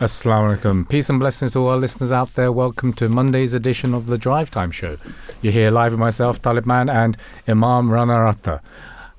[0.00, 0.88] Assalamu alaikum.
[0.88, 2.52] Peace and blessings to all our listeners out there.
[2.52, 4.96] Welcome to Monday's edition of the Drive Time Show.
[5.42, 7.16] You're here live with myself, Talib Man, and
[7.48, 8.60] Imam Rana Ratta.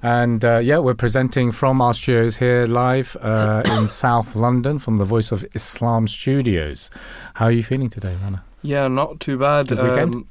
[0.01, 4.99] And uh, yeah, we're presenting from our studios here live uh, in South London from
[4.99, 6.89] the Voice of Islam studios.
[7.33, 8.41] How are you feeling today, Rana?
[8.61, 9.67] Yeah, not too bad.
[9.67, 10.15] Good weekend?
[10.15, 10.27] Um,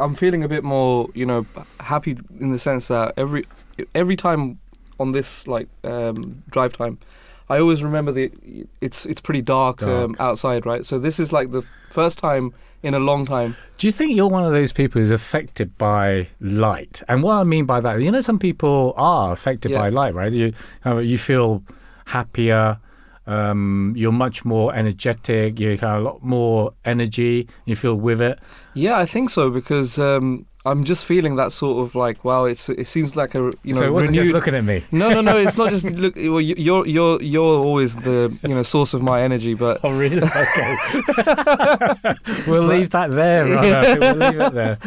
[0.00, 1.46] I'm feeling a bit more, you know,
[1.78, 3.44] happy in the sense that every
[3.94, 4.58] every time
[4.98, 6.98] on this like um, drive time,
[7.54, 8.30] I always remember the
[8.80, 10.84] it's it's pretty dark, Um, outside, right?
[10.90, 12.52] So this is like the first time
[12.82, 13.50] in a long time.
[13.78, 17.02] Do you think you're one of those people who's affected by light?
[17.08, 19.82] And what I mean by that, you know, some people are affected Yeah.
[19.82, 20.32] by light, right?
[20.32, 20.52] You
[20.86, 21.62] uh, you feel
[22.06, 22.78] happier.
[23.26, 25.60] Um, you're much more energetic.
[25.60, 27.46] You have a lot more energy.
[27.66, 28.38] You feel with it.
[28.74, 32.68] Yeah, I think so because um, I'm just feeling that sort of like wow, it's
[32.68, 34.84] it seems like a you know so it wasn't just looking at me.
[34.92, 35.36] No, no, no.
[35.36, 36.14] It's not just look.
[36.14, 39.90] Well, you- you're you're you're always the you know source of my energy, but Oh,
[39.98, 40.22] really?
[40.22, 40.76] Okay.
[42.46, 43.98] we'll leave that there, right?
[43.98, 44.78] We'll leave it there.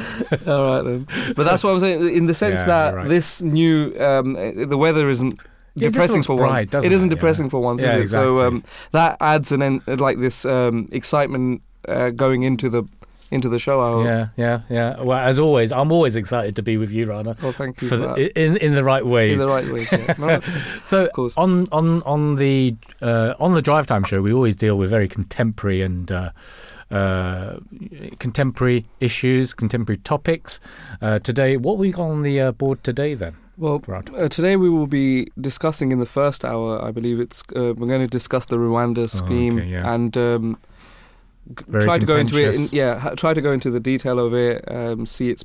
[0.47, 1.08] All right then.
[1.36, 3.08] But that's what I'm saying in the sense Yeah, that right.
[3.09, 5.39] this new um, the weather isn't
[5.75, 6.86] Yeah, depressing for bright, once.
[6.86, 7.16] It isn't it?
[7.16, 7.49] depressing Yeah.
[7.52, 8.14] for once, Yeah, is it?
[8.14, 12.83] So um, that adds an en- like this um, excitement uh, going into the
[13.31, 13.79] into the show.
[13.79, 14.05] I.
[14.05, 15.01] Yeah, yeah, yeah.
[15.01, 17.35] Well, as always, I'm always excited to be with you, Rana.
[17.41, 19.33] Well, thank you For for, the, in in the right ways.
[19.33, 19.91] in the right ways.
[19.91, 20.13] Yeah.
[20.19, 20.41] No,
[20.83, 21.37] So of course.
[21.37, 25.07] on on on the uh, on the drive time show, we always deal with very
[25.07, 26.29] contemporary and uh,
[26.91, 27.57] uh,
[28.19, 30.59] contemporary issues, contemporary topics.
[31.01, 33.35] Uh, today, what we got on the uh, board today then?
[33.57, 36.83] Well, uh, today we will be discussing in the first hour.
[36.83, 39.93] I believe it's uh, we're going to discuss the Rwanda scheme Oh, okay, yeah.
[39.93, 40.57] and um,
[41.67, 42.55] Very try to go into it.
[42.55, 44.63] In, yeah, try to go into the detail of it.
[44.67, 45.43] Um, see its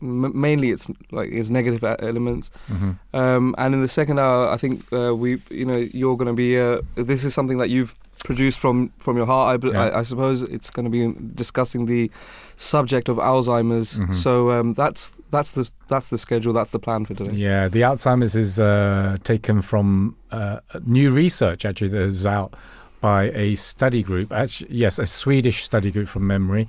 [0.00, 2.50] m- mainly its like its negative elements.
[2.68, 6.28] hmm Um, and in the second hour, I think uh, we, you know, you're going
[6.28, 6.58] to be.
[6.58, 9.64] Uh, this is something that you've produced from from your heart.
[9.64, 9.82] I, Yeah.
[9.84, 12.10] I, I suppose it's going to be discussing the
[12.56, 13.98] subject of Alzheimer's.
[13.98, 14.14] Mhm.
[14.14, 16.52] So um, that's that's the that's the schedule.
[16.52, 17.32] That's the plan for today.
[17.36, 22.54] Yeah, the Alzheimer's is uh, taken from uh, new research actually that is out
[23.02, 24.32] by a study group.
[24.32, 26.66] Actually, yes, a Swedish study group from memory,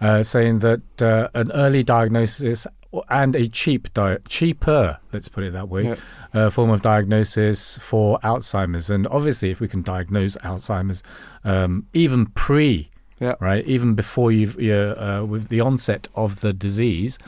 [0.00, 2.66] uh, saying that uh, an early diagnosis
[3.10, 5.96] and a cheap di- cheaper, let's put it that way, Yeah.
[6.34, 8.88] uh, form of diagnosis for Alzheimer's.
[8.90, 11.02] And obviously, if we can diagnose Alzheimer's
[11.44, 12.90] um, even pre,
[13.20, 13.34] Yeah.
[13.40, 17.18] right, even before you've uh, with the onset of the disease,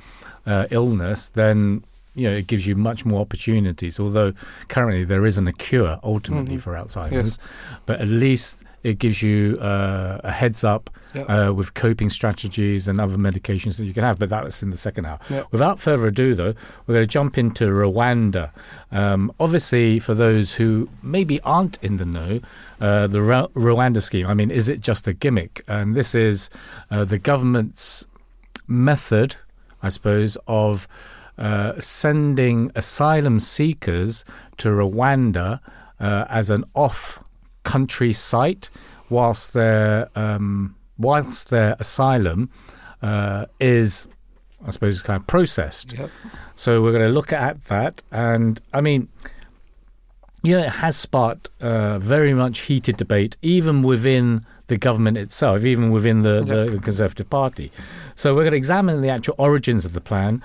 [0.46, 3.98] uh, illness, then you know it gives you much more opportunities.
[4.00, 4.32] Although
[4.68, 6.60] currently there isn't a cure ultimately Mhm.
[6.60, 7.38] for Alzheimer's,
[7.86, 11.22] but at least it gives you uh, a heads up Yeah.
[11.22, 14.18] uh, with coping strategies and other medications that you can have.
[14.18, 15.18] But that's in the second hour.
[15.30, 15.44] Yeah.
[15.50, 16.52] Without further ado, though,
[16.86, 18.50] we're going to jump into Rwanda.
[18.92, 22.40] Um, obviously, for those who maybe aren't in the know,
[22.78, 24.26] uh, the Ru- Rwanda scheme.
[24.26, 25.64] I mean, is it just a gimmick?
[25.66, 26.50] And this is
[26.90, 28.04] uh, the government's
[28.66, 29.36] method,
[29.82, 30.86] I suppose, of
[31.38, 34.24] uh, sending asylum seekers
[34.56, 35.60] to Rwanda
[36.00, 38.70] uh, as an off-country site,
[39.10, 42.50] whilst their um, whilst their asylum
[43.02, 44.06] uh, is,
[44.66, 45.92] I suppose, kind of processed.
[45.92, 46.10] Yep.
[46.54, 49.08] So we're going to look at that, and I mean,
[50.42, 55.90] yeah, it has sparked uh, very much heated debate, even within the government itself, even
[55.90, 57.70] within the, the, the Conservative Party.
[58.14, 60.42] So we're going to examine the actual origins of the plan,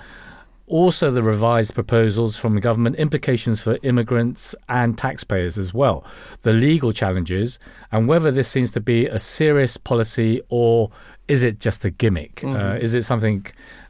[0.70, 6.04] also the revised proposals from the government, implications for immigrants and taxpayers as well,
[6.42, 7.58] the legal challenges,
[7.92, 10.90] and whether this seems to be a serious policy or
[11.28, 12.42] is it just a gimmick?
[12.44, 12.80] Uh, Mhm.
[12.80, 13.44] is it something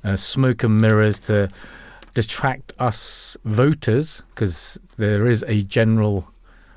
[0.05, 1.49] uh, smoke and mirrors to
[2.15, 6.27] distract us voters because there is a general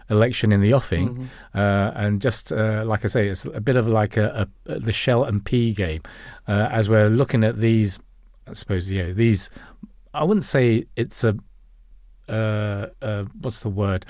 [0.09, 1.27] election in the offing, Mhm.
[1.55, 4.91] uh, and just uh, like I say, it's a bit of like a, a the
[4.91, 6.01] shell and pea game
[6.47, 7.99] uh, as we're looking at these.
[8.47, 9.49] I suppose you know these.
[10.13, 11.35] I wouldn't say it's a
[12.29, 14.06] uh, uh, what's the word?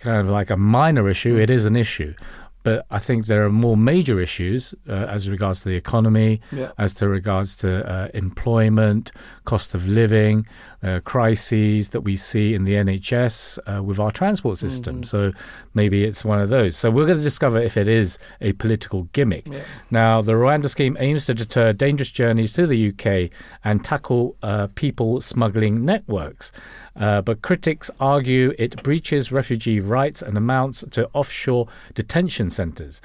[0.00, 1.36] Kind of like a minor issue.
[1.36, 2.14] It is an issue,
[2.62, 6.72] but I think there are more major issues uh, as regards to the economy, Yeah.
[6.78, 9.12] as to regards to uh, employment,
[9.44, 10.46] cost of living,
[10.82, 15.00] uh, crises that we see in the NHS uh, with our transport system.
[15.02, 15.06] Mhm.
[15.06, 15.32] So
[15.74, 16.76] maybe it's one of those.
[16.76, 19.48] So we're going to discover if it is a political gimmick.
[19.48, 19.62] Yeah.
[19.90, 23.30] Now, the Rwanda scheme aims to deter dangerous journeys to the UK
[23.64, 26.52] and tackle uh, people smuggling networks.
[26.94, 33.00] Uh, but critics argue it breaches refugee rights and amounts to offshore detention centres.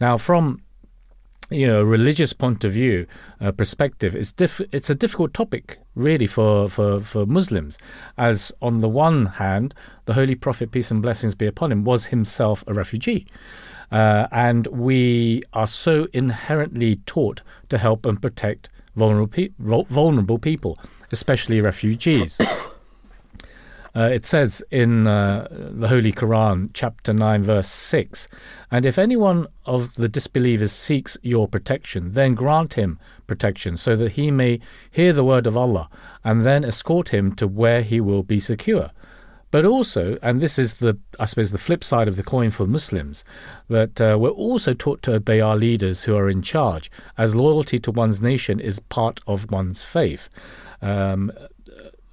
[0.00, 0.60] Now, from
[1.50, 3.06] you know, religious point of view,
[3.40, 7.78] uh, perspective, it's diff- it's a difficult topic really for, for, for Muslims,
[8.18, 9.74] as on the one hand,
[10.06, 13.26] the Holy Prophet peace and blessings be upon him was himself a refugee,
[13.92, 19.50] Uh, and we are so inherently taught to help and protect vulnerable, pe-
[19.88, 20.76] vulnerable people,
[21.12, 22.38] especially refugees.
[23.96, 28.28] Uh, it says in uh, the Holy Quran, chapter 9, verse 6
[28.70, 34.12] And if anyone of the disbelievers seeks your protection, then grant him protection, so that
[34.12, 34.60] he may
[34.90, 35.88] hear the word of Allah,
[36.22, 38.90] and then escort him to where he will be secure.
[39.50, 42.66] But also, and this is the, I suppose, the flip side of the coin for
[42.66, 43.24] Muslims,
[43.68, 47.78] that uh, we're also taught to obey our leaders who are in charge, as loyalty
[47.78, 50.28] to one's nation is part of one's faith.
[50.82, 51.32] Um,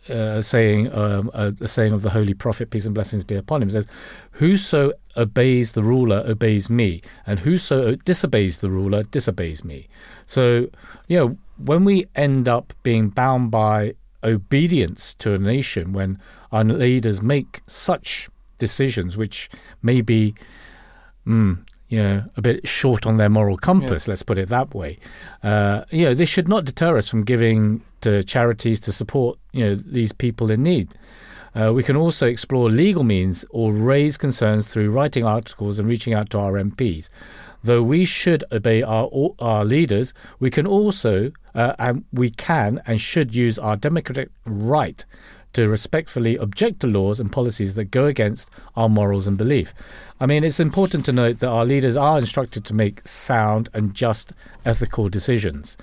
[0.10, 3.62] uh, saying um, a, a, saying of the Holy Prophet, peace and blessings be upon
[3.62, 3.88] him, says,
[4.32, 9.88] "Whoso obeys the ruler obeys me, and whoso disobeys the ruler disobeys me."
[10.26, 10.68] So,
[11.08, 16.20] you know, when we end up being bound by obedience to a nation, when
[16.52, 19.50] our leaders make such decisions, which
[19.82, 20.34] may be,
[21.28, 21.58] mm,
[21.94, 24.13] you know, a bit short on their moral compass, yeah.
[24.13, 24.98] let's put it that way.
[25.44, 29.63] Uh, you know, this should not deter us from giving to charities to support, you
[29.63, 30.95] know, these people in need.
[31.54, 36.16] Uh, we can also explore legal means or raise concerns through writing articles and reaching
[36.16, 37.10] out to our MPs.
[37.63, 39.07] Though we should obey our
[39.38, 45.06] our leaders, we can also uh, and we can and should use our democratic right
[45.54, 49.74] to respectfully object to laws and policies that go against our morals and belief.
[50.20, 53.94] I mean, it's important to note that our leaders are instructed to make sound and
[53.94, 54.34] just
[54.66, 55.78] ethical decisions.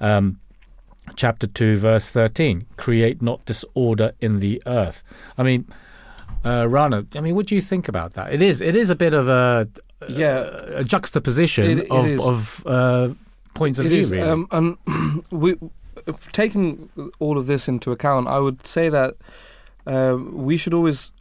[0.00, 0.38] Um,
[1.16, 5.02] chapter 2, verse 13 create not disorder in the earth.
[5.36, 5.66] I mean,
[6.44, 8.32] uh, Rana, I mean, what do you think about that?
[8.32, 9.68] It is, it is a bit of a,
[10.08, 13.14] yeah, a, a juxtaposition it, it of, of uh,
[13.54, 14.28] points of it view, is, really.
[14.28, 15.56] Um, um, we,
[16.32, 19.14] taking all of this into account, I would say that
[19.86, 21.12] uh, we should always,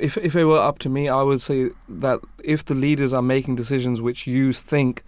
[0.00, 3.22] if if it were up to me, I would say that if the leaders are
[3.22, 5.02] making decisions which you think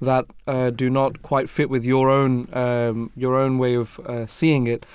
[0.00, 4.26] that uh, do not quite fit with your own um, your own way of uh,
[4.26, 4.86] seeing it,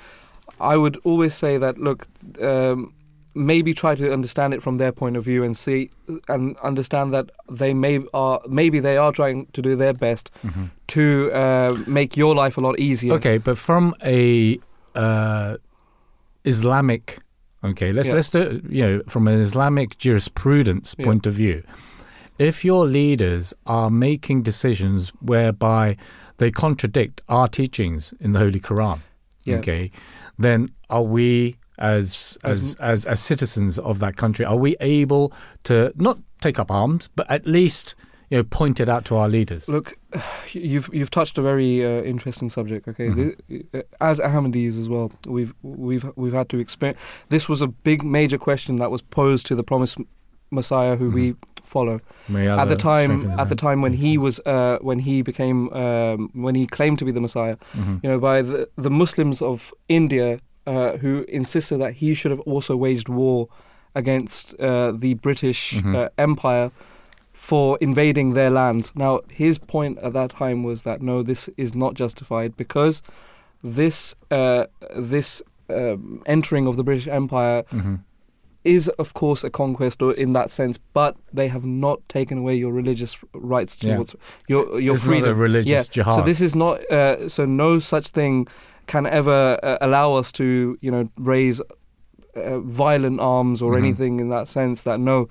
[0.60, 2.08] I would always say that look.
[2.42, 2.94] Um,
[3.34, 5.90] maybe try to understand it from their point of view and see
[6.28, 10.66] and understand that they may are maybe they are trying to do their best mm-hmm.
[10.88, 13.14] to uh, make your life a lot easier.
[13.14, 14.60] Okay, but from a
[14.96, 15.58] uh,
[16.44, 17.20] Islamic
[17.64, 18.16] okay, let's yeah.
[18.16, 21.06] let's do you know from an Islamic jurisprudence yeah.
[21.06, 21.64] point of view,
[22.38, 25.96] if your leaders are making decisions whereby
[26.38, 29.00] they contradict our teachings in the Holy Quran,
[29.46, 29.58] yeah.
[29.58, 29.92] okay,
[30.38, 34.46] then are we as as as as citizens of that country?
[34.46, 35.34] Are we able
[35.64, 37.96] to not take up arms, but at least
[38.30, 39.68] you know point it out to our leaders?
[39.68, 39.98] Look,
[40.52, 42.88] you've you've touched a very uh, interesting subject.
[42.88, 43.58] Okay, mm-hmm.
[43.74, 47.00] this, as Ahmadis as well, we've we've we've had to experience.
[47.30, 49.98] This was a big major question that was posed to the promised
[50.52, 51.16] Messiah, who mm-hmm.
[51.16, 52.00] we follow.
[52.60, 56.56] at the time, at the time when he was, uh, when he became, um, when
[56.56, 57.98] he claimed to be the Messiah, mm-hmm.
[58.04, 62.42] you know, by the the Muslims of India uh, who insisted that he should have
[62.42, 63.48] also waged war
[63.96, 65.96] against uh, the British mm-hmm.
[65.96, 66.72] uh, Empire
[67.34, 68.92] for invading their lands.
[68.96, 73.02] Now, his point at that time was that no, this is not justified because
[73.64, 77.64] this uh, this um, entering of the British Empire.
[77.64, 77.96] Mm-hmm.
[78.64, 82.54] Is of course a conquest or in that sense, but they have not taken away
[82.54, 84.20] your religious rights towards yeah.
[84.50, 85.30] your your it's freedom.
[85.30, 85.82] Not a religious yeah.
[85.82, 86.20] jihad.
[86.20, 86.86] So this is not.
[86.92, 88.48] Uh, so no such thing
[88.92, 91.62] can ever uh, allow us to, you know, raise
[92.36, 93.86] uh, violent arms or mm-hmm.
[93.86, 94.84] anything in that sense.
[94.84, 95.30] That no,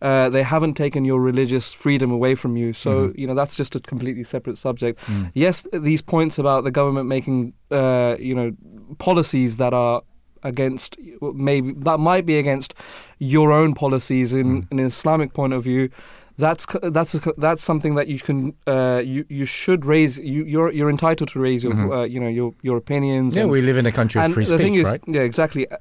[0.00, 2.72] uh, they haven't taken your religious freedom away from you.
[2.72, 3.20] So mm-hmm.
[3.20, 4.98] you know that's just a completely separate subject.
[5.00, 5.30] Mm.
[5.34, 8.56] Yes, these points about the government making, uh, you know,
[8.96, 10.02] policies that are
[10.42, 10.96] against
[11.34, 12.74] maybe that might be against
[13.18, 14.72] your own policies in, mm.
[14.72, 15.90] in an Islamic point of view
[16.42, 20.18] that's that's that's something that you can uh, you you should raise.
[20.18, 21.92] You you're you're entitled to raise your mm-hmm.
[21.92, 23.36] uh, you know your your opinions.
[23.36, 25.00] Yeah, and, we live in a country of free speech, thing is, right?
[25.06, 25.70] Yeah, exactly.
[25.70, 25.76] Uh,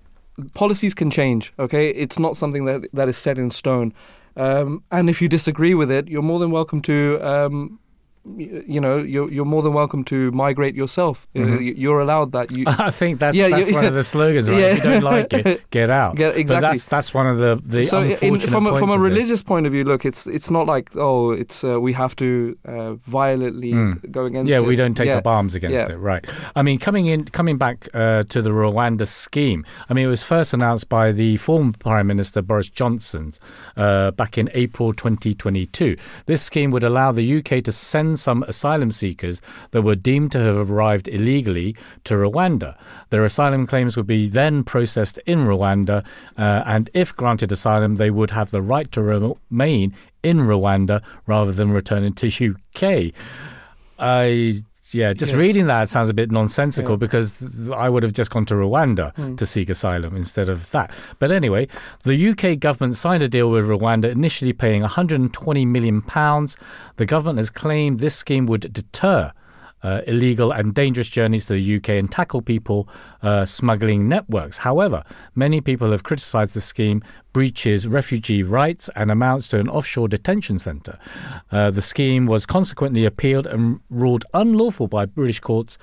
[0.54, 1.52] policies can change.
[1.58, 3.94] Okay, it's not something that that is set in stone.
[4.38, 7.80] Um, and if you disagree with it, you're more than welcome to um,
[8.24, 11.60] you know you're you're more than welcome to migrate yourself mm-hmm.
[11.60, 14.66] you're allowed that you I think that's yeah, that's one of the slogans right yeah.
[14.68, 17.60] if you don't like it get out get, exactly but that's that's one of the
[17.66, 19.44] the so in, from a, from a religious this.
[19.44, 22.94] point of view look it's it's not like oh it's uh, we have to uh,
[22.94, 24.12] violently mm.
[24.12, 24.52] go against it.
[24.52, 24.68] yeah it.
[24.68, 25.18] we don't take yeah.
[25.18, 25.92] up arms against yeah.
[25.92, 26.24] it right
[26.56, 30.22] I mean coming in coming back uh, to the Rwanda scheme I mean it was
[30.22, 33.34] first announced by the former Prime Minister Boris Johnson
[33.78, 35.98] uh, back in April 2022
[36.28, 39.42] this scheme would allow the UK to send some asylum seekers
[39.72, 42.78] that were deemed to have arrived illegally to Rwanda.
[43.10, 46.06] Their asylum claims would be then processed in Rwanda,
[46.38, 51.52] uh, and if granted asylum, they would have the right to remain in Rwanda rather
[51.52, 53.14] than returning to UK.
[54.00, 54.64] I
[54.94, 55.40] yeah, just yeah.
[55.40, 56.98] reading that sounds a bit nonsensical yeah.
[56.98, 59.38] because I would have just gone to Rwanda mm.
[59.38, 60.92] to seek asylum instead of that.
[61.20, 61.68] But anyway,
[62.04, 66.58] the UK government signed a deal with Rwanda, initially paying 120 million pounds.
[66.98, 69.32] The government has claimed this scheme would deter
[69.84, 72.88] uh, illegal and dangerous journeys to the UK and tackle people
[73.22, 74.60] uh, smuggling networks.
[74.60, 75.04] However,
[75.36, 80.60] many people have criticised the scheme breaches refugee rights and amounts to an offshore detention
[80.60, 80.98] centre.
[81.52, 85.78] Uh, the scheme was consequently appealed and ruled unlawful by British courts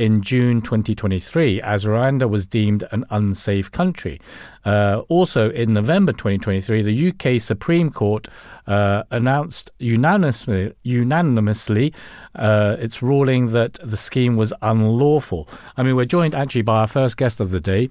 [0.00, 4.18] in June 2023 as Rwanda was deemed an unsafe country.
[4.64, 8.26] Uh, also, in November 2023, the UK Supreme Court
[8.66, 11.92] uh, announced unanimously, unanimously
[12.34, 15.46] uh, its ruling that the scheme was unlawful.
[15.76, 17.90] I mean, we're joined actually by our first guest of the day,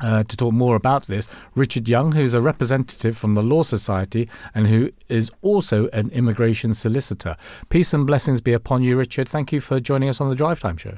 [0.00, 4.28] uh, to talk more about this, Richard Young, who's a representative from the Law Society
[4.52, 7.36] and who is also an immigration solicitor.
[7.68, 9.28] Peace and blessings be upon you, Richard.
[9.28, 10.96] Thank you for joining us on the Drive Time Show.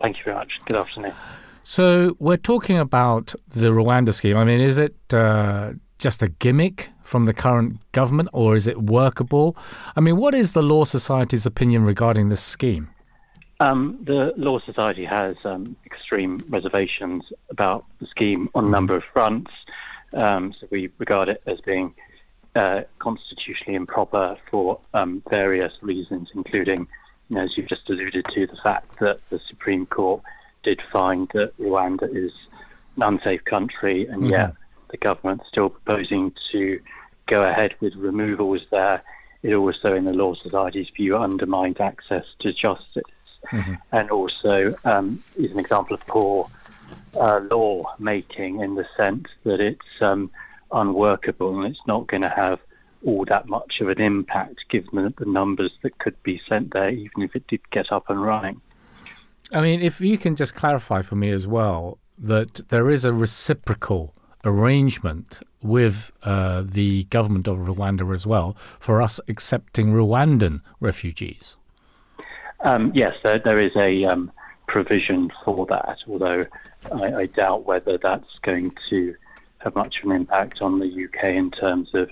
[0.00, 0.60] Thank you very much.
[0.64, 1.14] Good afternoon.
[1.64, 4.36] So we're talking about the Rwanda scheme.
[4.36, 8.82] I mean, is it uh, just a gimmick from the current government, or is it
[8.82, 9.56] workable?
[9.96, 12.90] I mean, what is the Law Society's opinion regarding this scheme?
[13.58, 19.04] Um, the Law Society has um, extreme reservations about the scheme on a number of
[19.12, 19.50] fronts.
[20.12, 21.94] Um, so we regard it as being
[22.54, 26.86] uh, constitutionally improper for um, various reasons, including
[27.28, 30.22] you know, as you've just alluded to, the fact that the Supreme Court
[30.62, 32.32] did find that Rwanda is
[32.96, 34.32] an unsafe country, and mm-hmm.
[34.32, 34.54] yet
[34.88, 36.80] the government's still proposing to
[37.26, 39.02] go ahead with removals there.
[39.42, 43.04] It also, in the Law Society's view, undermines access to justice,
[43.50, 43.74] mm-hmm.
[43.92, 46.50] and also um, is an example of poor
[47.16, 50.30] uh, law making in the sense that it's um,
[50.72, 52.60] unworkable and it's not going to have
[53.06, 57.22] all that much of an impact given the numbers that could be sent there, even
[57.22, 58.60] if it did get up and running.
[59.52, 63.12] I mean, if you can just clarify for me as well that there is a
[63.12, 64.12] reciprocal
[64.44, 71.56] arrangement with uh, the government of Rwanda as well for us accepting Rwandan refugees.
[72.60, 74.32] Um, yes, there, there is a um,
[74.66, 76.44] provision for that, although
[76.92, 79.14] I, I, doubt whether that's going to
[79.58, 82.10] have much of an impact on the UK in terms of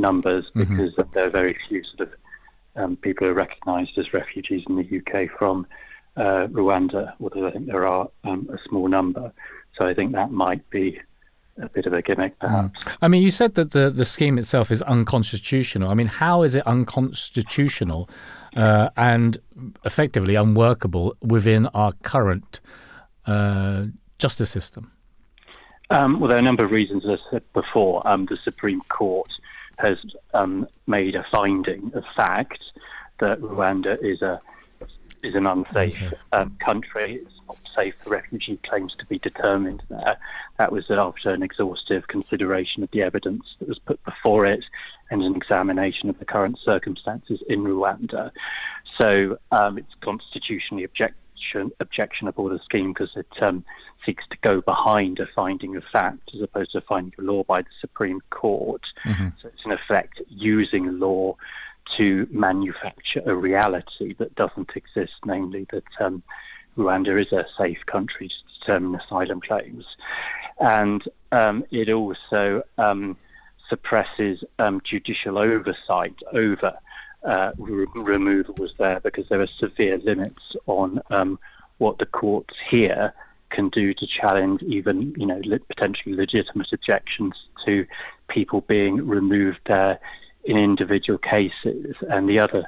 [0.00, 0.76] numbers mm-hmm.
[0.76, 2.14] because there are very few sort of
[2.76, 5.66] um, people who are recognised as refugees in the UK from
[6.16, 9.32] uh, Rwanda, although I think there are um, a small number.
[9.76, 11.00] So I think that might be
[11.60, 12.40] a bit of a gimmick, mm.
[12.40, 12.84] perhaps.
[12.84, 12.96] Mm.
[13.02, 15.90] I mean, you said that the, the scheme itself is unconstitutional.
[15.90, 18.08] I mean, how is it unconstitutional
[18.56, 19.38] uh, and
[19.84, 22.60] effectively unworkable within our current
[23.26, 23.86] uh,
[24.18, 24.92] justice system?
[25.90, 28.06] Um, well, there are a number of reasons, as I said before.
[28.06, 29.39] Um, the Supreme Court
[29.80, 29.98] has
[30.34, 32.60] um, made a finding of fact
[33.18, 34.40] that Rwanda is a
[35.22, 36.00] is an unsafe
[36.32, 37.16] um, country.
[37.16, 40.16] It's not safe for refugee claims to be determined there.
[40.56, 44.64] That was after an exhaustive consideration of the evidence that was put before it
[45.10, 48.30] and an examination of the current circumstances in Rwanda.
[48.96, 50.84] So um, it's constitutionally
[51.40, 53.64] objection, objectionable the scheme because it um,
[54.04, 57.42] seeks to go behind a finding of fact as opposed to a finding of law
[57.44, 58.92] by the Supreme Court.
[59.04, 59.28] Mm-hmm.
[59.40, 61.36] So it's in effect using law
[61.96, 66.22] to manufacture a reality that doesn't exist, namely that um,
[66.76, 69.96] Rwanda is a safe country to determine asylum claims.
[70.60, 73.16] And um, it also um,
[73.68, 76.78] suppresses um, judicial oversight over
[77.24, 81.38] uh, re- removals there because there are severe limits on um,
[81.78, 83.12] what the courts here
[83.50, 87.34] can do to challenge even, you know, potentially legitimate objections
[87.64, 87.86] to
[88.28, 89.98] people being removed there
[90.44, 91.96] in individual cases.
[92.08, 92.64] And the other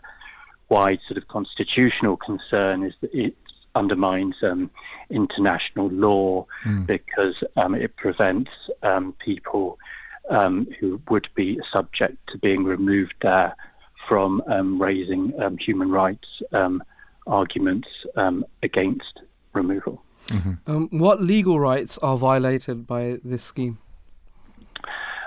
[0.69, 3.37] wide sort of constitutional concern is that it
[3.75, 4.71] undermines um,
[5.09, 6.87] international law mm.
[6.87, 8.51] because um, it prevents
[8.83, 9.79] um, people
[10.29, 13.55] um, who would be subject to being removed there
[14.09, 16.43] from um, raising um, human rights
[17.27, 17.89] arguments
[18.63, 19.21] against
[19.53, 20.03] removal.
[20.29, 20.99] Mm-hmm.
[20.99, 23.79] what legal rights are violated by this scheme?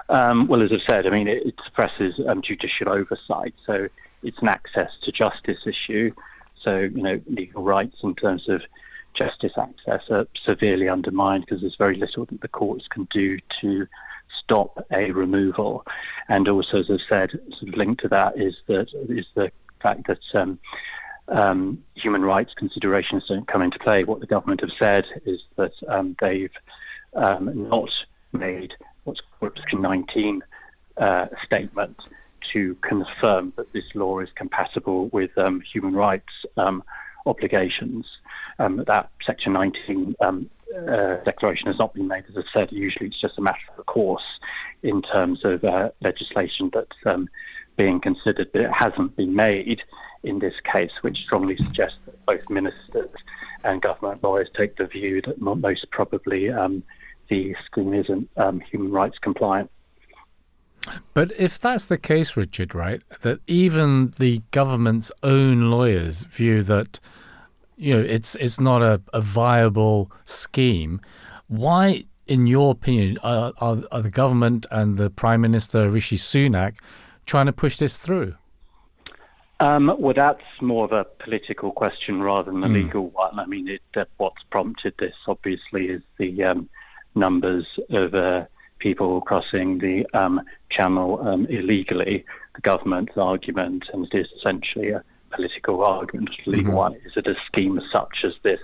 [0.10, 3.88] Um, well, as I've said, I mean, it, it suppresses um, judicial oversight, so
[4.24, 6.12] it's an access to justice issue.
[6.62, 8.64] So, you know, legal rights in terms of
[9.14, 13.88] justice access are severely undermined because there's very little that the courts can do to
[14.36, 15.86] stop a removal.
[16.28, 20.08] And also, as I've said, sort of linked to that is that is the fact
[20.08, 20.60] that um,
[21.28, 24.04] um, human rights considerations don't come into play.
[24.04, 26.56] What the government have said is that um, they've
[27.14, 30.44] um, not made what's called Section 19
[30.98, 32.00] uh, statement
[32.42, 36.84] to confirm that this law is compatible with um, human rights um,
[37.26, 38.06] obligations.
[38.60, 42.72] Um, that Section 19 um, uh, declaration has not been made, as I said.
[42.72, 44.40] Usually, it's just a matter of course
[44.84, 47.28] in terms of uh, legislation that's um,
[47.76, 49.84] being considered, but it hasn't been made
[50.24, 53.10] in this case, which strongly suggests that both ministers
[53.64, 56.84] and government lawyers take the view that most probably um,
[57.30, 59.70] the scheme isn't um, human rights compliant.
[61.14, 67.00] But if that's the case, Richard, right, that even the government's own lawyers view that
[67.78, 71.02] you know it's it's not a, a viable scheme,
[71.48, 76.76] why, in your opinion, are, are, are the government and the Prime Minister Rishi Sunak
[77.26, 78.36] trying to push this through?
[79.60, 82.74] Um, well, that's more of a political question rather than a mm.
[82.74, 83.40] legal one.
[83.40, 86.70] I mean, it, uh, what's prompted this, obviously, is the um,
[87.16, 88.46] numbers of uh,
[88.80, 92.26] people crossing the um, channel um, illegally.
[92.56, 95.04] The government's argument, and it is essentially a
[95.36, 96.76] political argument, a legal mm-hmm.
[96.76, 98.62] one, is that a scheme such as this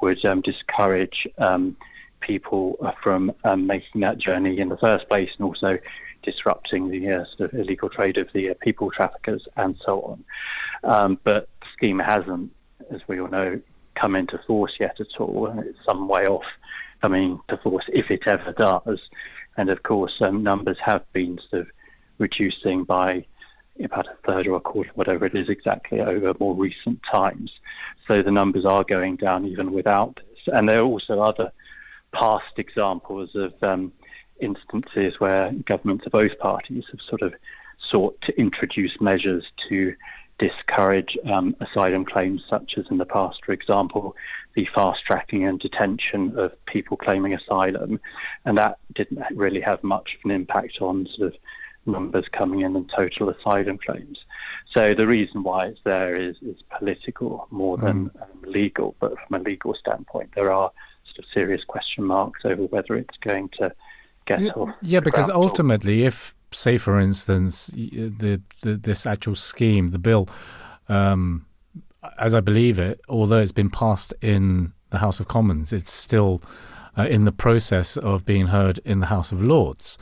[0.00, 1.76] would um, discourage um,
[2.20, 5.78] people from um, making that journey in the first place, and also
[6.22, 10.24] disrupting the uh, sort of illegal trade of the uh, people traffickers and so on.
[10.84, 12.52] Um, but the scheme hasn't,
[12.90, 13.60] as we all know,
[13.94, 15.46] come into force yet at all.
[15.58, 16.46] It's some way off
[17.00, 19.08] coming to force if it ever does.
[19.56, 21.68] And of course, um, numbers have been sort of
[22.18, 23.24] reducing by
[23.84, 27.52] about a third or a quarter, whatever it is exactly, over more recent times.
[28.06, 30.54] So the numbers are going down even without this.
[30.54, 31.52] And there are also other
[32.12, 33.92] past examples of um,
[34.40, 37.34] instances where governments of both parties have sort of
[37.78, 39.94] sought to introduce measures to
[40.38, 44.14] discourage um, asylum claims, such as in the past, for example,
[44.54, 48.00] the fast tracking and detention of people claiming asylum.
[48.44, 51.40] And that didn't really have much of an impact on sort of
[51.86, 54.24] numbers coming in and total asylum claims.
[54.72, 58.22] So the reason why it's there is, is political more than mm.
[58.22, 58.94] um, legal.
[59.00, 60.70] But from a legal standpoint, there are
[61.06, 63.72] sort of serious question marks over whether it's going to
[64.26, 64.74] get yeah, off.
[64.82, 70.28] Yeah, because ultimately, if say for instance the, the this actual scheme, the bill,
[70.88, 71.46] um,
[72.18, 76.42] as I believe it, although it's been passed in the House of Commons, it's still
[76.96, 79.98] uh, in the process of being heard in the House of Lords,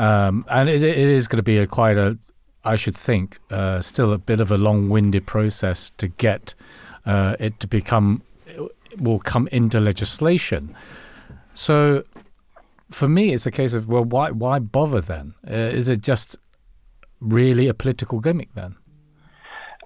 [0.00, 2.16] um, and it, it is going to be a quite a,
[2.64, 6.54] I should think, uh, still a bit of a long-winded process to get
[7.04, 8.22] uh, it to become
[8.98, 10.74] will come into legislation.
[11.52, 12.04] So
[12.90, 15.34] for me, it's a case of well, why why bother then?
[15.46, 16.38] Uh, is it just
[17.20, 18.76] really a political gimmick then?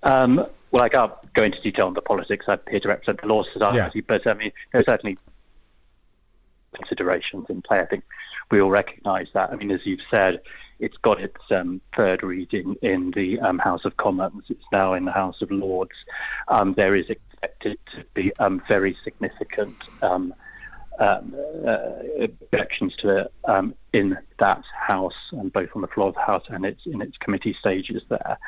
[0.04, 2.46] Um, well, I can't go into detail on the politics.
[2.46, 4.02] I'm here to represent the Law Society, yeah.
[4.06, 5.18] but I mean, there's certainly
[6.72, 7.80] considerations in play.
[7.80, 8.04] I think
[8.50, 9.50] we all recognise that.
[9.50, 10.40] I mean, as you've said,
[10.80, 14.44] it's got its um, third reading in the um, House of Commons.
[14.48, 15.96] It's now in the House of Lords.
[16.48, 20.34] Um, there is expected to be um, very significant um,
[20.98, 21.34] um,
[21.66, 23.32] uh, objections to it
[23.92, 27.16] in that house, and both on the floor of the house and its in its
[27.16, 28.38] committee stages there,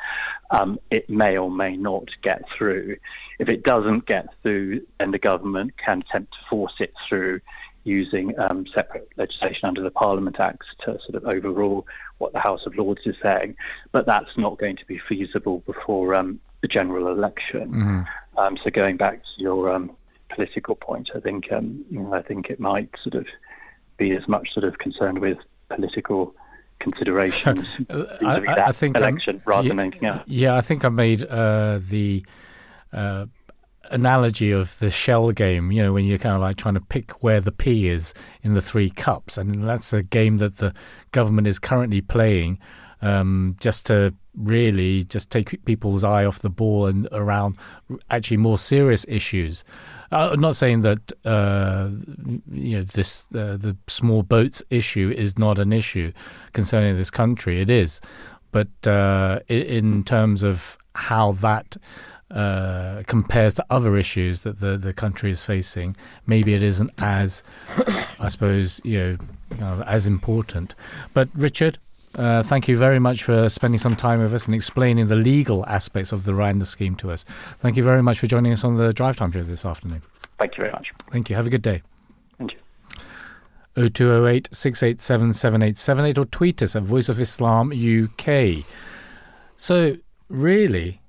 [0.89, 2.97] it may or may not get through.
[3.39, 7.41] If it doesn't get through, then the government can attempt to force it through
[7.87, 11.87] using um, separate legislation under the Parliament Act to sort of overrule
[12.19, 13.55] what the House of Lords is saying.
[13.91, 18.05] But that's not going to be feasible before um, the general election.
[18.37, 19.95] Um, so going back to your um,
[20.29, 21.11] political point.
[21.15, 23.27] I think um, you know, I think it might sort of
[23.97, 26.35] be as much sort of concerned with political
[26.79, 27.67] considerations.
[27.89, 30.23] Uh, I, I, think election I'm, rather yeah, than anything else.
[30.27, 32.25] Yeah, I think I made uh, the.
[32.93, 33.25] Uh,
[33.91, 37.23] analogy of the shell game, you know, when you're kind of like trying to pick
[37.23, 39.37] where the pea is in the three cups.
[39.37, 40.73] And that's a game that the
[41.11, 42.59] government is currently playing
[43.01, 47.57] um, just to really just take people's eye off the ball and around
[48.09, 49.63] actually more serious issues.
[50.11, 51.89] Uh, I'm not saying that uh,
[52.51, 56.11] you know this uh, the small boats issue is not an issue
[56.53, 57.61] concerning this country.
[57.61, 57.99] It is,
[58.51, 61.77] but uh, in terms of how that
[62.31, 67.43] uh, compares to other issues that the the country is facing, maybe it isn't as,
[68.19, 69.17] I suppose, you know,
[69.51, 70.75] you know as important.
[71.13, 71.77] But Richard,
[72.15, 75.65] uh, thank you very much for spending some time with us and explaining the legal
[75.67, 77.23] aspects of the Rwanda scheme to us.
[77.59, 80.01] Thank you very much for joining us on the Drive Time Show this afternoon.
[80.39, 80.91] Thank you very much.
[81.11, 81.35] Thank you.
[81.35, 81.81] Have a good day.
[82.37, 82.59] Thank you.
[83.89, 88.65] 0208 687 7878 or tweet us at Voice of Islam UK.
[89.55, 89.97] So,
[90.29, 91.01] really,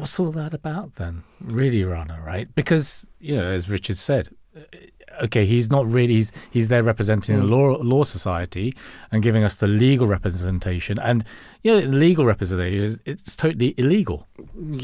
[0.00, 1.22] what's all that about then?
[1.40, 2.52] Really, Rana, right?
[2.54, 7.36] Because you know, as Richard said, uh, okay, he's not really he's he's there representing
[7.36, 7.40] Mm.
[7.40, 8.74] the law law society
[9.12, 11.24] and giving us the legal representation, and
[11.62, 14.26] you know, legal representation, it's totally illegal.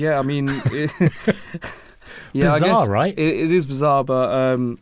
[0.02, 0.90] Yeah, I mean, it,
[2.32, 3.14] yeah, I Bizarre, guess right?
[3.18, 4.78] It, it is bizarre, but um,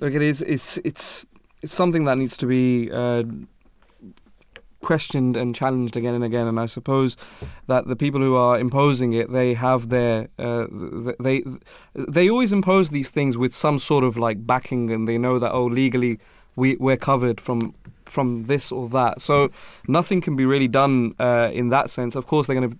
[0.00, 0.42] look, it is.
[0.42, 1.24] It's it's
[1.62, 3.22] it's something that needs to be uh,
[4.82, 6.46] questioned and challenged again and again.
[6.46, 7.16] And I suppose
[7.66, 10.66] that the people who are imposing it, they have their uh,
[11.20, 11.42] they
[11.94, 15.52] they always impose these things with some sort of like backing, and they know that
[15.52, 16.18] oh, legally
[16.56, 19.20] we we're covered from from this or that.
[19.22, 19.50] So
[19.88, 22.14] nothing can be really done uh, in that sense.
[22.14, 22.78] Of course, they're going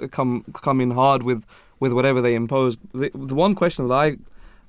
[0.00, 1.44] to come come in hard with
[1.80, 2.76] with whatever they impose.
[2.92, 4.16] The, the one question that I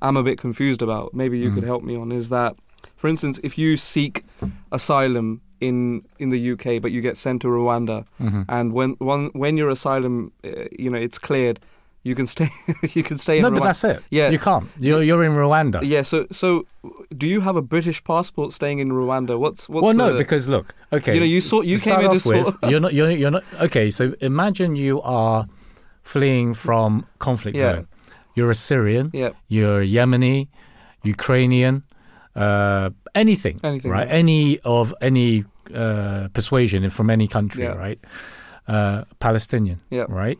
[0.01, 1.53] am a bit confused about, maybe you Mhm.
[1.55, 2.55] could help me on, is that,
[2.97, 4.23] for instance, if you seek
[4.71, 8.41] asylum in in the UK but you get sent to Rwanda, Mm-hmm.
[8.49, 11.59] and when when when your asylum, uh, you know, it's cleared,
[12.03, 12.49] you can stay
[12.93, 13.65] you can stay No, in but Rwanda.
[13.65, 14.03] that's it.
[14.09, 14.29] Yeah.
[14.29, 14.67] you can't.
[14.79, 15.79] You're you're in Rwanda.
[15.83, 16.03] yeah.
[16.03, 16.65] So so,
[17.17, 19.37] do you have a British passport staying in Rwanda?
[19.39, 22.03] What's what's well, the, no, because look, okay, you know you saw you came start
[22.05, 22.71] in off to with, sort.
[22.71, 23.89] you're not you're you're not okay.
[23.91, 25.45] So imagine you are
[26.03, 27.75] fleeing from conflict Yeah.
[27.75, 27.87] zone.
[28.35, 29.09] You're a Syrian.
[29.13, 29.29] yeah.
[29.47, 30.49] You're Yemeni,
[31.03, 31.83] Ukrainian,
[32.35, 34.07] uh, anything, Anything, right?
[34.07, 34.13] yeah.
[34.13, 35.43] Any of any
[35.73, 37.75] uh, persuasion from any country, Yeah.
[37.77, 37.99] right?
[38.67, 40.05] Uh, Palestinian, Yeah.
[40.09, 40.39] right?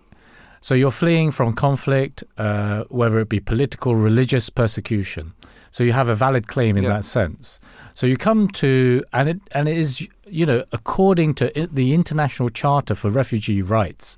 [0.62, 5.34] So you're fleeing from conflict, uh, whether it be political, religious persecution.
[5.72, 6.94] So you have a valid claim in Yeah.
[6.94, 7.60] that sense.
[7.94, 12.50] So you come to, and it and it is, you know, according to the International
[12.50, 14.18] Charter for Refugee Rights,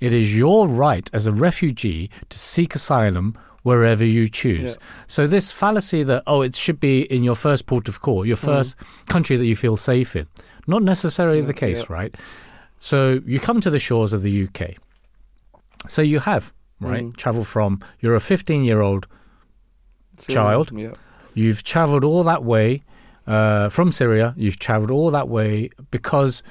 [0.00, 3.34] it is your right as a refugee to seek asylum
[3.66, 4.72] wherever you choose.
[4.72, 4.86] Yeah.
[5.08, 8.36] So this fallacy that oh, it should be in your first port of call, your
[8.36, 8.76] 1st
[9.08, 10.26] country that you feel safe in,
[10.66, 11.86] not necessarily Yeah, the case, yeah.
[11.98, 12.14] right?
[12.78, 14.60] So you come to the shores of the UK.
[15.88, 17.16] So you have right Mm.
[17.16, 19.06] travel from you're a 15 year old
[20.28, 20.70] child.
[20.74, 20.94] Yeah.
[21.34, 22.82] You've traveled all that way
[23.26, 24.32] uh, from Syria.
[24.36, 26.42] You've traveled all that way because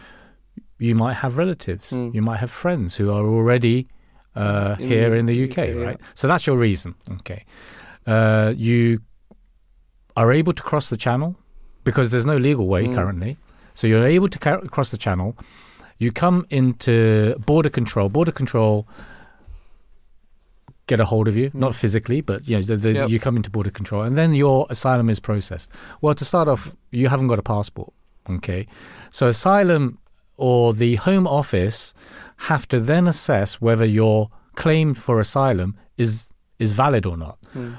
[0.80, 2.14] you might have relatives, Mm.
[2.14, 3.88] you might have friends who are already
[4.36, 5.82] uh, In here the in the UK, UK, yeah.
[5.86, 6.00] right?
[6.14, 6.96] So that's your reason.
[7.20, 7.46] Okay,
[8.08, 9.00] uh, you
[10.18, 11.36] are able to cross the channel
[11.84, 12.96] because there's no legal way Mm.
[12.96, 13.38] currently.
[13.74, 15.36] So you're able to ca- cross the channel.
[15.98, 18.10] You come into border control.
[18.10, 18.86] Border control
[20.88, 21.76] get a hold of you, not Mm.
[21.76, 23.10] physically, but you know, the, the, Yep.
[23.10, 25.70] you come into border control, and then your asylum is processed.
[26.02, 27.92] Well, to start off, you haven't got a passport.
[28.30, 28.68] Okay,
[29.12, 29.98] so asylum
[30.38, 31.94] or the Home Office
[32.38, 37.38] have to then assess whether your claim for asylum is is valid or not.
[37.54, 37.78] Mm.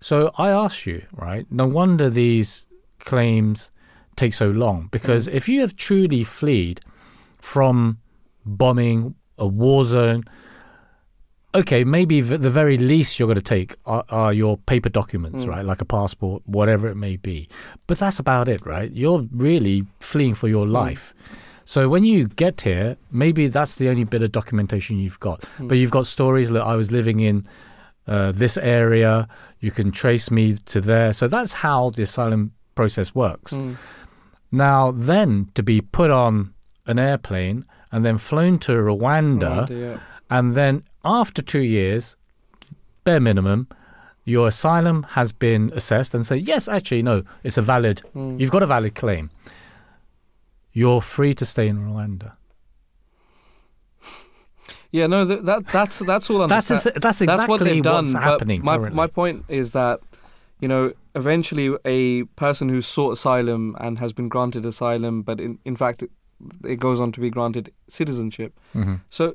[0.00, 1.46] So I ask you, right?
[1.50, 2.66] No wonder these
[3.00, 3.70] claims
[4.16, 6.80] take so long because if you have truly fled
[7.40, 7.98] from
[8.44, 10.24] bombing, a war zone,
[11.54, 15.48] okay, maybe the very least you're going to take are, are your paper documents, Mm.
[15.48, 15.64] right?
[15.64, 17.48] Like a passport, whatever it may be.
[17.86, 18.90] But that's about it, right?
[18.90, 21.12] You're really fleeing for your life.
[21.64, 25.40] So when you get here, maybe that's the only bit of documentation you've got.
[25.58, 25.68] Mm.
[25.68, 27.46] But you've got stories that I was living in
[28.06, 29.28] uh, this area.
[29.60, 31.12] You can trace me to there.
[31.12, 33.52] So that's how the asylum process works.
[33.52, 33.76] Mm.
[34.50, 36.52] Now, then to be put on
[36.86, 39.98] an airplane and then flown to Rwanda, Rwanda, yeah.
[40.30, 42.16] and then after two years,
[43.04, 43.68] bare minimum,
[44.24, 48.38] your asylum has been assessed and say, yes, actually, no, it's a valid, Mm.
[48.38, 49.30] you've got a valid claim.
[50.72, 52.32] You're free to stay in Rwanda.
[54.90, 56.46] Yeah, no, that, that that's that's all.
[56.48, 58.04] That's that's exactly that's what they've done.
[58.04, 58.96] what's happening my currently.
[58.96, 60.00] my point is that
[60.60, 65.58] you know eventually a person who sought asylum and has been granted asylum, but in
[65.64, 66.10] in fact it,
[66.64, 68.52] it goes on to be granted citizenship.
[68.74, 69.00] Mhm.
[69.08, 69.34] So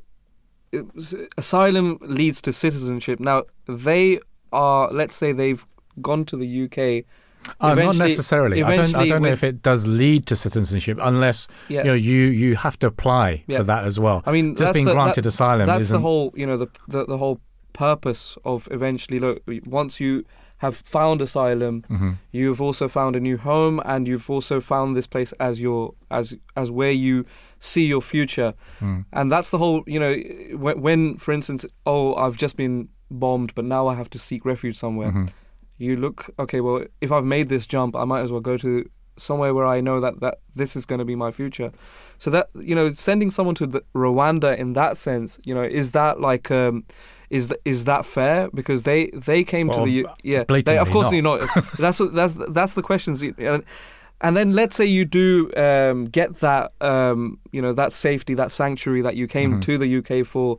[1.37, 3.19] asylum leads to citizenship.
[3.19, 4.19] Now they
[4.51, 5.65] are, let's say, they've
[6.01, 7.05] gone to the UK.
[7.59, 8.63] Uh, not necessarily.
[8.63, 8.95] I don't.
[8.95, 12.55] I don't know if it does lead to citizenship, unless Yeah, you know you you
[12.55, 13.57] have to apply Yeah.
[13.57, 14.21] for that as well.
[14.25, 17.05] I mean Just being the, granted that, asylum that's the whole you know the, the
[17.05, 17.39] the whole
[17.73, 20.23] purpose of eventually look once you
[20.59, 22.15] have found asylum Mhm.
[22.31, 26.33] you've also found a new home and you've also found this place as your as
[26.55, 27.23] as where you
[27.59, 29.05] see your future Mm.
[29.13, 30.15] and that's the whole you know
[30.57, 34.43] when, when for instance oh i've just been bombed but now i have to seek
[34.45, 35.29] refuge somewhere Mhm.
[35.77, 38.87] You look okay well if i've made this jump i might as well go to
[39.15, 41.71] somewhere where i know that that this is going to be my future
[42.19, 46.19] so that you know sending someone to rwanda in that sense you know is that
[46.19, 46.83] like um
[47.29, 50.89] is th- is that fair because they they came Well, to the yeah they, of
[50.91, 51.41] course not.
[51.41, 53.63] not that's what, that's that's the questions and,
[54.21, 58.51] and then let's say you do um, get that um, you know that safety that
[58.51, 59.61] sanctuary that you came Mhm.
[59.61, 60.57] to the UK for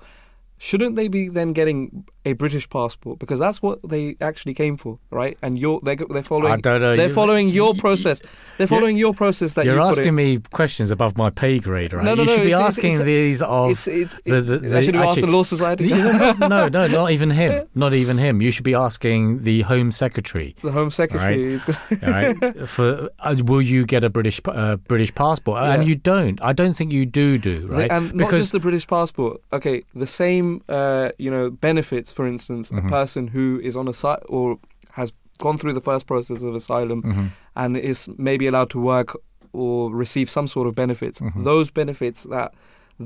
[0.59, 4.99] shouldn't they be then getting a British passport because that's what they actually came for,
[5.11, 5.37] right?
[5.43, 6.53] And you're they're, they're following.
[6.53, 6.97] I don't know.
[6.97, 8.21] They're You- following your process.
[8.59, 12.05] They're following your process that You're asking me questions above my pay grade, right?
[12.05, 14.41] No, no, you no, should be it's- it's- asking it's- these of It's, it's, the,
[14.43, 15.89] the, I should have asked the Law Society.
[15.89, 17.67] no, no, no, not even him.
[17.75, 18.43] Not even him.
[18.43, 20.55] You should be asking the Home Secretary.
[20.63, 21.59] the Home Secretary.
[22.03, 22.37] All right,
[22.75, 25.63] for uh, will you get a British uh, British passport?
[25.63, 26.41] And you don't.
[26.43, 27.39] I don't think you do.
[27.39, 27.91] Do right?
[27.91, 29.41] And not just the British passport.
[29.53, 32.11] Okay, the same, uh, you know, benefits.
[32.19, 32.79] For instance, Mhm.
[32.85, 34.59] a person who is on a site or
[34.99, 35.13] has
[35.45, 37.27] gone through the first process of asylum Mhm.
[37.55, 39.11] and is maybe allowed to work
[39.53, 41.21] or receive some sort of benefits.
[41.21, 41.45] Mhm.
[41.45, 42.51] Those benefits that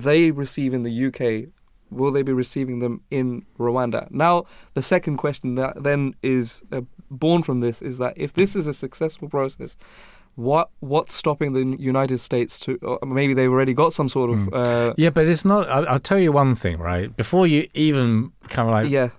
[0.07, 1.49] they receive in the UK,
[1.91, 4.11] will they be receiving them in Rwanda?
[4.11, 4.35] Now,
[4.73, 8.67] the second question that then is uh, born from this is that if this is
[8.67, 9.77] a successful process.
[10.35, 12.99] What what's stopping the United States to?
[13.05, 14.49] Maybe they've already got some sort of Mm.
[14.53, 15.69] uh, Yeah, but it's not.
[15.69, 17.15] I'll, I'll tell you one thing, right?
[17.17, 19.11] Before you even kind of like yeah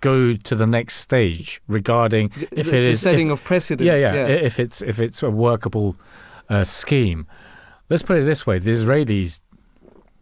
[0.00, 3.86] go to the next stage regarding if the, it the setting if, of precedence.
[3.86, 5.96] yeah, yeah, i- If it's if it's a workable
[6.48, 7.26] uh, scheme,
[7.88, 9.40] let's put it this way: the Israelis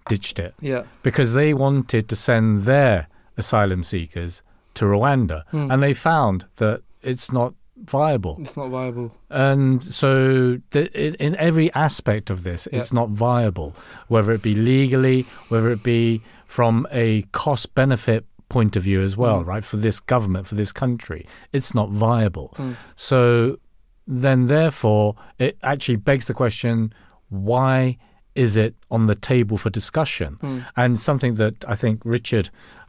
[0.09, 0.85] ditched it yeah.
[1.03, 4.43] because they wanted to send their asylum seekers
[4.75, 5.71] to Rwanda, Hmm.
[5.71, 7.53] and they found that it's not
[7.85, 8.37] viable.
[8.41, 9.13] It's not viable.
[9.31, 13.75] And so, th- in, in every aspect of this, it's not viable,
[14.09, 19.17] whether it be legally, whether it be from a cost benefit point of view as
[19.17, 19.47] well, Mm.
[19.47, 19.65] right?
[19.65, 22.55] For this government, for this country, it's not viable.
[22.57, 22.77] Mm.
[22.97, 23.59] So,
[24.07, 26.93] then therefore, it actually begs the question
[27.29, 27.99] why
[28.45, 30.31] is it on the table for discussion?
[30.43, 30.65] Mm.
[30.83, 32.47] And something that I think Richard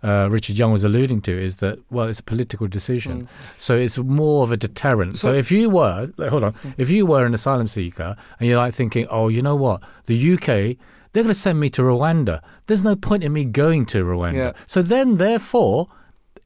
[0.10, 3.28] uh, Richard Young was alluding to is that well, it's a political decision, Mm.
[3.58, 5.18] so it's more of a deterrent.
[5.18, 8.10] So, So- if you were like, hold on, if you were an asylum seeker
[8.40, 10.78] and you're like thinking, oh, you know what, the UK.
[11.12, 12.36] They're going to send me to Rwanda.
[12.68, 14.36] There's no point in me going to Rwanda.
[14.38, 14.52] Yeah.
[14.68, 15.88] So then, therefore,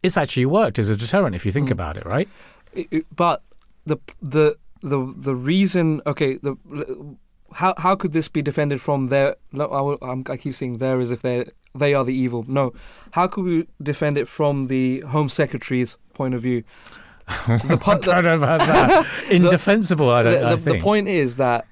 [0.02, 1.78] it's actually worked as a deterrent if you think Mm.
[1.78, 2.30] about it, right?
[2.74, 3.44] It- it- but
[3.86, 3.98] the
[4.34, 4.56] the
[4.92, 6.54] the the reason okay the
[7.56, 11.22] how how could this be defended from their I, I keep saying there as if
[11.22, 12.74] they they are the evil no
[13.12, 16.64] how could we defend it from the home secretary's point of view
[17.48, 19.08] the, I po- the, don't know about that.
[19.32, 21.66] Indefensible, I don't the, I the, the point is that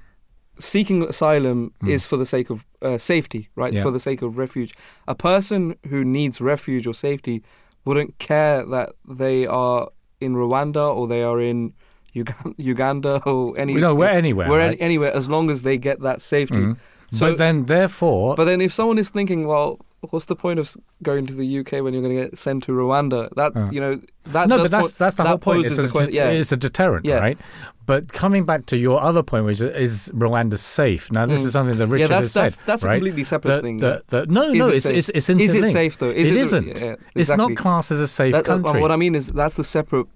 [0.60, 1.90] seeking asylum Mm.
[1.90, 3.74] is for the sake of uh, safety, right?
[3.74, 3.84] Yeah.
[3.84, 4.74] For the sake of refuge.
[5.10, 7.44] A person who needs refuge or safety
[7.84, 9.90] wouldn't care that they are
[10.22, 11.74] in Rwanda or they are in
[12.16, 13.76] Ugan- Uganda or any.
[13.76, 14.50] no, we're anywhere.
[14.50, 14.72] where right?
[14.74, 16.56] any- anywhere, as long as they get that safety.
[16.58, 16.78] Mhm.
[17.14, 19.80] So, but then, therefore, but then if someone is thinking, well,
[20.12, 22.72] what's the point of going to the UK when you're going to get sent to
[22.72, 23.28] Rwanda?
[23.36, 23.70] That Uh.
[23.70, 25.66] you know that no, but that's po- that's the that whole point.
[25.66, 26.14] It's a, the question.
[26.14, 27.18] Yeah, it's a deterrent, Yeah.
[27.20, 27.38] right?
[27.86, 31.12] But coming back to your other point, which is, is Rwanda safe?
[31.12, 31.46] Now, this Mm.
[31.48, 32.44] is something that Richard yeah, that's has said.
[32.44, 32.94] that's that's right?
[32.94, 33.78] a completely separate That- thing.
[33.80, 36.10] that- that- no, Is no, it it's, it's it's Is it safe though?
[36.12, 36.80] Is it it isn't.
[36.82, 38.80] Yeah, It's not classed as a safe That- uh, country.
[38.80, 40.08] what I mean is that's the separate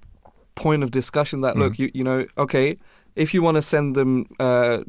[0.56, 1.42] point of discussion.
[1.42, 1.80] That look, Mm.
[1.80, 2.78] you you know, okay,
[3.16, 4.80] if you want to send them uh,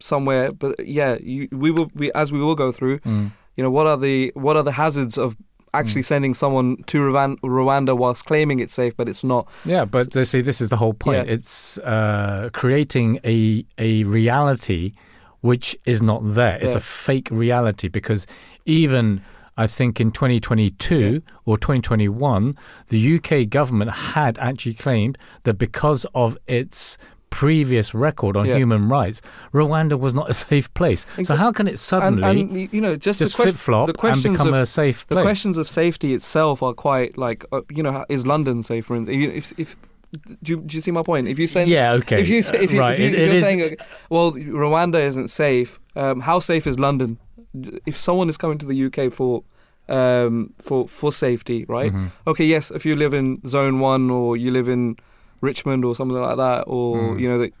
[0.00, 1.90] somewhere, but yeah, you, we will.
[1.94, 2.98] We as we will go through.
[3.00, 3.30] Mm.
[3.56, 5.36] You know, what are the what are the hazards of
[5.74, 6.06] actually Mm.
[6.06, 6.98] sending someone to
[7.42, 9.48] Rwanda whilst claiming it's safe, but it's not.
[9.64, 11.26] Yeah, but uh, see, this is the whole point.
[11.26, 11.34] Yeah.
[11.34, 14.92] It's uh, creating a a reality
[15.42, 16.58] which is not there.
[16.60, 16.78] It's Yeah.
[16.78, 18.26] a fake reality because
[18.64, 19.20] even
[19.56, 22.54] I think in 2022 or 2021,
[22.88, 26.98] the UK government had actually claimed that because of its
[27.30, 28.56] previous record on Yeah.
[28.56, 29.20] human rights,
[29.52, 31.04] Rwanda was not a safe place.
[31.24, 33.98] So how can it suddenly and y- you know, just, just the, flip flop and
[33.98, 35.16] questions become of a safe place?
[35.16, 38.86] the questions of safety itself are quite like uh, you know, is London safe?
[38.86, 39.76] For instance, if, if
[40.42, 41.28] do you, do you see my point?
[41.28, 42.20] If you say yeah, okay.
[42.20, 42.92] If you say, if, you, right.
[42.94, 46.66] if, you, if it you're is- saying, uh, well, Rwanda isn't safe, um, how safe
[46.66, 47.18] is London?
[47.86, 49.42] If someone is coming to the UK for
[49.88, 51.92] um, for for safety, right?
[51.92, 52.10] Mhm.
[52.26, 54.96] Okay, yes, if you live in Zone One or you live in
[55.40, 57.20] Richmond or something like that, or Mm.
[57.20, 57.52] you know, the,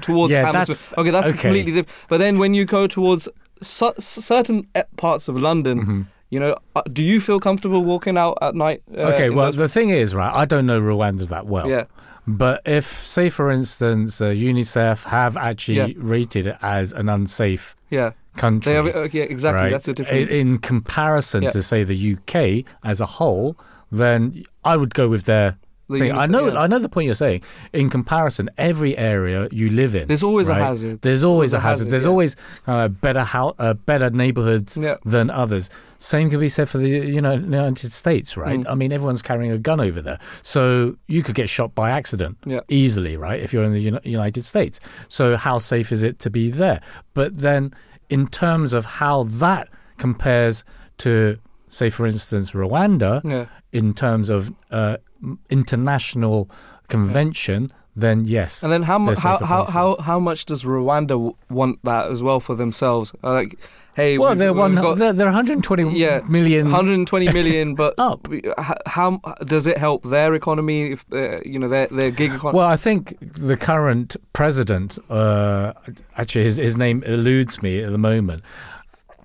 [0.00, 0.80] towards Yeah, Hammersmith.
[0.88, 1.38] that's- okay, that's okay.
[1.38, 2.08] completely different.
[2.08, 3.28] But then when you go towards
[3.60, 6.06] cer- certain parts of London, Mhm.
[6.30, 8.82] you know, uh, do you feel comfortable walking out at night?
[8.96, 11.68] Uh, Okay, well, those- the thing is, right, I don't know Rwanda that well.
[11.68, 11.84] yeah,
[12.26, 15.88] But if, say, for instance, uh, UNICEF have actually Yeah.
[15.98, 19.62] rated it as an unsafe yeah, country, have, uh, yeah, exactly.
[19.62, 20.30] right, That's a different.
[20.30, 21.50] in, in comparison Yeah.
[21.50, 23.56] to, say, the UK as a whole,
[23.90, 25.56] then I would go with their
[25.90, 26.12] thing.
[26.12, 26.58] I know, yeah.
[26.58, 27.42] I know the point you're saying.
[27.74, 31.02] In comparison, every area you live in, There's always right, a hazard.
[31.02, 31.80] There's always There's a hazard.
[31.84, 32.08] hazard, There's yeah.
[32.10, 35.68] always uh, better how uh, better neighborhoods than others.
[35.98, 38.60] Same can be said for the you know United States, right?
[38.60, 38.70] Mm.
[38.70, 42.38] I mean, everyone's carrying a gun over there, so you could get shot by accident
[42.68, 43.40] easily, right?
[43.40, 46.80] If you're in the United States, so how safe is it to be there?
[47.12, 47.74] But then,
[48.14, 49.64] in terms of how that
[50.04, 50.56] compares
[51.04, 51.12] to
[51.68, 53.46] say, for instance, Rwanda, Yeah.
[53.80, 54.96] in terms of uh,
[55.50, 56.50] international
[56.88, 58.62] convention, then yes.
[58.62, 62.22] And then how mu- how how, how how much does Rwanda w- want that as
[62.22, 63.12] well for themselves?
[63.22, 63.58] Uh, Like,
[63.94, 64.74] hey, well, they're one.
[64.74, 68.28] got They're, they're 120 Yeah, million 120 million, but Up.
[68.28, 70.92] we- h- how does it help their economy?
[70.92, 72.58] If uh, you know their their gig economy.
[72.58, 75.72] Well, I think the current president, uh,
[76.16, 78.42] actually, his, his name eludes me at the moment,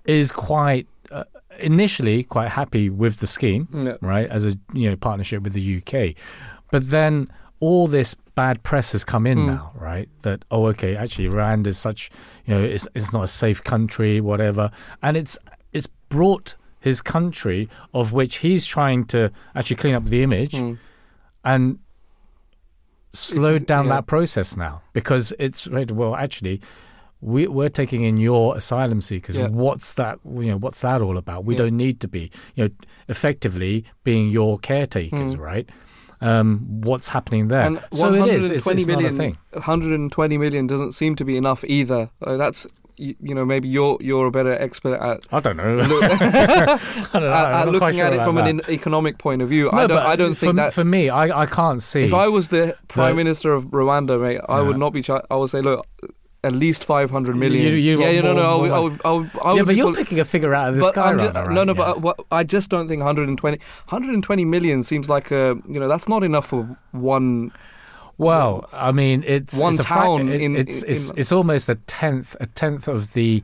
[0.05, 1.23] is quite uh,
[1.59, 3.95] initially quite happy with the scheme, Yeah.
[4.01, 6.15] right, as a you know partnership with the UK,
[6.71, 9.47] but then all this bad press has come in Mm.
[9.47, 10.07] now, right?
[10.21, 12.09] That oh, okay, actually, Rwanda is such
[12.45, 14.65] you know it's it's not a safe country, whatever,
[15.01, 15.37] and it's
[15.73, 19.19] it's brought his country of which he's trying to
[19.55, 20.77] actually clean up the image Mm.
[21.43, 21.79] and
[23.13, 23.93] slowed It's- down yeah.
[23.95, 25.89] that process now because it's right.
[25.91, 26.61] Well, actually,
[27.19, 29.35] we, we're taking in your asylum seekers.
[29.35, 29.47] Yeah.
[29.47, 30.19] What's that?
[30.25, 31.45] You know, what's that all about?
[31.45, 31.63] We Yeah.
[31.63, 32.23] don't need to be,
[32.55, 32.69] you know,
[33.07, 35.39] effectively being your caretakers, Mm.
[35.51, 35.67] right?
[36.21, 37.61] Um, what's happening there?
[37.61, 38.49] And so it is.
[38.49, 39.37] It's, 120 it's not a thing.
[39.51, 42.09] 120 million doesn't seem to be enough either.
[42.21, 42.65] Uh, that's
[42.99, 45.75] you, you know maybe you're you're a better expert at I don't know.
[45.75, 47.33] look- I don't know.
[47.33, 48.47] at, I'm at looking at it from that.
[48.47, 49.69] an economic point of view.
[49.71, 52.01] No, I don't I don't for, think that for me, I, I can't see.
[52.01, 55.03] if I was the prime The- minister of Rwanda, mate, I would not be.
[55.03, 55.85] Char- I would say, look,
[56.43, 57.65] at least 500 million.
[57.65, 59.75] You- you yeah, you know, more- no, I would, I would, I would, yeah, but
[59.75, 61.65] you're picking a figure out of the sky, rather, no, right?
[61.67, 61.93] no, Yeah.
[61.99, 66.23] but I just don't think 120, 120 million seems like a, you know, that's not
[66.23, 67.51] enough for one.
[68.19, 71.69] Well, I mean, it's One it's town it's, in- it's, in- it's, in- it's almost
[71.69, 73.43] a tenth a tenth of the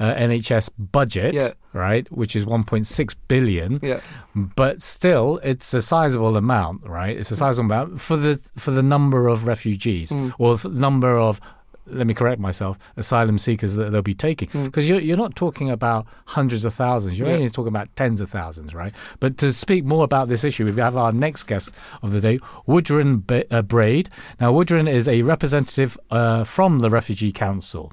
[0.00, 1.50] uh, NHS budget, Yeah.
[1.72, 2.10] right?
[2.10, 3.78] Which is 1.6 billion.
[3.82, 4.00] Yeah,
[4.34, 7.16] But still, it's a sizable amount, right?
[7.16, 10.32] It's a sizable amount for the for the number of refugees Mm.
[10.38, 11.40] or the number of.
[11.86, 12.78] Let me correct myself.
[12.96, 14.64] Asylum seekers that they'll be taking, Mm.
[14.64, 17.18] because you're you're not talking about hundreds of thousands.
[17.18, 17.34] You're Yeah.
[17.34, 18.94] only talking about tens of thousands, right?
[19.20, 21.70] But to speak more about this issue, we have our next guest
[22.02, 24.08] of the day, Woodren Ba- uh, Brade.
[24.40, 27.92] Now, Woodren is a representative uh, from the Refugee Council.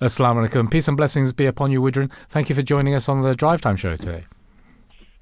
[0.00, 0.70] Assalamu alaikum.
[0.70, 2.10] Peace and blessings be upon you, Woodren.
[2.28, 4.24] Thank you for joining us on the Drive Time Show today.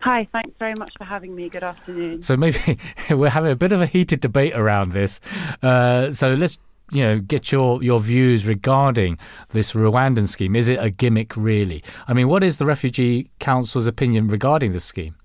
[0.01, 1.49] Hi, thanks very much for having me.
[1.49, 2.23] Good afternoon.
[2.23, 2.79] So maybe
[3.11, 5.21] we're having a bit of a heated debate around this.
[5.63, 6.59] Uh, so let's
[6.93, 10.55] you know get your your views regarding this Rwandan scheme.
[10.55, 11.83] Is it a gimmick really?
[12.07, 15.17] I mean, what is the Refugee Council's opinion regarding this scheme?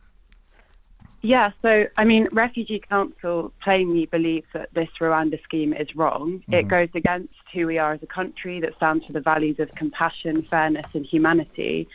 [1.21, 6.43] Yeah, so I mean, Refugee Council plainly believes that this Rwanda scheme is wrong.
[6.47, 6.67] It mm-hmm.
[6.69, 10.43] goes against who we are as a country that stands for the values of compassion,
[10.43, 11.89] fairness, and humanity.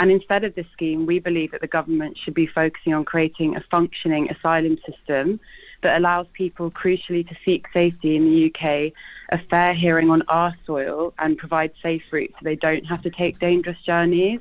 [0.00, 3.56] And instead of this scheme, we believe that the government should be focusing on creating
[3.56, 5.38] a functioning asylum system
[5.84, 8.92] that allows people, crucially, to seek safety in the UK,
[9.30, 13.10] a fair hearing on our soil, and provide safe routes so they don't have to
[13.10, 14.40] take dangerous journeys.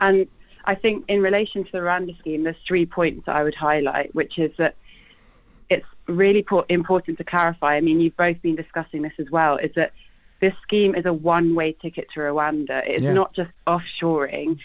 [0.00, 0.26] And
[0.64, 4.14] I think in relation to the Rwanda scheme, there's three points that I would highlight,
[4.14, 4.74] which is that
[5.68, 7.76] it's really po- important to clarify.
[7.76, 9.56] I mean, you've both been discussing this as well.
[9.58, 9.92] Is that
[10.40, 12.82] this scheme is a one-way ticket to Rwanda.
[12.86, 13.12] It's Yeah.
[13.12, 14.58] not just offshoring.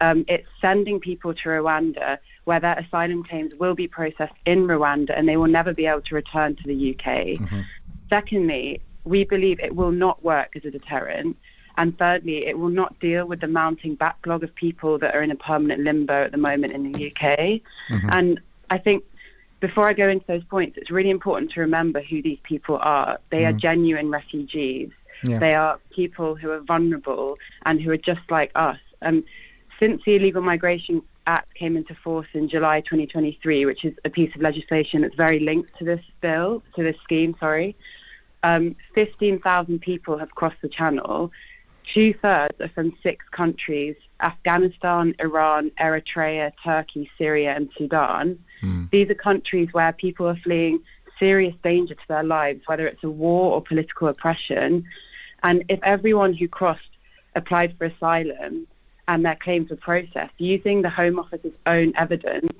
[0.00, 5.12] Um, it's sending people to Rwanda where their asylum claims will be processed in Rwanda
[5.14, 7.36] and they will never be able to return to the UK.
[8.08, 11.36] Secondly, we believe it will not work as a deterrent.
[11.76, 15.30] And thirdly, it will not deal with the mounting backlog of people that are in
[15.30, 17.60] a permanent limbo at the moment in the UK.
[18.14, 19.04] And I think
[19.60, 23.18] before I go into those points, it's really important to remember who these people are.
[23.28, 24.90] They are genuine refugees.
[25.22, 25.38] Yeah.
[25.38, 28.78] They are people who are vulnerable and who are just like us.
[29.02, 29.22] Um,
[29.78, 34.34] since the Illegal Migration Act came into force in July 2023, which is a piece
[34.34, 37.76] of legislation that's very linked to this bill, to this scheme, sorry,
[38.42, 41.30] um, 15,000 people have crossed the channel.
[41.84, 48.38] Two thirds are from six countries Afghanistan, Iran, Eritrea, Turkey, Syria, and Sudan.
[48.90, 50.80] These are countries where people are fleeing
[51.18, 54.84] serious danger to their lives, whether it's a war or political oppression.
[55.42, 56.90] And if everyone who crossed
[57.36, 58.66] applied for asylum
[59.08, 62.52] and their claims were processed, using the Home Office's own evidence,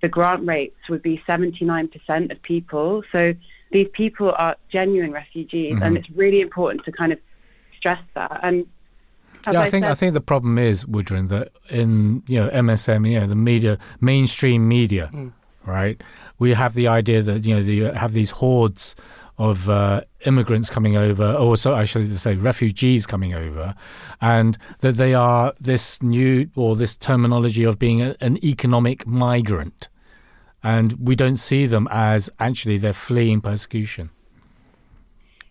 [0.00, 3.02] the grant rates would be 79% of people.
[3.12, 3.34] So
[3.70, 5.96] these people are genuine refugees, and mm-hmm.
[5.98, 7.18] it's really important to kind of
[7.76, 8.40] stress that.
[8.42, 8.66] And
[9.46, 13.08] yeah, I think said- I think the problem is Woodren that in you know MSM,
[13.10, 15.32] you know the media, mainstream media, mm.
[15.66, 16.02] right?
[16.38, 18.96] We have the idea that you know you have these hordes
[19.38, 23.74] of uh, immigrants coming over, or so I should say refugees coming over,
[24.20, 29.88] and that they are this new or this terminology of being a, an economic migrant,
[30.62, 34.10] and we don't see them as actually they're fleeing persecution.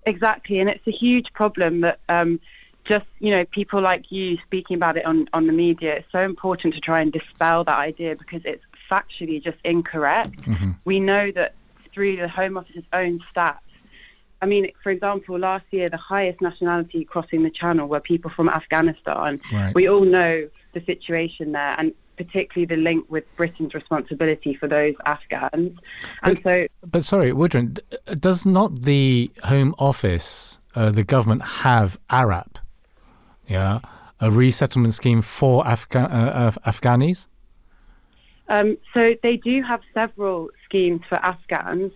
[0.06, 2.40] Exactly, and it's a huge problem that um,
[2.88, 6.20] just you know people like you speaking about it on on the media it's so
[6.24, 10.72] important to try and dispel that idea because it's factually just incorrect Mm-hmm.
[10.86, 11.54] we know that
[11.94, 13.58] through the home office's own stats
[14.42, 18.48] i mean for example last year the highest nationality crossing the channel were people from
[18.50, 19.74] afghanistan Right.
[19.76, 24.96] we all know the situation there and particularly the link with britain's responsibility for those
[25.06, 25.78] afghans
[26.24, 27.80] and But- so But sorry, Woodren,
[28.20, 32.58] does not the Home Office, uh, the government, have ARAP?
[33.48, 33.80] Yeah,
[34.20, 37.28] a resettlement scheme for Afga- uh, Afghanis.
[38.50, 41.92] Um, so they do have several schemes for Afghans.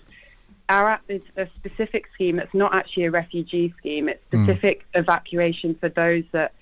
[0.72, 4.08] ARAP is a specific scheme that's not actually a refugee scheme.
[4.10, 4.46] It's Mm.
[4.46, 6.54] specific evacuation for those that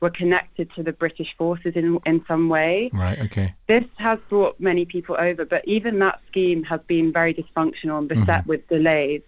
[0.00, 2.88] were connected to the British forces in, in some way.
[2.92, 3.18] Right.
[3.26, 3.54] Okay.
[3.66, 8.08] This has brought many people over, but even that scheme has been very dysfunctional and
[8.08, 9.22] beset with delays.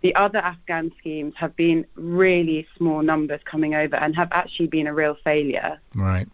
[0.00, 4.86] The other Afghan schemes have been really small numbers coming over and have actually been
[4.86, 5.78] a real failure.
[5.94, 6.28] Right.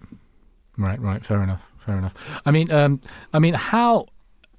[0.77, 1.01] Right.
[1.01, 1.23] Right.
[1.25, 1.63] Fair enough.
[1.79, 2.41] Fair enough.
[2.47, 3.01] I mean, um,
[3.33, 4.07] I mean, how,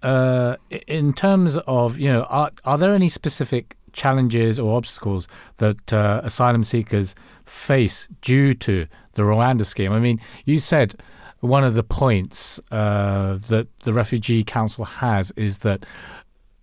[0.04, 0.56] uh,
[0.88, 5.28] in terms of you know, are are there any specific challenges or obstacles
[5.58, 9.92] that uh, asylum seekers face due to the Rwanda scheme?
[9.92, 10.96] I mean, you said
[11.40, 15.86] one of the points uh, that the Refugee Council has is that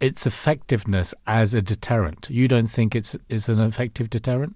[0.01, 2.28] its effectiveness as a deterrent.
[2.30, 4.55] You don't think it's is an effective deterrent?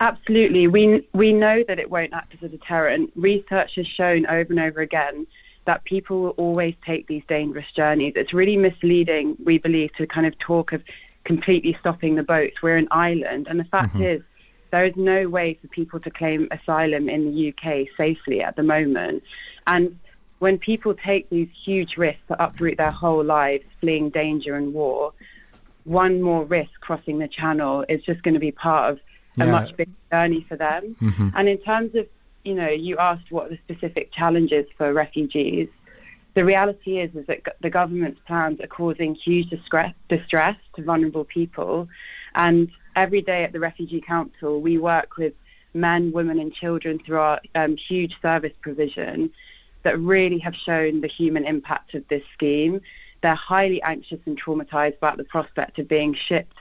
[0.00, 0.66] Absolutely.
[0.66, 3.10] We, we know that it won't act as a deterrent.
[3.16, 5.26] Research has shown over and over again
[5.66, 8.14] that people will always take these dangerous journeys.
[8.16, 10.82] It's really misleading, we believe, to kind of talk of
[11.24, 12.62] completely stopping the boats.
[12.62, 13.48] We're an island.
[13.48, 14.22] And the fact is,
[14.70, 18.62] there is no way for people to claim asylum in the UK safely at the
[18.62, 19.22] moment.
[19.66, 19.98] And
[20.38, 25.12] when people take these huge risks to uproot their whole lives, fleeing danger and war,
[25.84, 29.00] one more risk crossing the channel is just going to be part of
[29.38, 29.50] a Yeah.
[29.50, 30.96] much bigger journey for them.
[31.00, 31.28] Mm-hmm.
[31.34, 32.06] And in terms of,
[32.46, 35.68] you know, you asked what the specific challenges for refugees.
[36.34, 41.24] The reality is, is that the government's plans are causing huge distress, distress to vulnerable
[41.24, 41.88] people.
[42.34, 45.32] And every day at the Refugee Council, we work with
[45.74, 49.30] men, women, and children through our um, huge service provision
[49.82, 52.80] that really have shown the human impact of this scheme.
[53.22, 56.55] They're highly anxious and traumatized about the prospect of being shipped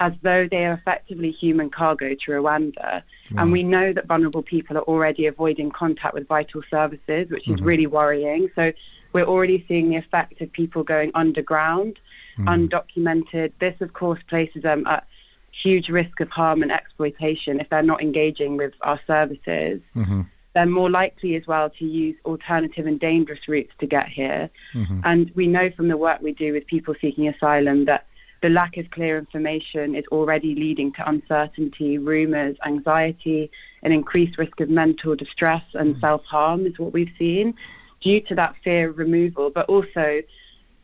[0.00, 3.02] as though they are effectively human cargo to Rwanda.
[3.36, 7.56] And we know that vulnerable people are already avoiding contact with vital services, which is
[7.56, 7.64] mm-hmm.
[7.64, 8.50] really worrying.
[8.54, 8.72] So
[9.12, 11.98] we're already seeing the effect of people going underground,
[12.36, 12.46] mm.
[12.46, 13.52] undocumented.
[13.60, 15.06] This, of course, places um, them at
[15.52, 19.80] huge risk of harm and exploitation if they're not engaging with our services.
[19.94, 20.22] Mm-hmm.
[20.54, 24.50] They're more likely as well to use alternative and dangerous routes to get here.
[24.74, 25.00] Mm-hmm.
[25.04, 28.06] And we know from the work we do with people seeking asylum that
[28.44, 33.50] the lack of clear information is already leading to uncertainty, rumours, anxiety,
[33.82, 37.54] an increased risk of mental distress and self harm, is what we've seen
[38.02, 39.48] due to that fear of removal.
[39.48, 40.20] But also,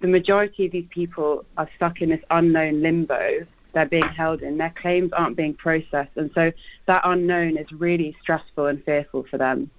[0.00, 4.56] the majority of these people are stuck in this unknown limbo they're being held in.
[4.56, 6.16] Their claims aren't being processed.
[6.16, 6.52] And so
[6.86, 9.70] that unknown is really stressful and fearful for them.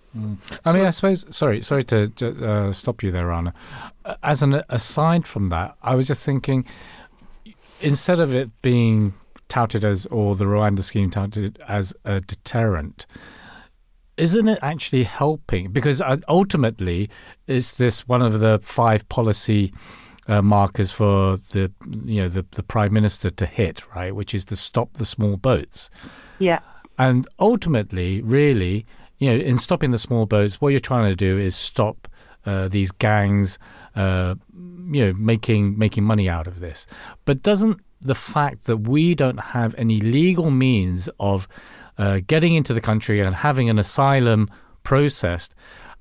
[0.66, 1.26] I mean, I suppose.
[1.36, 2.12] Sorry, sorry to
[2.46, 3.54] uh, stop you there, Rana.
[4.04, 6.66] Uh, As an aside from that, I was just thinking,
[7.82, 9.14] instead of it being
[9.50, 13.06] touted as, or the Rwanda scheme touted as a deterrent,
[14.18, 15.72] isn't it actually helping?
[15.72, 17.10] Because uh, ultimately,
[17.48, 19.74] is this one of the five policy
[20.28, 21.72] uh, markers for the
[22.06, 24.16] you know the, the prime minister to hit, right?
[24.16, 25.90] Which is to stop the small boats.
[26.40, 26.60] Yeah.
[26.98, 28.86] And ultimately, really,
[29.18, 32.08] you know, in stopping the small boats, what you're trying to do is stop
[32.46, 33.58] uh, these gangs,
[33.96, 36.88] uh, you know, making making money out of this.
[37.26, 41.48] But doesn't the fact that we don't have any legal means of
[41.98, 44.50] uh, getting into the country and having an asylum
[44.84, 45.54] processed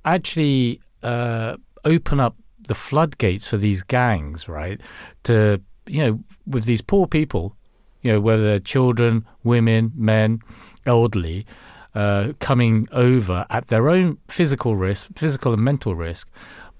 [0.04, 2.36] actually uh, open up
[2.66, 4.80] the floodgates for these gangs, right?
[5.24, 7.56] To you know, with these poor people,
[8.02, 10.40] you know, whether they're children, women, men,
[10.86, 11.46] elderly,
[11.94, 16.28] uh, coming over at their own physical risk, physical and mental risk.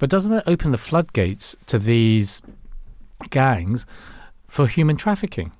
[0.01, 2.40] But doesn't that open the floodgates to these
[3.28, 3.84] gangs
[4.48, 5.53] for human trafficking?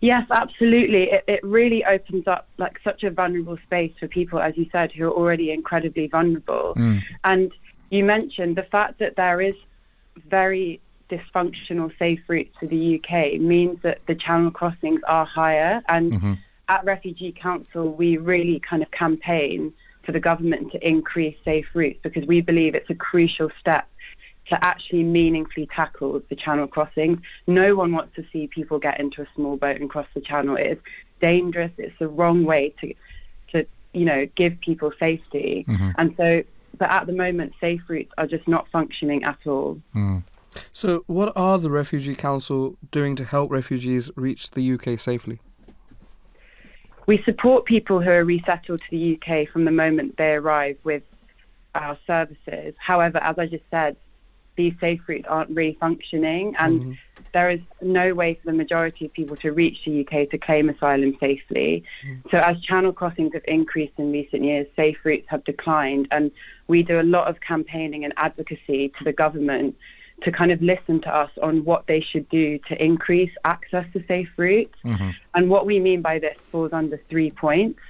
[0.00, 1.10] Yes, absolutely.
[1.10, 4.92] It, it really opens up like such a vulnerable space for people, as you said,
[4.92, 6.72] who are already incredibly vulnerable.
[6.74, 6.98] Hmm.
[7.22, 7.52] And
[7.90, 9.54] you mentioned the fact that there is
[10.28, 15.82] very dysfunctional safe routes to the UK means that the channel crossings are higher.
[15.88, 16.32] And mm-hmm.
[16.68, 19.74] at Refugee Council, we really kind of campaign
[20.04, 23.88] for the government to increase safe routes because we believe it's a crucial step
[24.46, 27.18] to actually meaningfully tackle the channel crossings.
[27.46, 30.56] No one wants to see people get into a small boat and cross the channel.
[30.56, 30.78] It is
[31.20, 31.72] dangerous.
[31.78, 32.94] It's the wrong way to,
[33.52, 35.64] to you know, give people safety.
[35.66, 35.94] Mhm.
[35.96, 36.44] And so,
[36.76, 39.80] but at the moment, safe routes are just not functioning at all.
[39.94, 40.24] Mm.
[40.72, 45.40] So, what are the Refugee Council doing to help refugees reach the UK safely?
[47.06, 51.02] We support people who are resettled to the UK from the moment they arrive with
[51.74, 52.74] our services.
[52.78, 53.96] However, as I just said,
[54.56, 56.98] these safe routes aren't really functioning, and Mhm.
[57.32, 60.68] there is no way for the majority of people to reach the UK to claim
[60.68, 61.82] asylum safely.
[62.30, 66.30] So, as channel crossings have increased in recent years, safe routes have declined, and
[66.68, 69.76] we do a lot of campaigning and advocacy to the government
[70.22, 74.02] to kind of listen to us on what they should do to increase access to
[74.06, 74.78] safe routes.
[74.84, 75.14] Mhm.
[75.34, 77.80] And what we mean by this falls under three points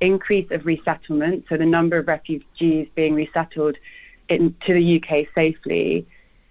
[0.00, 3.76] increase of resettlement, so the number of refugees being resettled
[4.28, 6.06] into the UK safely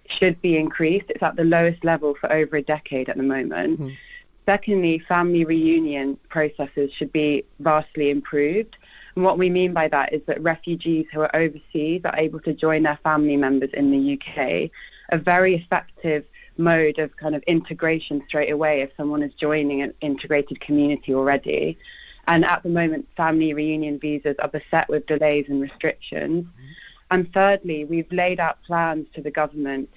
[0.08, 1.06] should be increased.
[1.08, 3.80] It's at the lowest level for over a decade at the moment.
[3.80, 3.96] Mhm.
[4.46, 8.76] Secondly, family reunion processes should be vastly improved.
[9.14, 12.54] And what we mean by that is that refugees who are overseas are able to
[12.54, 14.70] join their family members in the UK,
[15.10, 16.24] a very effective
[16.56, 21.78] mode of kind of integration straight away if someone is joining an integrated community already.
[22.26, 26.44] And at the moment, family reunion visas are beset with delays and restrictions.
[26.44, 26.72] Mm-hmm.
[27.10, 29.88] And thirdly, we've laid out plans to the government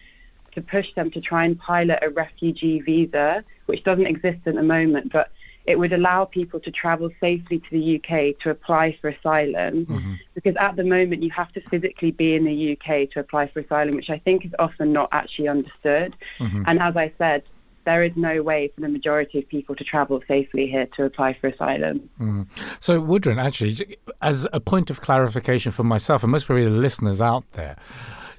[0.54, 4.64] to push them to try and pilot a refugee visa, which doesn't exist at the
[4.64, 5.32] moment, but
[5.66, 9.86] it would allow people to travel safely to the UK to apply for asylum.
[9.86, 10.14] Mm-hmm.
[10.34, 13.60] Because at the moment, you have to physically be in the UK to apply for
[13.60, 16.16] asylum, which I think is often not actually understood.
[16.40, 16.64] Mm-hmm.
[16.68, 17.44] And as I said,
[17.84, 21.34] there is no way for the majority of people to travel safely here to apply
[21.34, 22.10] for asylum.
[22.20, 22.44] Mm-hmm.
[22.80, 27.22] So, Woodren, actually, as a point of clarification for myself and most probably the listeners
[27.22, 27.76] out there,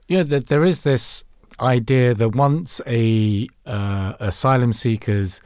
[0.09, 1.25] you know, that there is this
[1.61, 5.41] idea that once a uh, asylum seeker's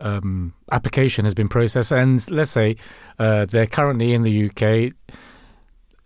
[0.00, 2.76] um, application has been processed, and let's say
[3.18, 4.92] uh, they're currently in the UK,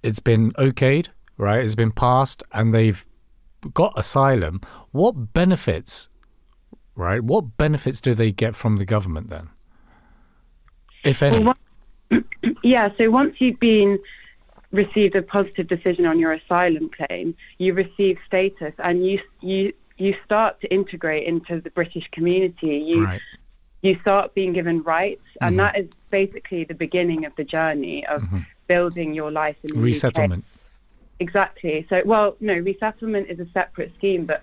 [0.03, 1.64] it's been okayed, right?
[1.64, 3.05] It's been passed, and they've
[3.72, 4.61] got asylum.
[4.92, 6.09] What benefits,
[6.95, 7.22] right?
[7.22, 9.51] What benefits do they get from the government then,
[11.03, 11.38] if any?
[11.38, 11.55] Well,
[12.11, 12.24] what-
[12.62, 13.99] yeah, so once you've been
[14.72, 20.14] received a positive decision on your asylum claim, you receive status and you you you
[20.24, 22.76] start to integrate into the British community.
[22.78, 23.20] You right.
[23.85, 25.59] You start being given rights, and Mhm.
[25.59, 28.22] that is basically the beginning of the journey of
[28.66, 29.85] building your life in the UK.
[29.85, 30.45] Resettlement.
[31.20, 31.87] Exactly.
[31.91, 34.43] So, well, no, resettlement is a separate scheme, but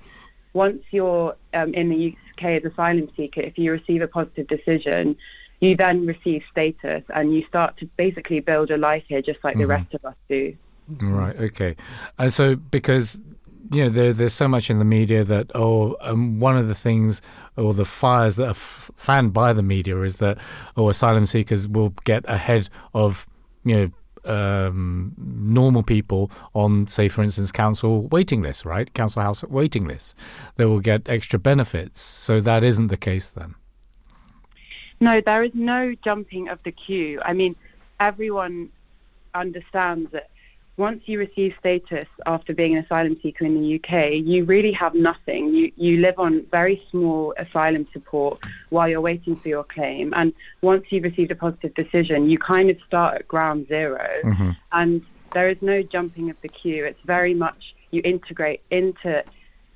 [0.53, 5.15] once you're um, in the UK as asylum seeker, if you receive a positive decision,
[5.59, 9.57] you then receive status and you start to basically build a life here just like
[9.57, 10.55] the rest of us do.
[10.99, 11.35] Right.
[11.35, 11.75] Okay.
[12.19, 13.19] And so because
[13.72, 16.76] you know there, there's so much in the media that oh um, one of the
[16.76, 17.22] things
[17.57, 20.38] or the fires that are f- fanned by the media is that
[20.78, 23.26] oh asylum seekers will get ahead of
[23.63, 23.91] you know
[24.24, 28.93] um, normal people on say for instance council waiting lists right?
[28.93, 30.13] Council house waiting lists.
[30.57, 32.01] They will get extra benefits.
[32.01, 33.55] So that isn't the case then?
[34.99, 37.19] No, there is no jumping of the queue.
[37.26, 37.55] I mean,
[37.99, 38.69] everyone
[39.34, 40.30] understands that
[40.78, 44.95] once you receive status after being an asylum seeker in the UK, you really have
[44.95, 45.53] nothing.
[45.53, 50.13] You you live on very small asylum support while you're waiting for your claim.
[50.15, 54.51] And once you've received a positive decision, you kind of start at ground 0 mm-hmm.
[54.72, 55.01] And
[55.34, 56.86] there is no jumping of the queue.
[56.86, 59.24] It's very much you integrate into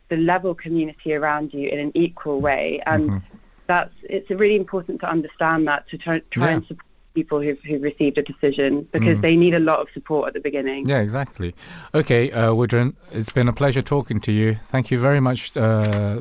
[0.10, 2.82] the level community around you in an equal way.
[2.86, 3.38] And mm-hmm.
[3.68, 6.56] that's it's really important to understand that to try, try Yeah.
[6.56, 6.86] and support
[7.16, 10.40] people who've, who've received a decision because they need a lot of support at the
[10.40, 10.88] beginning.
[10.88, 11.56] Yeah, exactly.
[11.96, 14.58] Okay, uh, Woodren, it's been a pleasure talking to you.
[14.64, 16.20] Thank you very much uh,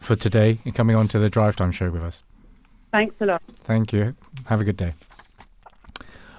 [0.00, 2.24] for today and coming on to the Drive Time show with us.
[2.92, 3.42] Thanks a lot.
[3.64, 4.16] Thank you.
[4.46, 4.94] Have a good day.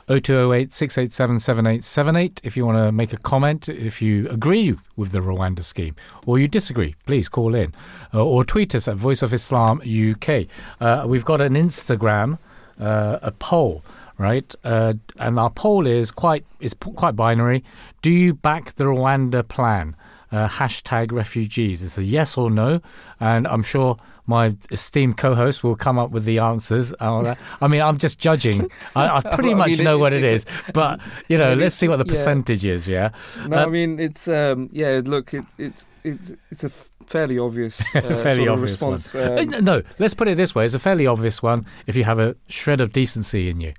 [0.10, 5.20] 0208 687 7878 if you want to make a comment, if you agree with the
[5.20, 5.96] Rwanda scheme
[6.26, 7.76] or you disagree, please call in
[8.12, 10.48] uh, or tweet us at Voice of Islam UK.
[10.82, 12.40] Uh, we've got an Instagram,
[12.80, 13.84] uh, a poll,
[14.18, 14.54] right?
[14.64, 17.64] Uh, and our poll is quite is quite binary.
[18.02, 19.96] Do you back the Rwanda plan?
[20.32, 21.82] Uh, hashtag refugees.
[21.82, 22.82] It's a yes or no,
[23.20, 26.92] and I'm sure my esteemed co-host will come up with the answers.
[26.92, 27.40] and all that.
[27.62, 28.70] I mean, I'm just judging.
[28.96, 31.00] I, I pretty I much mean, know it- what it's- but
[31.30, 32.12] you know, let's see what the yeah.
[32.14, 32.88] percentage is.
[32.88, 33.10] Yeah,
[33.48, 35.02] No, Uh, I mean it's um, yeah.
[35.04, 36.70] Look, it, it's it's it's a
[37.10, 39.14] fairly obvious, uh, fairly obvious response.
[39.16, 42.04] Um, Uh, no, let's put it this way: it's a fairly obvious one if you
[42.06, 43.74] have a shred of decency in you.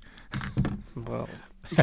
[0.95, 1.27] well,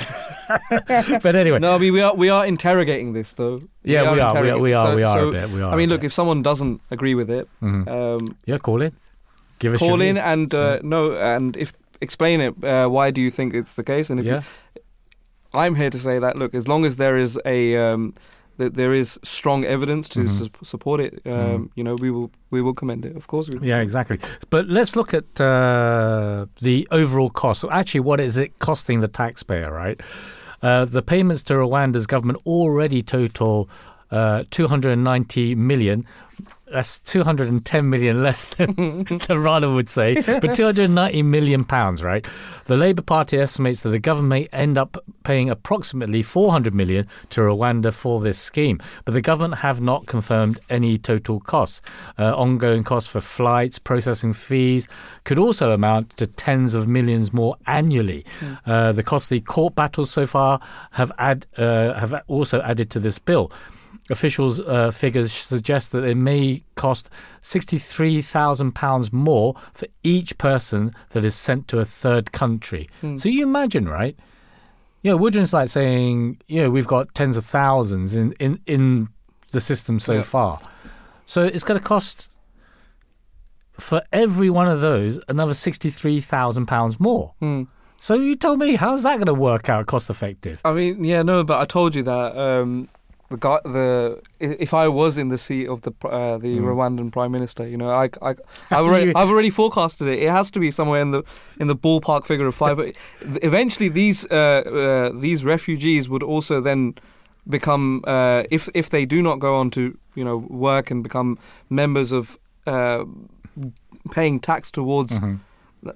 [1.22, 3.58] But anyway, no, I mean we are we are interrogating this though.
[3.84, 5.50] yeah, we are, we are, interrogating we are, So- we are so, a bit.
[5.50, 5.72] We are.
[5.72, 6.06] I mean, look, bit.
[6.06, 7.88] if someone doesn't agree with it, Mhm.
[7.88, 8.92] um, yeah, call in.
[9.58, 10.24] Give us call in views.
[10.26, 12.54] and uh, no, and if explain it.
[12.64, 14.10] Uh, why do you think it's the case?
[14.12, 14.42] And if Yeah.
[14.42, 14.82] you,
[15.60, 18.14] I'm here to say that look, as long as there is a um,
[18.58, 20.30] that there is strong evidence to Mhm.
[20.30, 21.68] su- support it, um, Mhm.
[21.76, 23.14] you know, we will we will commend it.
[23.16, 23.48] Of course.
[23.62, 24.18] Yeah, exactly.
[24.50, 27.60] But let's look at uh, the overall cost.
[27.60, 30.00] So actually, what is it costing the taxpayer, right?
[30.62, 33.68] Uh, the payments to Rwanda's government already total
[34.10, 36.04] uh, 290 million.
[36.72, 42.26] That's 210 million less than, than Rana would say, but 290 million pounds, right?
[42.64, 47.40] The Labour Party estimates that the government may end up paying approximately 400 million to
[47.40, 51.80] Rwanda for this scheme, but the government have not confirmed any total costs.
[52.18, 54.86] Uh, ongoing costs for flights, processing fees
[55.24, 58.24] could also amount to tens of millions more annually.
[58.66, 60.60] Uh, the costly court battles so far
[60.92, 63.50] have add, uh, have also added to this bill.
[64.10, 67.10] Officials' uh, figures suggest that it may cost
[67.42, 72.88] £63,000 more for each person that is sent to a third country.
[73.16, 74.16] So you imagine, right?
[75.02, 79.08] You know, like saying, you know, we've got tens of thousands in, in, in
[79.52, 80.22] the system so Yeah.
[80.22, 80.58] far.
[81.26, 82.34] So it's going to cost
[83.78, 87.34] for every one of those another £63,000 more.
[87.38, 87.62] Hmm.
[88.00, 90.60] So you tell me, how's that going to work out cost effective?
[90.64, 92.88] I mean, yeah, no, but I told you that um,
[93.30, 96.64] the guy, the if I was in the seat of the uh, the Mm.
[96.64, 98.30] Rwandan prime minister, you know, I, I
[98.70, 100.18] I've already I've already forecasted it.
[100.22, 101.22] It has to be somewhere in the
[101.60, 102.78] in the ballpark figure of five.
[103.42, 106.94] Eventually, these uh, uh, these refugees would also then
[107.48, 109.80] become uh, if if they do not go on to
[110.14, 113.04] you know work and become members of uh,
[114.10, 115.18] paying tax towards.
[115.18, 115.40] Mhm.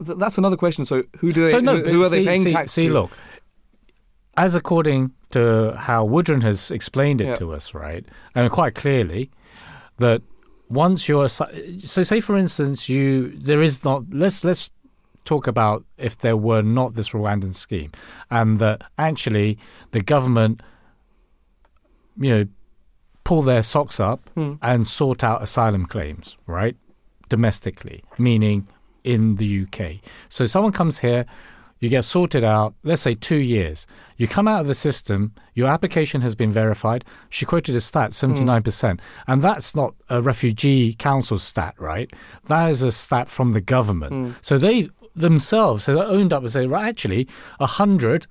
[0.07, 0.85] Th- that's another question.
[0.85, 1.51] So who do they?
[1.51, 2.93] so no, who, who are see, they paying see, tax see, to?
[2.93, 3.11] look,
[4.37, 7.35] as according to how Woodren has explained it Yeah.
[7.37, 8.05] to us, right,
[8.35, 9.31] and quite clearly,
[9.99, 10.23] that
[10.69, 11.47] once you're so
[12.03, 14.71] say for instance you there is not let's let's
[15.27, 17.93] talk about if there were not this Rwandan scheme
[18.31, 19.59] and that actually
[19.91, 20.63] the government
[22.19, 22.45] you know
[23.25, 24.55] pull their socks up Hmm.
[24.63, 26.77] and sort out asylum claims right
[27.29, 28.67] domestically meaning
[29.05, 31.27] in the UK so someone comes here
[31.81, 33.87] you get sorted out let's say 2 years
[34.23, 37.05] you come out of the system your application has been verified.
[37.29, 38.33] She quoted a stat hmm.
[38.33, 42.09] 79% and that's not a refugee council stat right?
[42.45, 44.13] That is a stat from the government.
[44.13, 44.31] Hmm.
[44.41, 47.27] So they themselves have owned up and say right actually
[47.59, 48.29] 100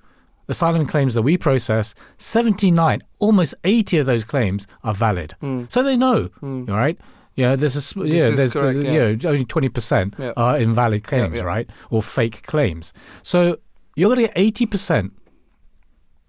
[0.48, 5.34] asylum claims that we process 79 almost 80 of those claims are valid.
[5.40, 5.64] Hmm.
[5.68, 6.98] So they know all right?
[7.34, 9.08] Yeah there's a yeah there's, correct, there's yeah.
[9.08, 10.32] you know, only 20% Yeah.
[10.38, 11.42] are invalid claims yeah.
[11.42, 11.68] right?
[11.90, 12.94] Or fake claims.
[13.22, 13.58] So
[13.94, 15.10] you're going to get 80%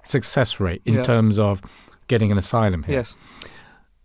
[0.04, 1.04] success rate in Yeah.
[1.04, 1.62] terms of
[2.08, 3.16] getting an asylum here Yes.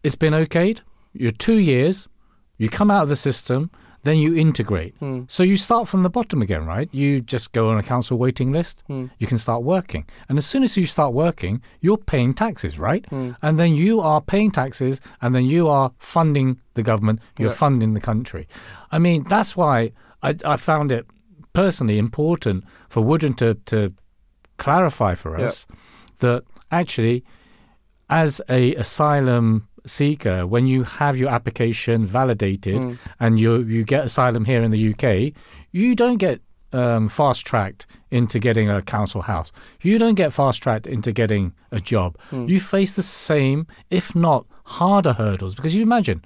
[0.02, 0.80] it's been okayed.
[1.12, 2.08] You're two years.
[2.56, 3.70] You come out of the system,
[4.02, 4.94] then you integrate.
[5.00, 5.22] Hmm.
[5.28, 6.88] So you start from the bottom again, right?
[6.92, 8.82] You just go on a council waiting list.
[8.86, 9.06] Hmm.
[9.18, 13.04] You can start working, and as soon as you start working, you're paying taxes, right?
[13.10, 13.30] Hmm.
[13.42, 17.20] And then you are paying taxes, and then you are funding the government.
[17.38, 17.56] You're Yeah.
[17.56, 18.46] funding the country.
[18.92, 19.92] I mean, that's why
[20.22, 21.06] I, I found it
[21.52, 23.92] personally important for Woodren to to
[24.56, 25.50] clarify for Yeah.
[26.18, 27.24] That actually
[28.10, 32.98] as a asylum seeker, when you have your application validated Mm.
[33.20, 35.32] and you you get asylum here in the UK,
[35.72, 36.40] you don't get
[36.72, 39.50] um, fast tracked into getting a council house.
[39.80, 42.16] You don't get fast tracked into getting a job.
[42.30, 42.46] Mm.
[42.48, 46.22] You face the same, if not harder, hurdles because you imagine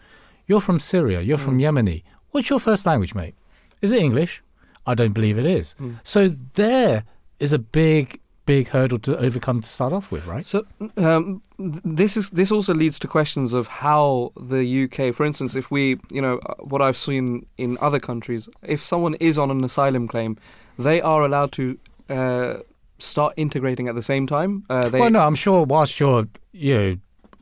[0.49, 1.63] you're from Syria, you're from Mm.
[1.63, 2.03] Yemeni.
[2.33, 3.35] What's your first language, mate?
[3.81, 4.43] Is it English?
[4.85, 5.77] I don't believe it is.
[5.81, 6.01] Mm.
[6.03, 7.05] So there
[7.39, 10.45] is a big, big hurdle to overcome to start off with, right?
[10.45, 10.67] So
[10.97, 15.71] um, this is this also leads to questions of how the UK, for instance, if
[15.71, 19.63] we, you know, uh, what I've seen in other countries, if someone is on an
[19.65, 20.37] asylum claim,
[20.79, 21.79] they are allowed to
[22.09, 22.57] uh,
[22.99, 24.65] start integrating at the same time.
[24.69, 26.97] Uh, they, well, no, I'm sure whilst you're, you know,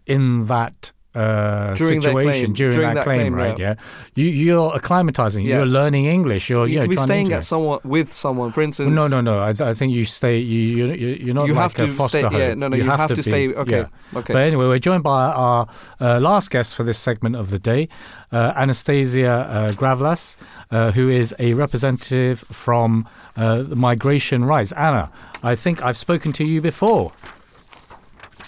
[0.06, 3.58] in that uh, During that situation claim- during, during that, that claim, claim, right?
[3.58, 3.74] yeah.
[4.14, 5.44] Yeah, you you're acclimatizing.
[5.44, 5.56] Yeah.
[5.56, 6.48] You're learning English.
[6.48, 8.90] You're you you know, can be staying at someone with someone, for instance.
[8.90, 9.40] no, no, no.
[9.40, 10.38] I, I think you stay.
[10.38, 12.28] You you you- you're not you like have to a foster stay.
[12.28, 12.38] home.
[12.38, 13.48] Yeah, no, no, you, have, to, be- stay.
[13.52, 14.18] Okay, yeah.
[14.20, 14.32] okay.
[14.34, 15.66] But anyway, we're joined by our
[16.00, 17.88] uh, last guest for this segment of the day,
[18.30, 20.36] uh, Anastasia uh, Gavalas,
[20.70, 24.70] uh, who is a representative from uh, Migration Rights.
[24.72, 25.10] Anna,
[25.42, 27.10] I think I've spoken to you before.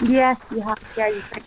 [0.04, 0.78] Yes, you have.
[0.96, 1.42] Yeah, you can.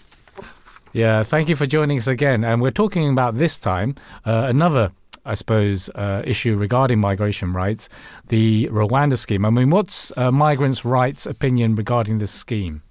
[0.96, 2.46] Yeah, thank you for joining us again.
[2.46, 4.94] And we're talking about this time uh, another,
[5.26, 7.90] I suppose, uh, issue regarding migration rights,
[8.30, 9.44] the Rwanda scheme.
[9.44, 12.82] I mean, what's uh, migrants' rights opinion regarding this scheme?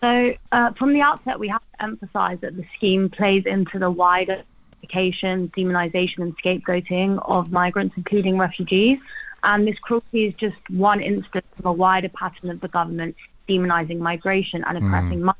[0.00, 3.90] So, uh, from the outset, we have to emphasise that the scheme plays into the
[3.90, 4.44] wider
[4.80, 9.00] education, demonisation, and scapegoating of migrants, including refugees.
[9.42, 13.16] And this cruelty is just one instance of a wider pattern of the government
[13.48, 15.34] demonizing migration and oppressing mm.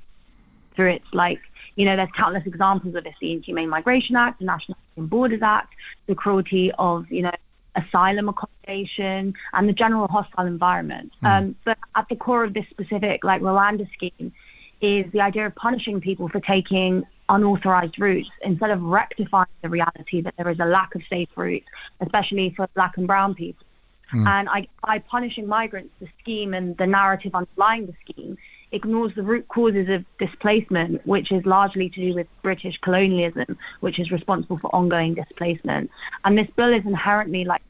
[0.74, 1.40] Through its like
[1.76, 5.72] you know, there's countless examples of this: the Inhumane Migration Act, the National Borders Act,
[6.06, 7.32] the cruelty of you know
[7.74, 11.12] asylum accommodation, and the general hostile environment.
[11.22, 11.28] Mm.
[11.28, 14.32] Um, but at the core of this specific like Rwanda scheme
[14.80, 20.20] is the idea of punishing people for taking unauthorized routes instead of rectifying the reality
[20.20, 21.66] that there is a lack of safe routes,
[22.00, 23.64] especially for black and brown people.
[24.12, 24.26] Mm.
[24.26, 28.36] And I, by punishing migrants, the scheme and the narrative underlying the scheme
[28.72, 33.98] ignores the root causes of displacement, which is largely to do with British colonialism, which
[33.98, 35.90] is responsible for ongoing displacement.
[36.24, 37.62] And this bill is inherently like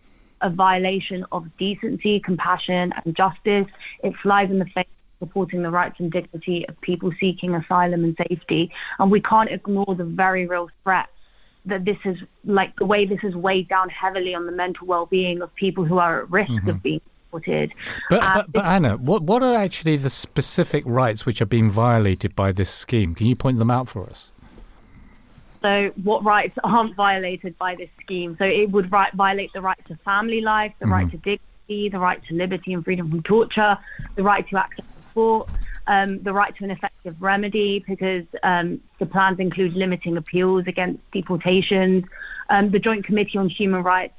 [0.43, 3.67] a violation of decency, compassion, and justice.
[4.03, 4.87] It flies in the face
[5.21, 8.71] of supporting the rights and dignity of people seeking asylum and safety.
[8.99, 11.09] And we can't ignore the very real threat
[11.67, 15.43] that this is like the way this is weighed down heavily on the mental well-being
[15.43, 16.71] of people who are at risk mm-hmm.
[16.71, 17.73] of being supported.
[18.09, 22.35] But, but, but, Anna, what, what are actually the specific rights which are being violated
[22.35, 23.15] by this scheme?
[23.15, 24.33] Can you point them out for us?
[25.63, 28.37] So, what rights aren't violated by this scheme?
[28.39, 30.93] So, it would right, violate the right to family life, the mm-hmm.
[30.93, 33.79] right to dignity, the right to liberty and freedom from torture,
[34.17, 35.49] the right to access support,
[35.87, 40.99] um, the right to an effective remedy, because um, the plans include limiting appeals against
[41.13, 42.05] deportations.
[42.49, 44.15] Um, the Joint Committee on Human Rights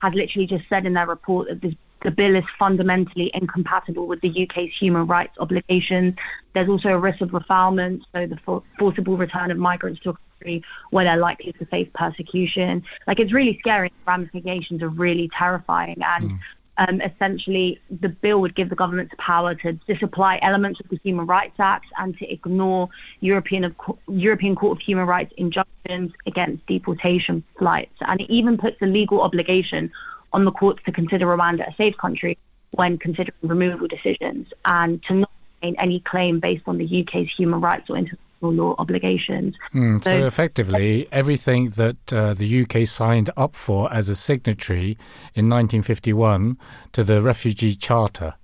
[0.00, 4.20] has literally just said in their report that this the bill is fundamentally incompatible with
[4.20, 6.14] the UK's human rights obligations.
[6.52, 10.12] There's also a risk of refoulement, so the for- forcible return of migrants to a
[10.14, 12.84] country where they're likely to face persecution.
[13.06, 13.88] Like it's really scary.
[13.88, 16.38] The ramifications are really terrifying, and mm.
[16.78, 20.98] um, essentially the bill would give the government the power to disapply elements of the
[21.04, 22.88] Human Rights Act and to ignore
[23.20, 23.74] European
[24.08, 29.20] European Court of Human Rights injunctions against deportation flights, and it even puts a legal
[29.20, 29.92] obligation
[30.32, 32.38] on the courts to consider Rwanda a safe country
[32.72, 35.30] when considering removal decisions and to not
[35.62, 38.18] make any claim based on the UK's human rights or international
[38.50, 39.54] law obligations.
[39.72, 44.98] Mm, so, so, effectively, everything that uh, the UK signed up for as a signatory
[45.34, 46.58] in 1951
[46.92, 48.34] to the Refugee Charter.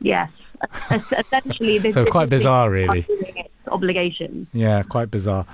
[0.00, 0.30] Yes,
[0.80, 1.78] essentially.
[1.78, 3.06] This, so quite bizarre, really.
[3.68, 4.48] Obligations.
[4.52, 5.44] Yeah, quite bizarre.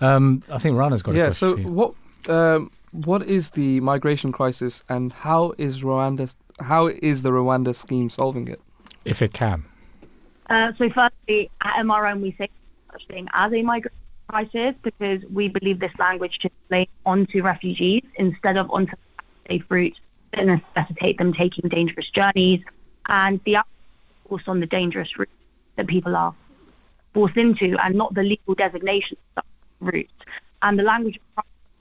[0.00, 1.14] Um, I think Rana's got.
[1.14, 1.30] Yeah.
[1.30, 1.94] so what?
[2.28, 2.70] Um,
[3.04, 8.48] what is the migration crisis and how is Rwanda how is the Rwanda scheme solving
[8.48, 8.60] it?
[9.04, 9.64] If it can.
[10.48, 12.48] Uh, so firstly, at MRN we say
[12.90, 18.02] such thing as a migration crisis because we believe this language should play onto refugees
[18.16, 18.96] instead of onto
[19.48, 20.00] safe routes
[20.32, 22.62] that necessitate them taking dangerous journeys
[23.08, 23.58] and the
[24.28, 25.30] course on the dangerous routes
[25.76, 26.34] that people are
[27.14, 29.44] forced into and not the legal designation of
[29.80, 30.12] routes.
[30.62, 31.20] And the language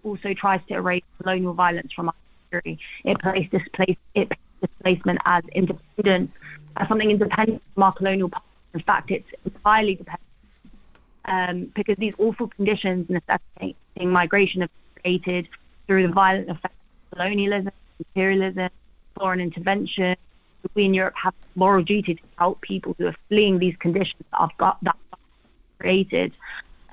[0.05, 2.15] also tries to erase colonial violence from our
[2.51, 2.79] history.
[3.03, 4.31] It places displace, it
[4.61, 6.31] displacement as independent,
[6.77, 8.45] as something independent from our colonial past.
[8.73, 10.21] In fact, it's entirely dependent
[11.25, 13.75] um, because these awful conditions necessitating
[14.09, 14.69] migration have
[15.01, 15.47] created
[15.87, 16.75] through the violent effects
[17.11, 18.69] of colonialism, imperialism,
[19.17, 20.15] foreign intervention.
[20.73, 24.23] We in Europe have a moral duty to help people who are fleeing these conditions
[24.31, 24.97] that got that
[25.79, 26.33] created.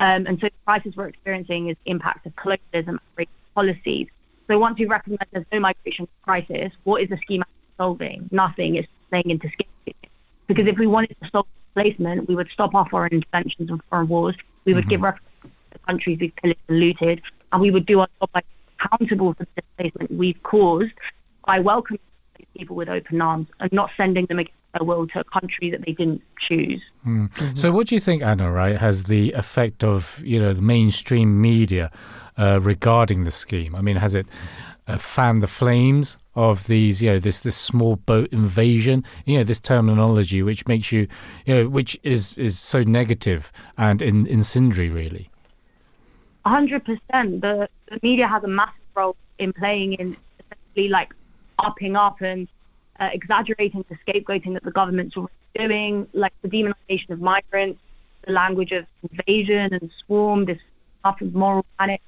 [0.02, 4.08] Um, and so the crisis we're experiencing is the impact of colonialism and racist policies.
[4.48, 7.44] So once we recognise there's no migration crisis, what is the scheme
[7.76, 8.28] solving?
[8.32, 8.74] Nothing.
[8.74, 10.08] It's playing into scapegoating.
[10.48, 14.08] Because if we wanted to solve displacement, we would stop our foreign interventions and foreign
[14.08, 14.34] wars.
[14.64, 14.90] We would mm-hmm.
[14.90, 17.22] give refuge to the countries we've pillaged and looted,
[17.52, 18.42] and we would do our job by
[18.80, 20.94] accountable for the displacement we've caused
[21.46, 22.00] by welcoming
[22.56, 25.84] people with open arms and not sending them against their will to a country that
[25.84, 26.82] they didn't choose.
[27.06, 27.30] Mm.
[27.32, 27.54] Mm-hmm.
[27.54, 28.50] So, what do you think, Anna?
[28.50, 31.90] Right, has the effect of you know the mainstream media
[32.36, 33.74] uh, regarding the scheme?
[33.74, 34.26] I mean, has it
[34.86, 39.04] uh, fanned the flames of these, you know, this this small boat invasion?
[39.26, 41.08] You know, this terminology which makes you,
[41.46, 45.30] you know, which is is so negative and in, incendiary, really.
[46.46, 47.40] hundred percent.
[47.42, 51.14] The the media has a massive role in playing in essentially like
[51.58, 52.48] upping up and
[53.00, 57.80] uh, exaggerating the scapegoating that the government's already doing, like the demonization of migrants,
[58.26, 60.58] the language of invasion and swarm, this
[61.00, 62.00] stuff of moral panic.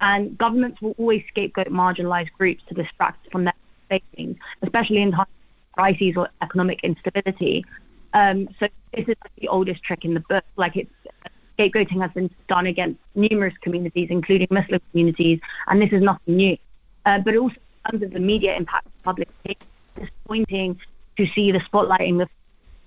[0.00, 3.54] And governments will always scapegoat marginalized groups to distract from their
[3.88, 7.64] facing, especially in times of crises or economic instability.
[8.14, 10.44] Um, so this is the oldest trick in the book.
[10.56, 10.90] Like it's
[11.58, 16.56] scapegoating has been done against numerous communities, including Muslim communities, and this is nothing new.
[17.04, 19.66] Uh, but also in terms of the media impact of public opinion,
[19.98, 20.78] disappointing
[21.16, 22.28] to see the spotlighting the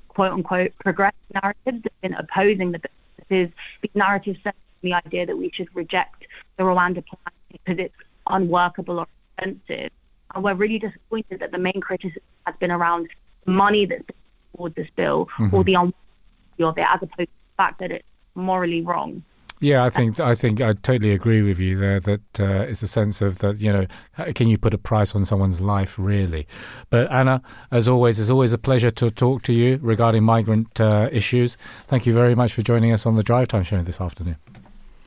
[0.08, 2.82] quote unquote progressive narratives that have been opposing the
[3.18, 3.50] because
[3.82, 6.26] the narrative sets the idea that we should reject
[6.58, 7.96] the Rwanda plan because it's
[8.28, 9.08] unworkable or
[9.38, 9.92] expensive.
[10.34, 13.10] And we're really disappointed that the main criticism has been around
[13.46, 14.16] money that's been
[14.56, 15.62] toward this bill or mm-hmm.
[15.64, 18.06] the unworthy of it, as opposed to the fact that it's
[18.36, 19.24] morally wrong.
[19.62, 22.00] Yeah, I think I think I totally agree with you there.
[22.00, 23.86] That uh, it's a sense of that you know,
[24.34, 26.48] can you put a price on someone's life really?
[26.90, 31.10] But Anna, as always, it's always a pleasure to talk to you regarding migrant uh,
[31.12, 31.58] issues.
[31.86, 34.38] Thank you very much for joining us on the Drive Time Show this afternoon.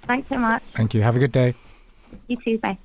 [0.02, 0.62] Thanks so much.
[0.74, 1.02] Thank you.
[1.02, 1.54] Have a good day.
[2.28, 2.58] You too.
[2.58, 2.78] Bye.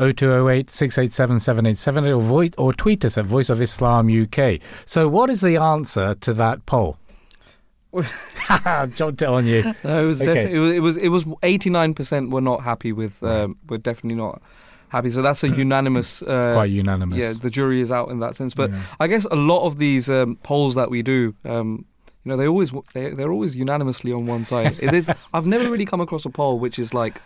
[0.00, 4.58] 0208 687 787 or, voice, or tweet us at Voice of Islam UK.
[4.84, 6.96] So, what is the answer to that poll?
[7.92, 9.74] It on you.
[9.84, 10.34] No, it was Okay.
[10.34, 13.22] definitely it was it was eighty nine percent were not happy with.
[13.22, 14.40] Um, were definitely not
[14.88, 15.10] happy.
[15.10, 16.22] So that's a unanimous.
[16.22, 17.18] Uh, Quite unanimous.
[17.18, 18.54] yeah, the jury is out in that sense.
[18.54, 18.80] But Yeah.
[19.00, 21.84] I guess a lot of these um, polls that we do, um,
[22.24, 24.76] you know, they always they they're always unanimously on one side.
[24.82, 25.10] it is.
[25.34, 27.20] I've never really come across a poll which is like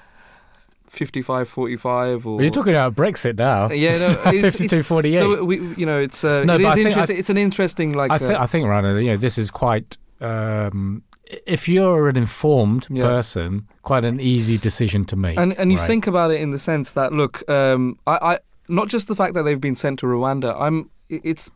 [0.89, 3.71] 55 45 or Well, you're talking about Brexit now.
[3.71, 5.19] yeah, no, it's, 52 it's, 48.
[5.19, 7.19] So we, you know, it's uh, No, it but I think- interesting.
[7.19, 8.11] it's an interesting like.
[8.12, 9.99] I think uh, I think Rana, you know, this is quite.
[10.21, 11.03] Um,
[11.47, 13.03] if you're an informed Yeah.
[13.05, 15.39] person, quite an easy decision to make.
[15.39, 15.87] and and you right?
[15.87, 18.39] think about it in the sense that look, um, I, I
[18.69, 20.55] not just the fact that they've been sent to Rwanda.
[20.61, 21.51] I'm it- it's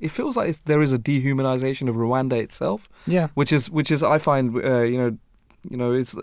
[0.00, 4.02] it feels like there is a dehumanization of Rwanda itself, yeah, which is which is
[4.02, 5.16] I find uh, you know
[5.70, 6.16] you know it's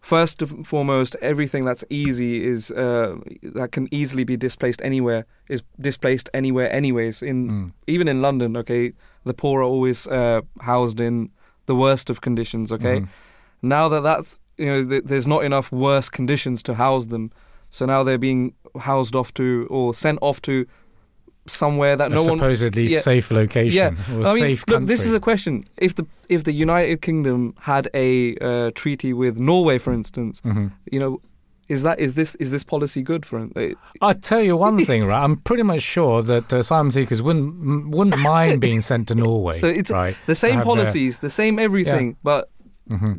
[0.00, 3.16] first and foremost everything that's easy is uh,
[3.54, 7.72] that can easily be displaced anywhere is displaced anywhere anyways in Mm.
[7.86, 8.92] even in London okay
[9.24, 11.30] the poor are always uh, housed in
[11.66, 13.08] the worst of conditions okay Mhm.
[13.62, 17.30] now that that's you know th- there's not enough worse conditions to house them
[17.70, 20.66] so now they're being housed off to or sent off to
[21.46, 23.00] somewhere that a no one supposedly yeah.
[23.00, 24.86] safe location yeah, or I mean, safe look, country.
[24.94, 25.64] this is a question.
[25.76, 30.70] If the if the United Kingdom had a uh, treaty with Norway, for instance, Mhm.
[30.92, 31.20] you know,
[31.72, 33.76] is that is this is this policy good for it?
[34.00, 35.22] I'll tell you one thing, right?
[35.24, 39.58] I'm pretty much sure that uh, asylum seekers wouldn't wouldn't mind being sent to Norway.
[39.58, 40.16] So it's right?
[40.26, 42.50] the same their- policies, the same everything, but
[42.88, 43.14] hmm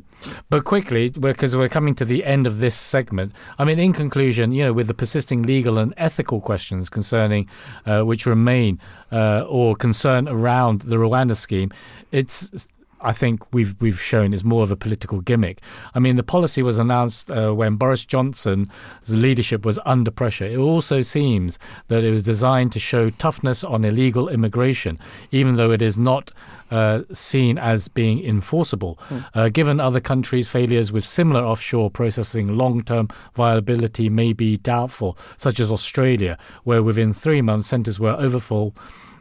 [0.49, 4.51] But quickly, because we're coming to the end of this segment, I mean, in conclusion,
[4.51, 7.49] you know, with the persisting legal and ethical questions concerning
[7.85, 8.79] uh, which remain
[9.11, 11.71] uh, or concern around the Rwanda scheme,
[12.11, 12.67] it's.
[13.03, 15.61] I think we've we've shown is more of a political gimmick.
[15.93, 18.69] I mean, the policy was announced uh, when Boris Johnson's
[19.07, 20.45] leadership was under pressure.
[20.45, 24.99] It also seems that it was designed to show toughness on illegal immigration,
[25.31, 26.31] even though it is not
[26.71, 28.97] uh, seen as being enforceable.
[29.35, 35.17] Uh, given other countries' failures with similar offshore processing, long term viability may be doubtful,
[35.37, 38.73] such as Australia, where within three months centres were overfull.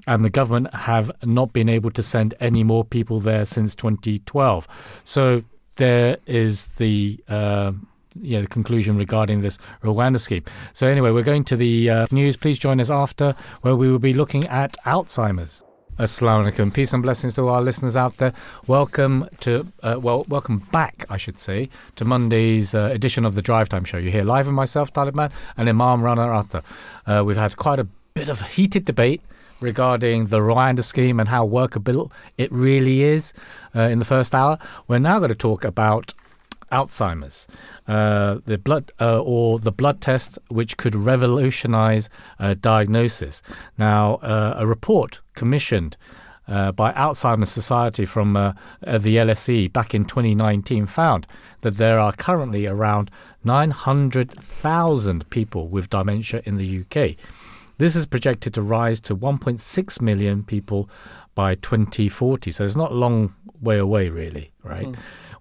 [0.07, 4.67] And the government have not been able to send any more people there since 2012.
[5.05, 5.45] So
[5.77, 7.73] there is the uh,
[8.21, 10.45] yeah, the conclusion regarding this Rwanda scheme.
[10.73, 12.37] So anyway, we're going to the uh, news.
[12.37, 15.63] Please join us after, where we will be looking at Alzheimer's.
[15.99, 16.73] Assalamu alaikum.
[16.73, 18.33] Peace and blessings to all our listeners out there.
[18.67, 23.43] Welcome to, uh, well, welcome back, I should say, to Monday's uh, edition of the
[23.43, 23.99] Drive Time Show.
[23.99, 26.63] You're here live with myself, Talib Man, and Imam Rana Atta.
[27.07, 29.21] Uh, we've had quite a bit of heated debate
[29.63, 33.33] regarding the Rwanda scheme and how workable it really is
[33.75, 34.59] uh, in the first hour.
[34.89, 36.15] We're now going to talk about
[36.73, 37.47] Alzheimer's,
[37.87, 42.09] uh, the blood uh, or the blood test which could revolutionize
[42.41, 43.43] uh, diagnosis.
[43.77, 45.97] Now, uh, a report commissioned
[46.49, 51.27] uh, by Alzheimer's Society from the LSE back in 2019 found
[51.61, 53.11] that there are currently around
[53.45, 57.17] 900,000 people with dementia in the UK.
[57.83, 60.89] This is projected to rise to 1.6 million people
[61.35, 62.53] by 2040.
[62.53, 64.87] So it's not a long way away, really, right?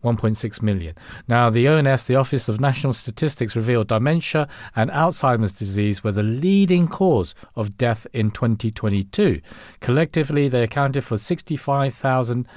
[0.04, 0.96] 1.6 million.
[1.28, 6.24] Now, the ONS, the Office of National Statistics, revealed dementia and Alzheimer's disease were the
[6.24, 9.40] leading cause of death in 2022.
[9.80, 12.48] Collectively, they accounted for 65,000.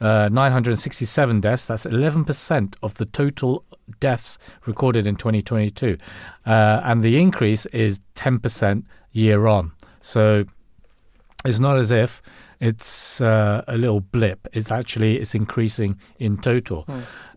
[0.00, 1.66] Uh, 967 deaths.
[1.66, 3.66] That's 11% of the total
[4.00, 5.98] deaths recorded in 2022,
[6.46, 9.72] uh, and the increase is 10% year on.
[10.00, 10.44] So
[11.44, 12.22] it's not as if
[12.60, 14.46] it's uh, a little blip.
[14.52, 16.86] It's actually it's increasing in total.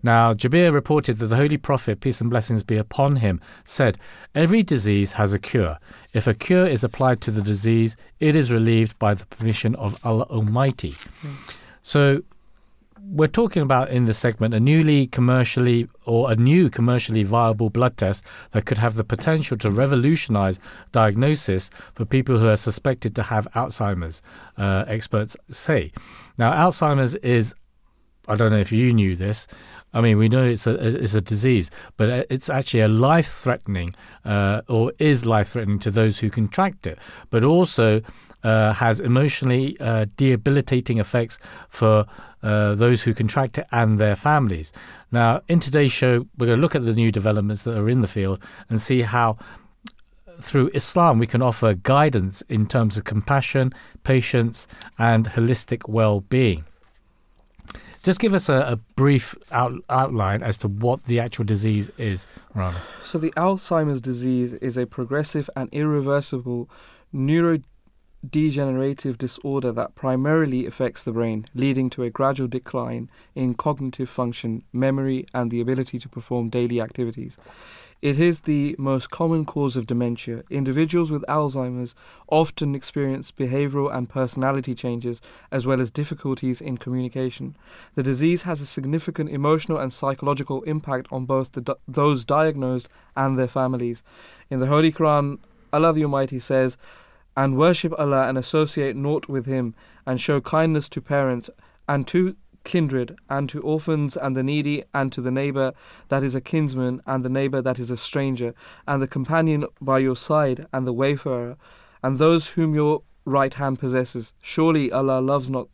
[0.04, 3.98] Now, Jabir reported that the Holy Prophet, peace and blessings be upon him, said,
[4.36, 5.80] "Every disease has a cure.
[6.12, 9.98] If a cure is applied to the disease, it is relieved by the permission of
[10.04, 10.96] Allah Almighty."
[11.84, 12.22] So
[13.06, 17.98] we're talking about in this segment a newly commercially or a new commercially viable blood
[17.98, 20.60] test that could have the potential to revolutionize
[20.92, 24.22] diagnosis for people who are suspected to have Alzheimer's,
[24.58, 25.92] uh, experts say.
[26.38, 27.54] Now, Alzheimer's is,
[28.28, 29.48] I don't know if you knew this,
[29.94, 33.28] I mean, we know it's a it's a disease, but uh, it's actually a life
[33.28, 33.94] threatening,
[34.26, 36.98] uh, or is life threatening to those who contract it,
[37.30, 38.02] but also
[38.44, 41.40] uh, has emotionally uh, debilitating effects
[41.70, 42.06] for
[42.42, 44.74] uh, those who contract it and their families.
[45.12, 48.02] Now, in today's show, we're going to look at the new developments that are in
[48.02, 49.38] the field and see how.
[50.42, 53.72] Through Islam, we can offer guidance in terms of compassion,
[54.04, 54.68] patience,
[54.98, 56.66] and holistic well being.
[58.02, 62.28] Just give us a, a brief out, outline as to what the actual disease is,
[62.54, 62.82] Rana.
[63.04, 66.70] So the Alzheimer's disease is a progressive and irreversible
[68.24, 74.64] neurodegenerative disorder that primarily affects the brain, leading to a gradual decline in cognitive function,
[74.72, 77.38] memory, and the ability to perform daily activities.
[78.02, 80.44] It is the most common cause of dementia.
[80.50, 81.96] Individuals with Alzheimer's
[82.28, 85.22] often experience behavioral and personality changes
[85.54, 87.56] as well as difficulties in communication.
[87.96, 93.40] The disease has a significant emotional and psychological impact on both the, those diagnosed and
[93.40, 94.04] their families.
[94.50, 95.40] In the Holy Quran,
[95.72, 96.78] Allah the Almighty says,
[97.36, 99.76] and worship Allah and associate naught with Him,
[100.06, 101.50] and show kindness to parents
[101.88, 105.74] and to kindred, and to orphans and the needy, and to the neighbour
[106.08, 108.54] that is a kinsman, and the neighbour that is a stranger,
[108.88, 111.58] and the companion by your side, and the wayfarer,
[112.02, 114.34] and those whom your right hand possesses.
[114.42, 115.68] Surely Allah loves not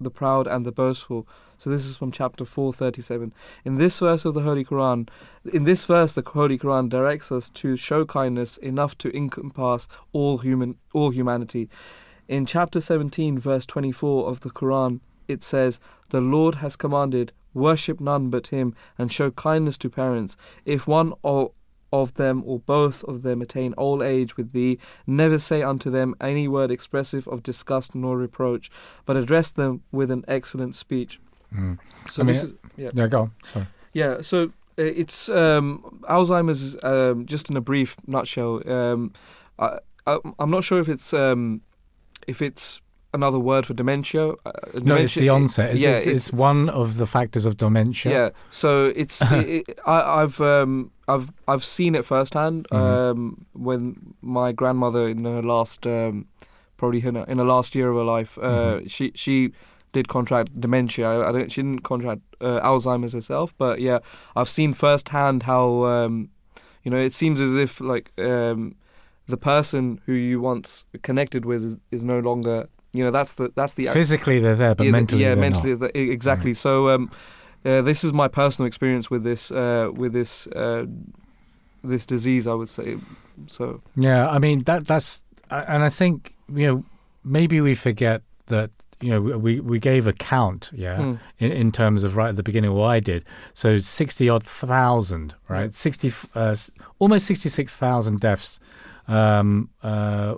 [0.00, 1.26] the proud and the boastful.
[1.58, 3.32] So this is from chapter 437.
[3.64, 5.08] In this verse of the Holy Quran,
[5.50, 10.38] in this verse the Holy Quran directs us to show kindness enough to encompass all
[10.38, 11.68] human all humanity.
[12.28, 15.80] In chapter 17 verse 24 of the Quran, it says,
[16.10, 20.36] The Lord has commanded, worship none but Him, and show kindness to parents.
[20.64, 21.52] If one or
[21.92, 26.14] of them or both of them attain old age with thee, never say unto them
[26.20, 28.70] any word expressive of disgust nor reproach,
[29.04, 31.20] but address them with an excellent speech.
[31.56, 31.78] Mm.
[32.08, 32.90] So I mean, this is yeah.
[32.94, 33.30] Yeah, go on.
[33.44, 33.66] Sorry.
[33.92, 34.44] Yeah, so
[34.78, 36.76] uh, it's um, Alzheimer's.
[36.84, 39.12] Um, just in a brief nutshell, um,
[39.58, 41.60] I, I, I'm not sure if it's um,
[42.26, 42.80] if it's
[43.14, 44.28] another word for dementia.
[44.28, 44.34] Uh,
[44.74, 45.70] No, dementia it's the onset.
[45.70, 48.12] It's, yeah, it's, it's one of the factors of dementia.
[48.12, 52.76] Yeah, so it's it, it, I, I've um, I've I've seen it firsthand Mhm.
[52.76, 56.26] um, when my grandmother in her last um,
[56.76, 58.90] probably in her, in her last year of her life uh, Mhm.
[58.90, 59.52] she she
[59.96, 61.08] did contract dementia.
[61.08, 63.98] I, I don't she didn't contract uh, Alzheimer's herself, but yeah,
[64.34, 66.30] I've seen firsthand how um,
[66.84, 68.76] you know it seems as if like um,
[69.26, 73.52] the person who you once connected with is, is no longer you know that's the
[73.56, 75.92] that's the Physically, they're there, but yeah, mentally, yeah, mentally, not.
[75.92, 76.54] th- e- exactly.
[76.54, 77.10] So, um,
[77.64, 80.86] uh, this is my personal experience with this, uh, with this, uh,
[81.82, 82.46] this disease.
[82.46, 82.96] I would say.
[83.48, 86.84] So, Yeah, I mean that that's and I think you know
[87.24, 88.70] maybe we forget that
[89.00, 92.36] you know we we gave a count, yeah, mm, in, in terms of right at
[92.36, 93.24] the beginning what I did.
[93.54, 95.74] So sixty odd thousand, right?
[95.74, 96.54] Sixty, uh,
[96.98, 98.58] almost sixty six thousand deaths,
[99.08, 100.34] um, uh,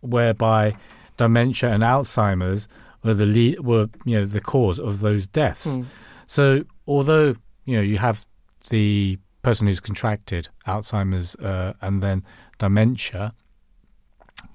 [0.00, 0.76] whereby
[1.16, 2.66] dementia and Alzheimer's
[3.04, 5.76] were the lead, were you know the cause of those deaths.
[5.76, 5.84] mm,
[6.26, 8.26] So although you know you have
[8.70, 12.24] the person who's contracted Alzheimer's uh, and then
[12.58, 13.34] dementia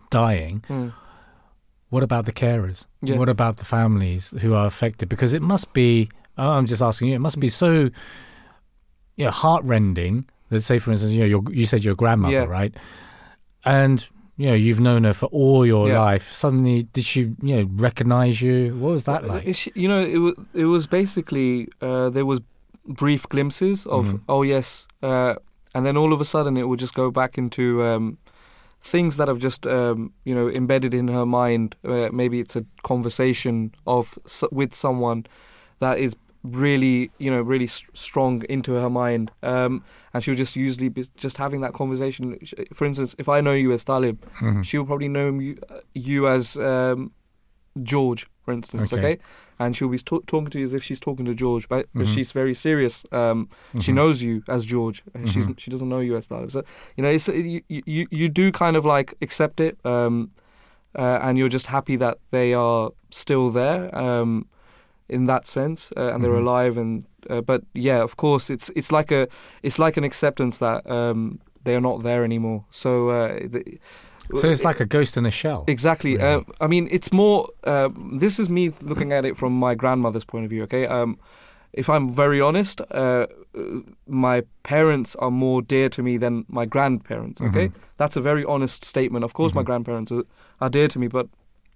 [0.09, 0.91] dying, mm.
[1.89, 2.85] What about the carers?
[3.01, 3.17] Yeah.
[3.17, 5.09] What about the families who are affected?
[5.09, 6.09] Because it must be.
[6.37, 7.15] oh, I'm just asking you.
[7.15, 7.89] It must be so,
[9.17, 10.25] you know, heartrending.
[10.49, 12.45] That say, for instance, you know, you said your grandmother, Yeah.
[12.45, 12.73] right?
[13.65, 15.99] And you know, you've known her for all your Yeah.
[15.99, 16.31] life.
[16.33, 18.73] Suddenly, did she, you know, recognize you?
[18.79, 19.41] What was that Uh, like?
[19.43, 22.39] it's- You know, it was it was basically uh, there was
[22.87, 24.21] brief glimpses of Mhm.
[24.29, 25.33] oh yes, uh,
[25.75, 28.17] and then all of a sudden it would just go back into um,
[28.81, 31.75] things that have just um, you know embedded in her mind.
[31.83, 34.17] Uh, maybe it's a conversation of
[34.51, 35.25] with someone
[35.79, 40.55] that is really you know really s- strong into her mind, um, and she'll just
[40.55, 42.37] usually be just having that conversation.
[42.73, 44.63] For instance, if I know you as Talib, Mhm.
[44.63, 45.57] she'll probably know you,
[45.93, 47.11] you as um,
[47.83, 49.01] George, for instance, Okay.
[49.01, 49.21] okay?
[49.61, 52.07] And she'll be t- talking to you as if she's talking to George, but, Mhm.
[52.07, 53.05] she's very serious.
[53.11, 53.49] Um,
[53.79, 53.95] She Mhm.
[53.95, 55.03] knows you as George.
[55.13, 55.59] Uh, She's Mhm.
[55.59, 56.51] she doesn't know you as Talib.
[56.51, 56.63] So
[56.95, 60.31] you know, it's, you, you you do kind of like accept it, um,
[60.97, 63.81] uh, and you're just happy that they are still there.
[63.97, 64.45] Um,
[65.09, 66.47] in that sense, uh, and they're Mhm.
[66.47, 69.27] alive, and uh, but yeah, of course, it's it's like a
[69.63, 72.63] it's like an acceptance that um, they are not there anymore.
[72.71, 73.79] So uh, the,
[74.35, 75.63] So it's like a ghost in a shell.
[75.67, 76.17] Exactly.
[76.17, 76.23] really.
[76.35, 77.47] Uh, I mean, it's more.
[77.63, 80.63] Uh, this is me looking at it from my grandmother's point of view.
[80.63, 80.85] Okay.
[80.87, 81.17] Um,
[81.73, 83.27] if I'm very honest, uh,
[84.07, 87.41] my parents are more dear to me than my grandparents.
[87.41, 87.73] Okay, Mhm.
[87.97, 89.23] that's a very honest statement.
[89.23, 89.65] Of course, my Mhm.
[89.65, 90.23] grandparents are,
[90.61, 91.27] are dear to me, but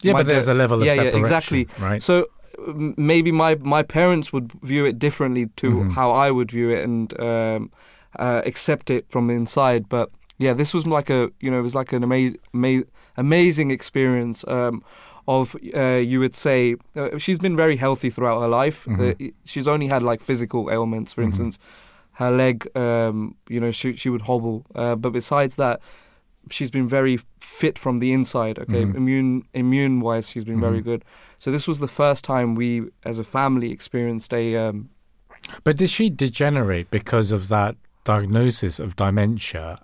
[0.01, 1.67] yeah, but there's dad- a level of yeah, yeah, exactly.
[1.79, 2.01] Right.
[2.03, 2.25] so
[2.97, 5.91] maybe my my parents would view it differently to Mhm.
[5.93, 7.71] how I would view it and um,
[8.19, 9.89] uh, accept it from inside.
[9.89, 10.09] But
[10.43, 12.83] yeah, this was like a you know it was like an ama- ama-
[13.17, 14.39] amazing experience.
[14.47, 14.81] Um,
[15.25, 18.79] of uh, you would say uh, she's been very healthy throughout her life.
[18.89, 18.99] Mhm.
[18.99, 21.27] Uh, she's only had like physical ailments, for Mhm.
[21.27, 21.59] instance,
[22.21, 22.57] her leg.
[22.75, 24.57] Um, you know, she she would hobble.
[24.75, 25.79] Uh, but besides that,
[26.55, 28.55] she's been very fit from the inside.
[28.59, 28.95] Okay, Mhm.
[29.01, 30.89] immune immune wise, she's been very Mhm.
[30.89, 31.01] good.
[31.39, 32.69] So this was the first time we,
[33.05, 34.43] as a family, experienced a.
[34.57, 34.89] Um,
[35.63, 39.77] But did she degenerate because of that diagnosis of dementia?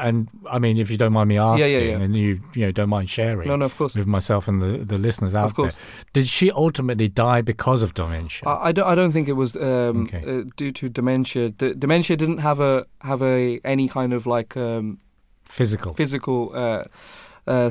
[0.00, 1.98] And I mean, if you don't mind me yeah, asking, yeah.
[2.04, 3.98] and you you know don't mind sharing no, no, of course.
[3.98, 5.74] with myself and the, the listeners out Of course.
[5.74, 8.48] there, did she ultimately die because of dementia?
[8.48, 8.86] I, I don't.
[8.92, 10.22] I don't think it was um, Okay.
[10.26, 11.50] uh, due to dementia.
[11.50, 14.98] D- dementia didn't have a have a any kind of like um,
[15.44, 15.92] Physical.
[15.94, 16.84] physical uh,
[17.46, 17.70] uh,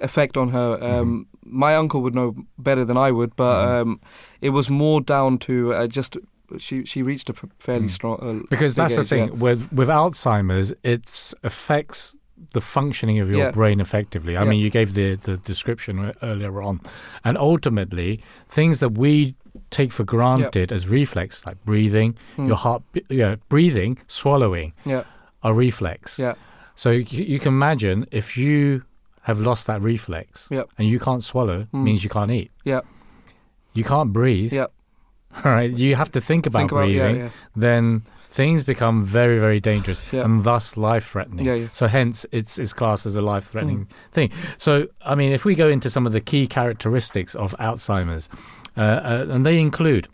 [0.00, 0.78] effect on her.
[0.80, 3.80] Um, My uncle would know better than I would, but Mhm.
[3.82, 4.00] um,
[4.40, 6.16] it was more down to uh, just
[6.58, 7.90] she she reached a fairly Mm.
[7.90, 8.18] strong.
[8.22, 9.34] Uh, Because that's the thing yeah.
[9.34, 12.16] with with Alzheimer's, it affects
[12.52, 13.50] the functioning of your Yeah.
[13.50, 14.36] brain effectively.
[14.36, 14.50] I Yeah.
[14.50, 16.80] mean, you gave the the description earlier on,
[17.24, 19.34] and ultimately, things that we
[19.70, 22.46] take for granted as reflex, like breathing, Mm.
[22.48, 25.02] your heart, yeah, breathing, swallowing, Yeah,
[25.42, 26.18] are reflex.
[26.18, 26.34] yeah,
[26.74, 28.82] So you, you can imagine if you
[29.22, 30.68] have lost that reflex Yep.
[30.78, 31.82] and you can't swallow, Mm.
[31.82, 32.50] means you can't eat.
[32.64, 32.80] yeah,
[33.74, 34.52] You can't breathe.
[34.52, 34.66] yeah.
[35.44, 35.70] All right.
[35.70, 39.60] You have to think about Think about yeah, breathing yeah, then things become very, very
[39.60, 40.24] dangerous Yeah.
[40.24, 41.46] and thus life threatening.
[41.46, 41.68] Yeah, yeah.
[41.68, 44.12] So hence it's it's classed as a life threatening Mm.
[44.12, 44.30] thing.
[44.58, 48.28] So I mean, if we go into some of the key characteristics of Alzheimer's,
[48.76, 50.08] uh, uh, and they include.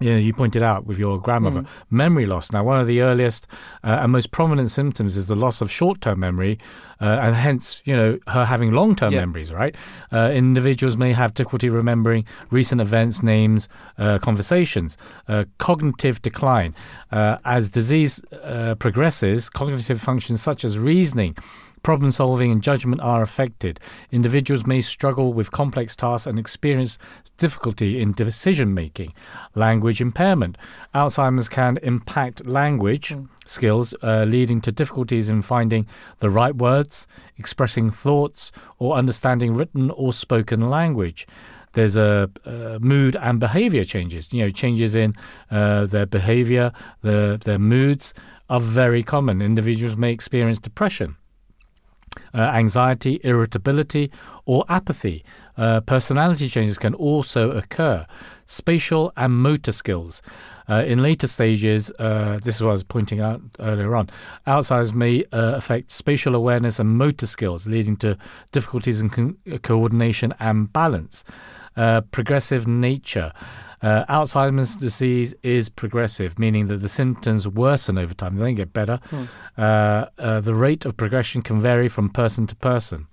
[0.00, 1.66] You know, you pointed out with your grandmother, Mm.
[1.90, 2.52] memory loss.
[2.52, 3.46] Now, one of the earliest
[3.84, 6.58] uh, and most prominent symptoms is the loss of short-term memory,
[7.00, 9.20] uh, and hence, you know, her having long-term Yeah.
[9.20, 9.52] memories.
[9.52, 9.74] Right?
[10.12, 13.68] Uh, individuals may have difficulty remembering recent events, names,
[13.98, 14.96] uh, conversations.
[15.28, 16.74] Uh, cognitive decline.
[17.10, 21.34] Uh, as disease uh, progresses, cognitive functions such as reasoning,
[21.82, 23.80] problem solving, and judgment are affected.
[24.10, 26.98] Individuals may struggle with complex tasks and experience
[27.36, 29.14] difficulty in decision making.
[29.54, 30.58] Language impairment.
[30.94, 33.16] Alzheimer's can impact language
[33.46, 35.86] skills, uh, leading to difficulties in finding
[36.18, 37.06] the right words,
[37.38, 41.26] expressing thoughts, or understanding written or spoken language.
[41.72, 44.32] There's a uh, mood and behavior changes.
[44.32, 45.14] You know, changes in
[45.50, 46.72] uh, their behavior,
[47.02, 48.14] their their moods
[48.50, 49.42] are very common.
[49.42, 51.16] Individuals may experience depression
[52.34, 54.10] uh, anxiety, irritability,
[54.44, 55.24] or apathy.
[55.56, 58.06] Uh, personality changes can also occur.
[58.46, 60.22] Spatial and motor skills.
[60.68, 64.08] Uh, in later stages, uh, this is what I was pointing out earlier on,
[64.46, 68.18] Alzheimer's may uh, affect spatial awareness and motor skills, leading to
[68.52, 71.24] difficulties in coordination and balance.
[71.76, 73.32] Uh, progressive nature.
[73.82, 78.36] Uh, Alzheimer's disease is progressive, meaning that the symptoms worsen over time.
[78.36, 78.98] They don't get better.
[79.56, 83.06] Uh, uh, the rate of progression can vary from person to person.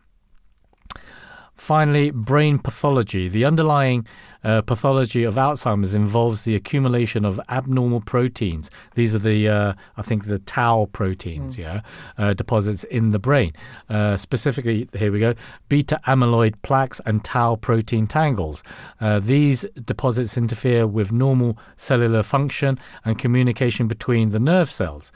[1.55, 3.29] Finally, brain pathology.
[3.29, 4.05] The underlying
[4.43, 8.69] uh, pathology of Alzheimer's involves the accumulation of abnormal proteins.
[8.93, 11.81] These are the, uh, I think, the tau proteins, yeah,
[12.17, 13.53] uh, deposits in the brain.
[13.89, 15.33] Uh, specifically, here we go,
[15.69, 18.61] beta amyloid plaques and tau protein tangles.
[19.01, 25.11] Uh, these deposits interfere with normal cellular function and communication between the nerve cells.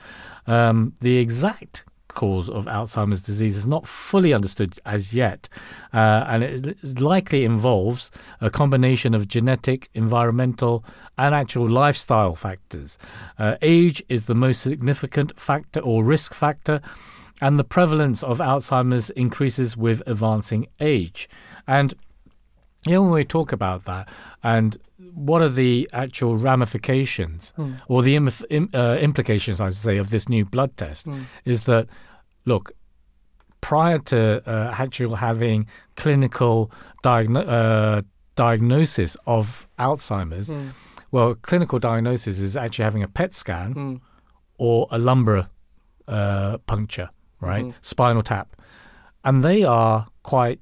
[0.48, 1.84] Um, the exact
[2.24, 5.42] cause of Alzheimer's disease is not fully understood as yet,
[5.94, 8.12] uh, and it likely involves
[8.42, 10.84] a combination of genetic, environmental,
[11.18, 12.98] and actual lifestyle factors.
[13.38, 16.82] Uh, age is the most significant factor or risk factor,
[17.42, 21.30] and the prevalence of Alzheimer's increases with advancing age.
[21.68, 21.94] And
[22.86, 24.08] you know, when we talk about that,
[24.44, 24.78] and
[25.28, 27.54] what are the actual ramifications
[27.88, 31.08] or the Im- im- uh, implications, I should say, of this new blood test?
[31.46, 31.88] Is that
[32.52, 32.66] look,
[33.62, 34.20] prior to
[34.54, 35.60] uh, actual having
[36.02, 36.56] clinical
[37.04, 38.02] diagno- uh,
[38.36, 40.50] diagnosis of Alzheimer's,
[41.12, 43.96] well, clinical diagnosis is actually having a PET scan Mm.
[44.58, 45.42] or a lumbar
[46.08, 47.10] uh, puncture,
[47.50, 47.66] right?
[47.82, 48.48] Spinal tap.
[49.24, 50.60] And they are quite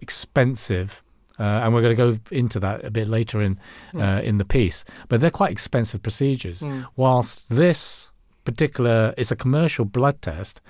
[0.00, 1.02] expensive.
[1.40, 3.52] Uh, and we're going to go into that a bit later in
[3.94, 6.64] uh, in the piece, but they're quite expensive procedures.
[6.96, 8.10] Whilst this
[8.44, 10.60] particular is a commercial blood test,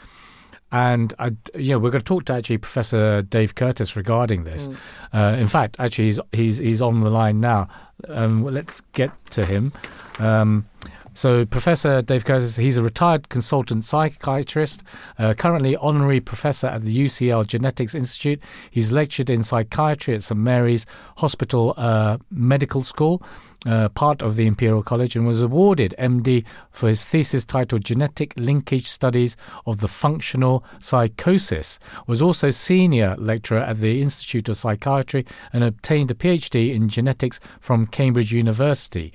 [0.71, 4.69] and I, you know, we're going to talk to actually Professor Dave Curtis regarding this.
[5.15, 7.69] Uh, in fact, actually, he's he's he's on the line now.
[8.09, 9.73] Um, well, let's get to him.
[10.19, 10.67] Um,
[11.15, 14.85] So, Professor Dave Curtis, he's a retired consultant psychiatrist,
[15.19, 18.41] uh, currently honorary professor at the UCL Genetics Institute.
[18.71, 20.87] He's lectured in psychiatry at St Mary's
[21.17, 23.21] Hospital uh, Medical School.
[23.67, 28.33] Uh, part of the Imperial College and was awarded MD for his thesis titled Genetic
[28.37, 29.37] Linkage Studies
[29.67, 31.81] of the Functional Psychosis.
[32.07, 37.41] Was also senior lecturer at the Institute of Psychiatry and obtained a PhD in genetics
[37.59, 39.13] from Cambridge University.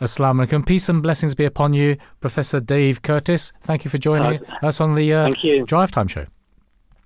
[0.00, 0.66] Assalamu alaikum.
[0.66, 3.52] Peace and blessings be upon you, Professor Dave Curtis.
[3.60, 5.64] Thank you for joining Uh, us on the uh, thank you.
[5.64, 6.26] Drive Time Show.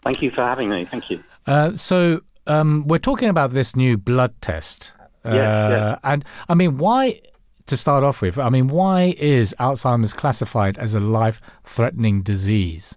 [0.02, 0.86] Thank you for having me.
[0.90, 1.22] Thank you.
[1.46, 4.92] Uh, so um, we're talking about this new blood test.
[5.26, 5.98] Uh, Yes, yes.
[6.04, 7.20] And I mean, why,
[7.66, 12.96] to start off with, I mean, why is Alzheimer's classified as a life threatening disease?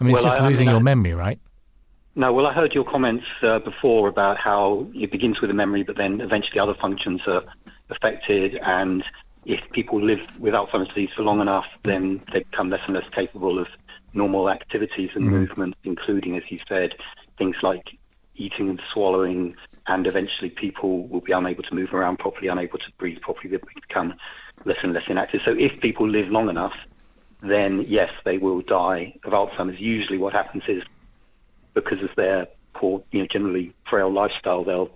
[0.00, 1.38] I mean, it's just I- I losing mean, your I- memory, right?
[2.16, 5.82] No, well, I heard your comments uh, before about how it begins with a memory,
[5.82, 7.42] but then eventually other functions are
[7.90, 8.54] affected.
[8.62, 9.04] And
[9.44, 13.08] if people live with Alzheimer's disease for long enough, then they become less and less
[13.10, 13.66] capable of
[14.12, 16.94] normal activities and movements, including, as you said,
[17.36, 17.98] things like
[18.36, 19.56] eating and swallowing.
[19.86, 23.50] And eventually, people will be unable to move around properly, unable to breathe properly.
[23.50, 24.14] They become
[24.64, 25.42] less and less inactive.
[25.44, 26.76] So, if people live long enough,
[27.42, 29.80] then yes, they will die of Alzheimer's.
[29.80, 30.82] Usually, what happens is
[31.74, 34.90] because of their poor, you know, generally frail lifestyle, they'll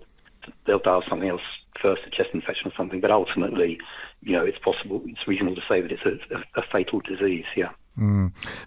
[0.65, 1.41] they'll die of something else
[1.79, 2.99] first, a chest infection or something.
[2.99, 3.79] But ultimately,
[4.21, 7.45] you know, it's possible, it's reasonable to say that it's a, a, a fatal disease.
[7.55, 7.69] Yeah.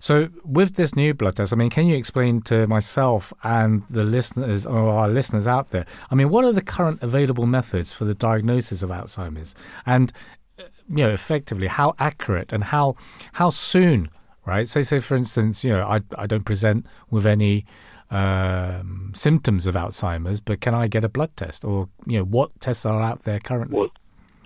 [0.00, 4.04] So, with this new blood test, I mean, can you explain to myself and the
[4.04, 5.86] listeners or our listeners out there?
[6.10, 9.54] I mean, what are the current available methods for the diagnosis of Alzheimer's,
[9.86, 10.12] and
[10.58, 12.96] uh, you know, effectively, how accurate and how
[13.32, 14.10] how soon,
[14.44, 14.68] right?
[14.68, 17.64] Say, say for instance, you know, I I don't present with any
[18.10, 22.60] um, symptoms of Alzheimer's, but can I get a blood test, or you know, what
[22.60, 23.78] tests are out there currently?
[23.78, 23.90] Well,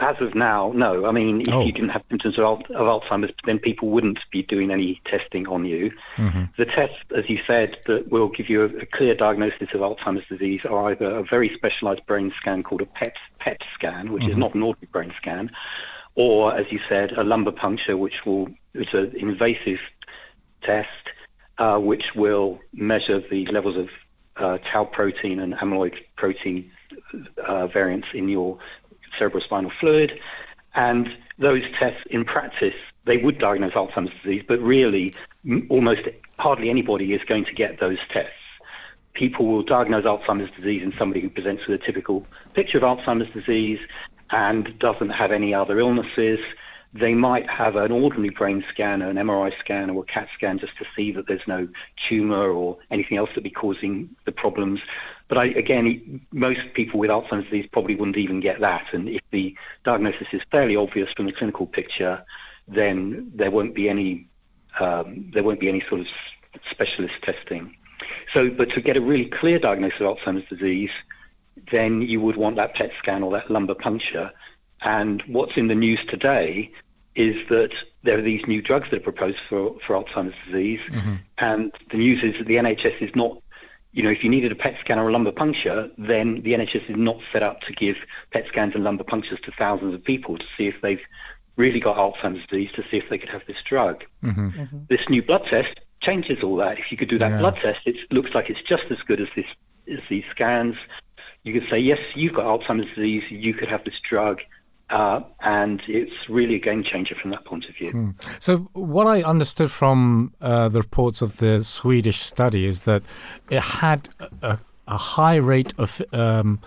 [0.01, 1.07] as of now, no.
[1.07, 1.65] I mean, if Oh.
[1.65, 5.65] you didn't have symptoms of, of Alzheimer's, then people wouldn't be doing any testing on
[5.65, 5.93] you.
[6.17, 6.45] Mm-hmm.
[6.57, 10.27] The tests, as you said, that will give you a, a clear diagnosis of Alzheimer's
[10.29, 14.37] disease are either a very specialised brain scan called a PET, PET scan, which is
[14.37, 15.51] not an ordinary brain scan,
[16.15, 19.81] or, as you said, a lumbar puncture, which will it's an invasive
[20.63, 20.89] test,
[21.59, 23.89] uh, which will measure the levels of
[24.37, 26.71] uh, tau protein and amyloid protein
[27.47, 28.59] uh, variants in your
[29.19, 30.21] cerebrospinal fluid.
[30.75, 32.75] And those tests, in practice,
[33.05, 35.15] they would diagnose Alzheimer's disease, but really,
[35.69, 36.03] almost
[36.39, 38.33] hardly anybody is going to get those tests.
[39.15, 43.33] People will diagnose Alzheimer's disease in somebody who presents with a typical picture of Alzheimer's
[43.33, 43.81] disease
[44.31, 46.41] and doesn't have any other illnesses.
[46.99, 50.77] They might have an ordinary brain scan, an MRI scan, or a CAT scan just
[50.79, 54.81] to see that there's no tumor or anything else that be causing the problems.
[55.29, 58.87] But I, again, most people with Alzheimer's disease probably wouldn't even get that.
[58.93, 62.25] And if the diagnosis is fairly obvious from the clinical picture,
[62.69, 64.29] then there won't be any
[64.79, 66.09] um, there won't be any sort of
[66.71, 67.75] specialist testing.
[68.33, 70.91] So, but to get a really clear diagnosis of Alzheimer's disease,
[71.71, 74.31] then you would want that PET scan or that lumbar puncture.
[74.83, 76.71] And what's in the news today
[77.17, 77.73] is that
[78.03, 80.81] there are these new drugs that are proposed for, for Alzheimer's disease.
[80.91, 81.15] Mm-hmm.
[81.39, 83.43] And the news is that the NHS is not,
[83.93, 86.91] you know, if you needed a PET scan or a lumbar puncture, then the NHS
[86.91, 87.97] is not set up to give
[88.31, 91.01] PET scans and lumbar punctures to thousands of people to see if they've
[91.57, 94.05] really got Alzheimer's disease, to see if they could have this drug.
[94.23, 94.49] Mm-hmm.
[94.51, 94.79] Mm-hmm.
[94.89, 96.79] This new blood test changes all that.
[96.79, 97.39] If you could do that Yeah.
[97.39, 99.47] blood test, it looks like it's just as good as this
[99.91, 100.77] as these scans.
[101.45, 104.43] You could say, yes, you've got Alzheimer's disease, you could have this drug,
[104.91, 108.15] uh, and it's really a game changer from that point of view.
[108.39, 113.03] So, what I understood from uh, the reports of the Swedish study is that
[113.51, 114.09] it had
[114.43, 116.61] a, a high rate of um,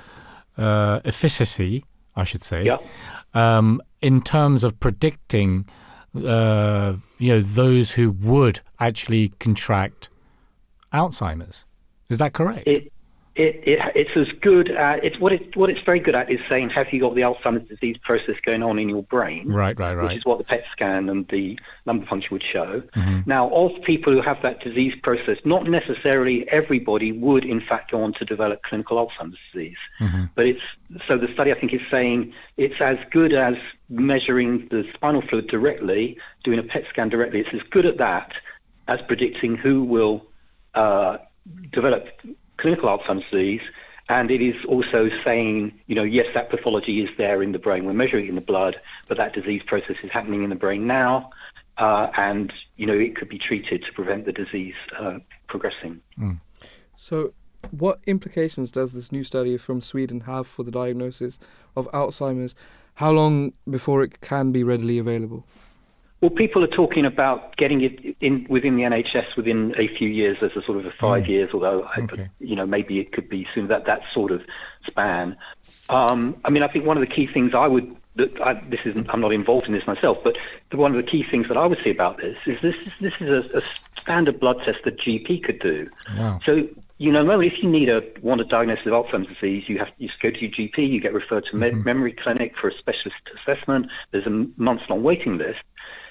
[0.57, 1.85] uh, efficacy,
[2.15, 2.77] I should say, Yeah.
[3.33, 5.65] um, in terms of predicting,
[6.15, 10.09] uh, you know, those who would actually contract
[10.91, 11.65] Alzheimer's.
[12.09, 12.67] Is that correct?
[12.67, 12.91] It,
[13.39, 16.41] it, it, it's as good at, it's what it, what it's very good at is
[16.49, 19.47] saying, have you got the Alzheimer's disease process going on in your brain?
[19.47, 20.03] right, right, right.
[20.03, 22.81] Which is what the PET scan and the lumbar puncture would show.
[22.95, 23.21] Mm-hmm.
[23.25, 28.03] Now, of people who have that disease process, not necessarily everybody would, in fact, go
[28.03, 29.77] on to develop clinical Alzheimer's disease.
[30.01, 30.25] Mm-hmm.
[30.35, 30.61] But it's
[31.07, 33.55] so the study, I think, is saying it's as good as
[33.87, 37.39] measuring the spinal fluid directly, doing a PET scan directly.
[37.39, 38.33] It's as good at that
[38.89, 40.25] as predicting who will
[40.73, 41.19] uh,
[41.71, 42.07] develop
[42.59, 43.61] clinical Alzheimer's disease.
[44.09, 47.85] And it is also saying, you know, yes, that pathology is there in the brain.
[47.85, 48.75] We're measuring it in the blood,
[49.07, 51.29] but that disease process is happening in the brain now.
[51.77, 56.01] Uh, and, you know, it could be treated to prevent the disease uh, progressing.
[56.97, 57.33] So
[57.71, 61.37] what implications does this new study from Sweden have for the diagnosis
[61.75, 62.55] of Alzheimer's?
[62.95, 65.45] How long before it can be readily available?
[66.21, 70.37] Well, people are talking about getting it in within the NHS within a few years.
[70.41, 71.27] as a sort of a five Mm.
[71.29, 72.27] years, although I, Okay.
[72.39, 73.67] you know maybe it could be soon.
[73.67, 74.43] That that sort of
[74.85, 75.37] span.
[75.89, 78.81] Um, I mean, I think one of the key things I would that I, this
[78.85, 80.37] isn't I'm not involved in this myself, but
[80.71, 82.91] the, one of the key things that I would say about this is this is
[82.99, 83.61] this is a, a
[84.01, 85.89] standard blood test that GP could do.
[86.17, 86.39] Wow.
[86.45, 86.67] So
[87.01, 89.89] you know, normally if you need a want a diagnosis of Alzheimer's disease, you have
[89.99, 92.73] you go to your GP, you get referred to a med- memory clinic for a
[92.73, 93.87] specialist assessment.
[94.11, 95.59] There's a months long waiting list.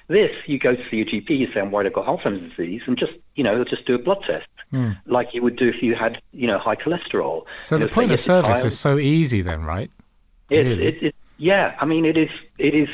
[0.09, 2.83] This, you go to see your GP, you say, I'm worried I've got Alzheimer's disease,
[2.87, 4.93] and just, you know, they'll just do a blood test, Hmm.
[5.07, 7.45] like you would do if you had, you know, high cholesterol.
[7.63, 9.91] So the say, point of "Yes, service is so easy then, right?
[10.51, 10.85] It's, Really?
[10.87, 12.89] it's, it's, yeah, I mean, it is, it is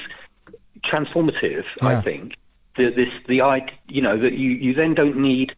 [0.83, 1.89] transformative, Yeah.
[1.89, 2.35] I think.
[2.77, 3.37] The, this, the,
[3.89, 5.55] you know, that you, you then don't need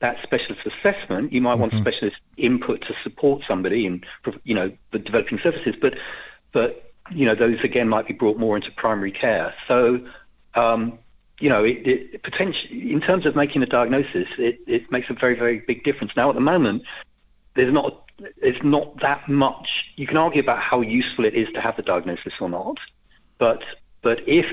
[0.00, 1.32] that specialist assessment.
[1.32, 1.82] You might want Mm-hmm.
[1.82, 4.02] specialist input to support somebody in,
[4.42, 5.94] you know, the developing services, but,
[6.52, 9.54] but, you know, those again might be brought more into primary care.
[9.68, 10.00] So,
[10.56, 10.98] um,
[11.38, 15.14] you know, it, it potentially, in terms of making a diagnosis, it, it makes a
[15.14, 16.16] very, very big difference.
[16.16, 16.82] Now, at the moment,
[17.54, 18.02] there's not
[18.38, 19.92] it's not that much.
[19.96, 22.78] You can argue about how useful it is to have the diagnosis or not,
[23.38, 23.64] but
[24.02, 24.46] but if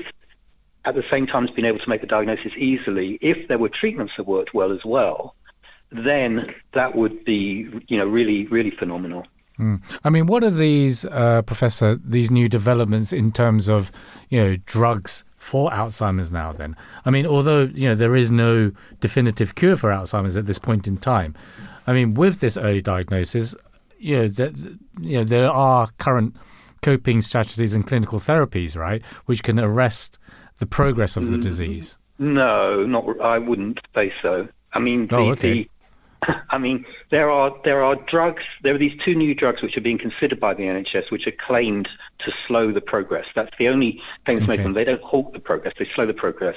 [0.84, 3.70] at the same time as being able to make the diagnosis easily, if there were
[3.70, 5.34] treatments that worked well as well,
[5.90, 9.26] then that would be you know really really phenomenal.
[9.58, 9.80] Mm.
[10.02, 13.92] I mean, what are these, uh, Professor, these new developments in terms of,
[14.28, 16.74] you know, drugs for Alzheimer's now then?
[17.04, 20.88] I mean, although, you know, there is no definitive cure for Alzheimer's at this point
[20.88, 21.34] in time,
[21.86, 23.54] I mean, with this early diagnosis,
[23.98, 24.56] you know, that,
[25.00, 26.34] you know, there are current
[26.80, 30.18] coping strategies and clinical therapies, right, which can arrest
[30.58, 31.98] the progress of the mm, disease.
[32.18, 33.04] No, not.
[33.20, 34.48] I wouldn't say so.
[34.72, 35.52] I mean, oh, the, Oh, okay.
[35.52, 35.70] the
[36.50, 38.44] I mean, there are there are drugs.
[38.62, 41.32] There are these two new drugs which are being considered by the NHS, which are
[41.32, 41.88] claimed
[42.18, 43.26] to slow the progress.
[43.34, 44.46] That's the only thing that's Okay.
[44.48, 44.72] making them.
[44.74, 46.56] They don't halt the progress; they slow the progress.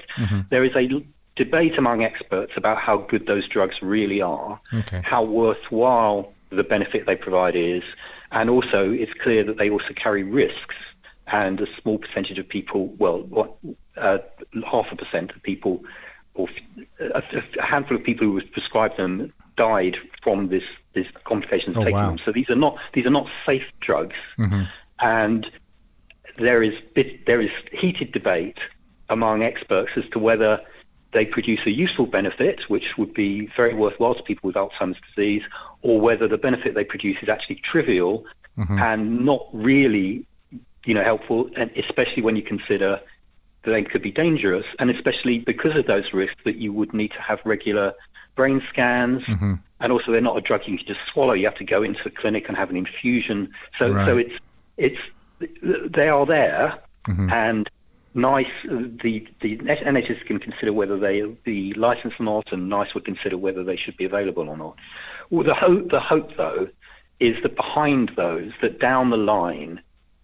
[0.49, 1.03] There is a
[1.35, 5.02] debate among experts about how good those drugs really are, Okay.
[5.03, 7.84] how worthwhile the benefit they provide is,
[8.31, 10.76] and also it's clear that they also carry risks.
[11.30, 13.52] And a small percentage of people, well, what,
[13.98, 14.19] uh,
[14.65, 15.84] half a percent of people,
[16.35, 16.48] or
[17.02, 17.22] a
[17.61, 20.64] handful of people who was prescribed them died from this
[20.94, 22.10] this complications Oh, taking wow.
[22.10, 22.20] them.
[22.24, 24.64] So these are not these are not safe drugs, hmm
[25.00, 25.52] and
[26.38, 28.58] there is bit, there is heated debate
[29.10, 30.60] among experts as to whether
[31.12, 35.44] they produce a useful benefit, which would be very worthwhile to people with Alzheimer's disease,
[35.82, 38.26] or whether the benefit they produce is actually trivial
[38.58, 38.80] Mm-hmm.
[38.80, 40.26] and not really,
[40.84, 43.00] you know, helpful, and especially when you consider
[43.62, 47.12] that they could be dangerous, and especially because of those risks that you would need
[47.12, 47.94] to have regular
[48.38, 49.53] brain scans, Mm-hmm.
[49.81, 51.34] and also they're not a drug you can just swallow.
[51.34, 53.39] You have to go into the clinic and have an infusion.
[53.77, 54.35] So, so it's
[54.77, 55.01] it's
[55.93, 57.30] they are there, Mm-hmm.
[57.31, 57.69] and
[58.14, 58.47] NICE.
[59.03, 63.38] The the NHS can consider whether they be licensed or not, and NICE would consider
[63.38, 64.76] whether they should be available or not.
[65.30, 66.68] Well, the hope the hope though
[67.19, 69.81] is that behind those, that down the line,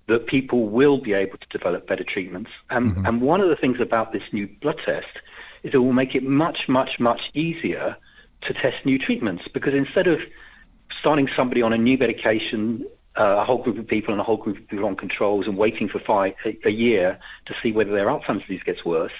[0.07, 2.51] that people will be able to develop better treatments.
[2.69, 5.13] And and one of the things about this new blood test
[5.63, 7.95] is it will make it much much much easier
[8.45, 10.19] to test new treatments because instead of
[10.91, 12.85] starting somebody on a new medication,
[13.17, 15.57] uh, a whole group of people and a whole group of people on controls and
[15.57, 19.11] waiting for five, a, a year to see whether their Alzheimer's disease gets worse,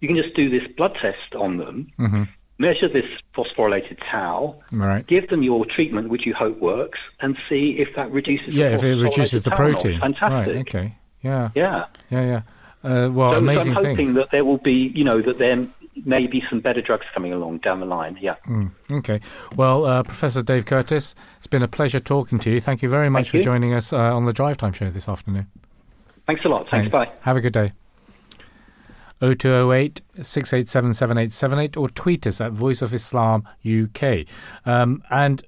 [0.00, 2.24] you can just do this blood test on them, Mm-hmm.
[2.58, 5.06] measure this phosphorylated tau, Right.
[5.06, 8.54] give them your treatment, which you hope works, and see if that reduces.
[8.54, 10.00] Yeah, the if it reduces the protein.
[10.00, 10.54] Fantastic.
[10.54, 10.66] Right.
[10.68, 10.94] Okay.
[11.22, 11.50] Yeah.
[11.54, 11.86] Yeah.
[12.10, 12.24] Yeah.
[12.26, 12.42] Yeah.
[12.84, 14.14] Uh, well, so, so I'm hoping things.
[14.14, 15.64] that there will be, you know, that there
[16.04, 18.18] may be some better drugs coming along down the line.
[18.20, 18.36] Yeah.
[18.46, 19.20] Mm, okay.
[19.56, 22.60] Well, uh, Professor Dave Curtis, it's been a pleasure talking to you.
[22.60, 23.42] Thank you very much Thank for you.
[23.42, 25.46] joining us uh, on the Drive Time Show this afternoon.
[26.26, 26.68] Thanks a lot.
[26.68, 26.92] Thanks.
[26.92, 27.10] Bye.
[27.22, 27.72] Have a good day.
[29.20, 34.26] 0208 687 7878 or tweet us at Voice of Islam UK.
[34.66, 35.44] Um, and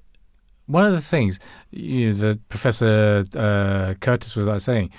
[0.67, 1.39] one of the things
[1.71, 4.91] you know, that Professor uh, Curtis was saying,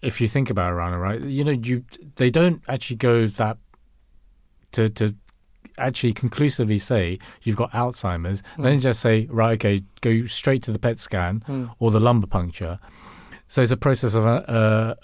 [0.00, 1.84] if you think about it, Rana, right, you know, you
[2.16, 3.58] they don't actually go that
[4.74, 5.14] to to
[5.78, 8.42] actually conclusively say you've got Alzheimer's.
[8.58, 11.42] They don't just say, right, okay, go straight to the PET scan
[11.80, 12.78] or the lumbar puncture.
[13.48, 14.42] So it's a process of uh,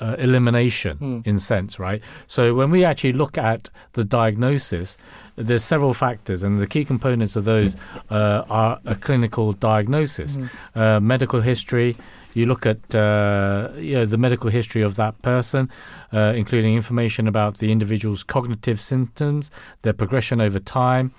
[0.00, 2.02] uh, elimination in sense, right?
[2.26, 4.96] So when we actually look at the diagnosis,
[5.36, 7.76] there's several factors, and the key components of those
[8.10, 10.38] uh, are a clinical diagnosis,
[10.74, 11.96] uh, medical history.
[12.34, 15.70] You look at uh, you know, the medical history of that person,
[16.12, 19.50] uh, including information about the individual's cognitive symptoms,
[19.82, 21.12] their progression over time,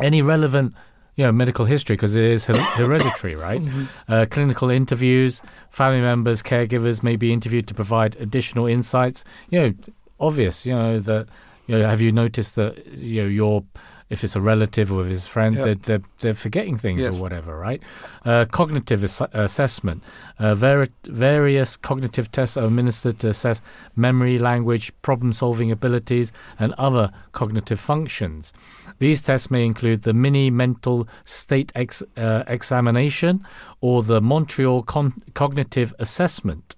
[0.00, 0.74] any relevant
[1.14, 3.60] you know, medical history because it is hereditary, right?
[4.08, 9.22] Uh, clinical interviews, family members, caregivers may be interviewed to provide additional insights.
[9.50, 9.74] You know,
[10.20, 10.64] obvious.
[10.64, 11.28] You know that.
[11.68, 13.64] You know, have you noticed that you know your
[14.12, 17.16] if it's a relative or if it's a friend, they're, they're, they're forgetting things Yes.
[17.18, 17.80] or whatever, right?
[18.24, 20.02] Uh, cognitive ass- assessment.
[20.38, 23.62] Uh, vari- various cognitive tests are administered to assess
[23.96, 28.52] memory, language, problem solving abilities, and other cognitive functions.
[28.98, 33.44] These tests may include the mini mental state ex- uh, examination
[33.80, 36.76] or the Montreal Con- Cognitive Assessment.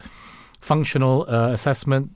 [0.61, 2.11] Functional uh, assessment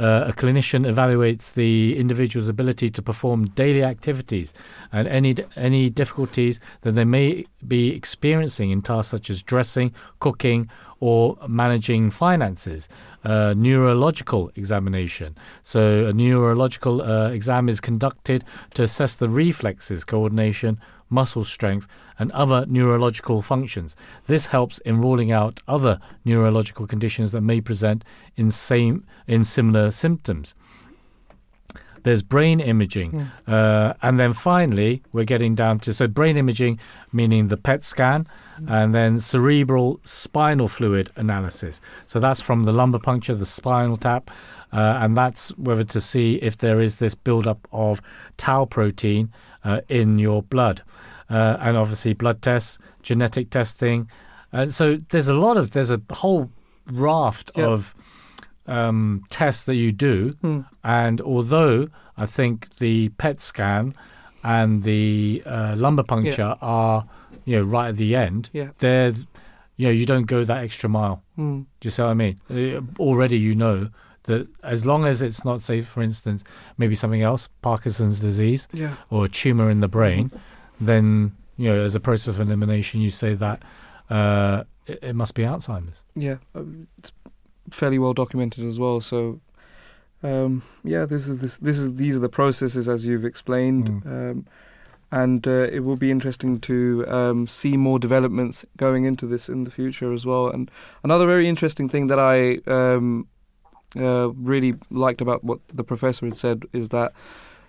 [0.00, 4.54] uh, a clinician evaluates the individual's ability to perform daily activities
[4.92, 10.70] and any any difficulties that they may be experiencing in tasks such as dressing, cooking,
[11.00, 12.88] or managing finances.
[13.22, 15.36] Uh, neurological examination.
[15.62, 18.44] So a neurological uh, exam is conducted
[18.74, 20.80] to assess the reflexes, coordination,
[21.10, 21.86] muscle strength,
[22.18, 23.96] and other neurological functions.
[24.26, 28.04] This helps in ruling out other neurological conditions that may present
[28.36, 30.54] in same in similar symptoms.
[32.02, 36.78] There's brain imaging, uh, and then finally we're getting down to so brain imaging,
[37.12, 38.26] meaning the PET scan,
[38.66, 41.80] and then cerebral spinal fluid analysis.
[42.04, 44.30] So that's from the lumbar puncture, the spinal tap,
[44.72, 48.00] uh, and that's whether to see if there is this buildup of
[48.36, 49.30] tau protein
[49.64, 50.82] uh, in your blood,
[51.28, 54.08] uh, and obviously blood tests, genetic testing.
[54.52, 56.50] Uh, so there's a lot of there's a whole
[56.90, 57.66] raft Yeah.
[57.66, 57.94] of
[58.66, 60.60] um, tests that you do, Hmm.
[60.84, 63.94] and although I think the PET scan
[64.44, 67.04] and the uh, lumbar puncture are
[67.44, 68.68] you know right at the end, Yeah.
[68.78, 69.12] they're
[69.76, 71.22] you know you don't go that extra mile.
[71.38, 71.62] Mm.
[71.80, 72.40] Do you see what I mean?
[72.50, 73.88] Uh, already you know
[74.24, 76.44] that as long as it's not, say, for instance,
[76.78, 78.96] maybe something else, Parkinson's disease Yeah.
[79.10, 80.30] or a tumor in the brain,
[80.80, 83.62] then you know as a process of elimination, you say that
[84.10, 86.02] uh, it, it must be Alzheimer's.
[86.14, 87.12] Yeah, um, it's
[87.70, 89.00] fairly well documented as well.
[89.00, 89.40] So,
[90.22, 94.06] um, yeah, this is this, this is these are the processes as you've explained, Mm.
[94.30, 94.46] um,
[95.12, 99.64] and uh, it will be interesting to um, see more developments going into this in
[99.64, 100.46] the future as well.
[100.48, 100.70] And
[101.02, 103.26] another very interesting thing that I um,
[103.96, 107.12] uh, really liked about what the professor had said is that.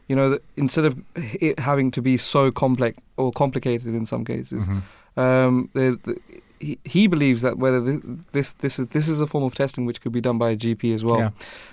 [0.08, 4.26] You know, that instead of it having to be so complex or complicated in some
[4.26, 4.68] cases,
[5.16, 6.18] um, the, the,
[6.60, 8.02] he, he believes that whether th
[8.34, 10.58] this this is this is a form of testing which could be done by a
[10.58, 11.20] GP as well.
[11.20, 11.30] Yeah.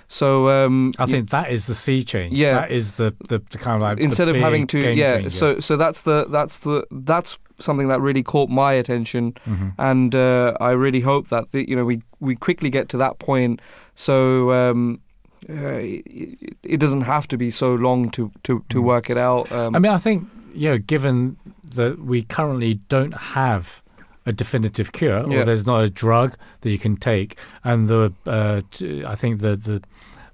[0.07, 2.33] So um, I think that is the sea change.
[2.37, 2.53] Yeah.
[2.61, 5.29] that is the, the, the kind of like the instead of having to yeah, changer.
[5.31, 9.73] so so that's the that's the that's something that really caught my attention, Mhm.
[9.77, 13.19] and uh, I really hope that the, you know we we quickly get to that
[13.19, 13.59] point.
[14.03, 14.51] So.
[14.51, 15.01] Um,
[15.49, 18.83] uh, it, it doesn't have to be so long to, to, to Mm.
[18.83, 19.49] work it out.
[19.53, 21.37] Um, I mean, I think you know, given
[21.75, 23.81] that we currently don't have
[24.25, 25.39] a definitive cure, Yeah.
[25.39, 29.39] or there's not a drug that you can take, and the uh, t- I think
[29.39, 29.81] the the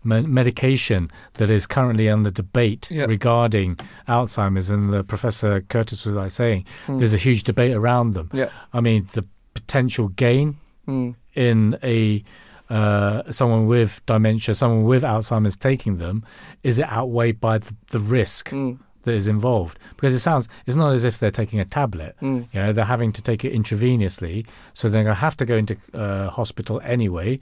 [0.03, 3.77] me- medication that is currently under debate regarding
[4.07, 6.97] Alzheimer's, and the Professor Curtis was like saying, Mm.
[6.97, 8.29] there's a huge debate around them.
[8.33, 8.49] yeah.
[8.73, 9.23] I mean, the
[9.53, 10.55] potential gain
[10.87, 11.13] Mm.
[11.35, 12.23] in a
[12.69, 16.25] uh, someone with dementia, someone with Alzheimer's taking them,
[16.63, 18.79] is it outweighed by the, the risk Mm.
[19.03, 19.77] that is involved?
[19.95, 22.15] Because it sounds it's not as if they're taking a tablet.
[22.21, 22.47] Mm.
[22.53, 25.55] You know, they're having to take it intravenously, so they're going to have to go
[25.57, 27.39] into uh, hospital anyway,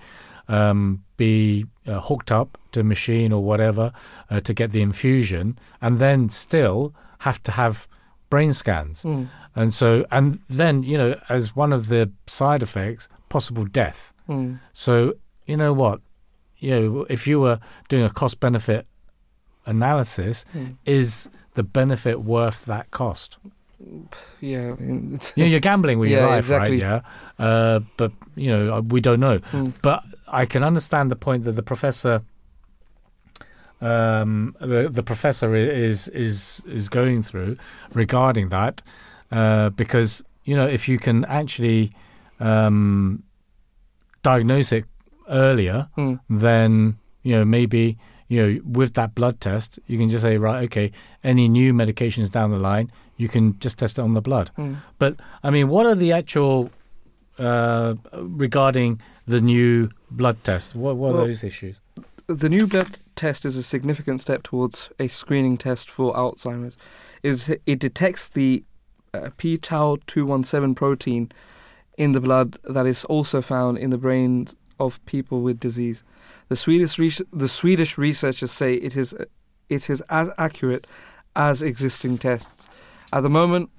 [0.48, 3.92] um, be uh, hooked up to a machine or whatever
[4.30, 7.88] uh, to get the infusion, and then still have to have
[8.30, 9.04] brain scans.
[9.04, 9.28] Mm.
[9.56, 14.13] And so, and then you know, as one of the side effects, possible death.
[14.30, 14.60] Mm.
[14.74, 15.14] So
[15.46, 16.00] you know what,
[16.58, 17.60] you know, if you were
[17.90, 18.86] doing a cost benefit
[19.66, 20.78] analysis, Mm.
[20.86, 23.38] is the benefit worth that cost?
[24.40, 26.82] Yeah, You know, you're gambling with your life, exactly.
[26.82, 27.02] right?
[27.40, 27.46] Yeah.
[27.46, 29.40] Uh, but you know, uh, we don't know.
[29.52, 29.74] Mm.
[29.82, 32.22] But I can understand the point that the professor,
[33.82, 37.58] um, the the professor is is is going through
[37.94, 38.82] regarding that,
[39.32, 41.92] uh, because you know, if you can actually
[42.40, 43.24] um,
[44.24, 44.86] diagnose it
[45.30, 46.20] earlier, Mm.
[46.30, 47.98] then you know maybe
[48.28, 50.92] you know with that blood test you can just say right okay
[51.24, 54.76] any new medications down the line you can just test it on the blood Mm.
[55.00, 56.70] but i mean what are the actual
[57.40, 61.76] uh, regarding the new blood test what, what Well- are those issues
[62.28, 66.78] The new blood test is a significant step towards a screening test for Alzheimer's.
[67.22, 68.64] It, it detects the
[69.14, 71.30] uh, p-tau 217 protein
[71.98, 76.04] in the blood that is also found in the brains of people with disease.
[76.50, 79.14] The Swedish res- the Swedish researchers say it is
[79.70, 80.88] it is as accurate
[81.36, 82.68] as existing tests.
[83.12, 83.70] At the moment,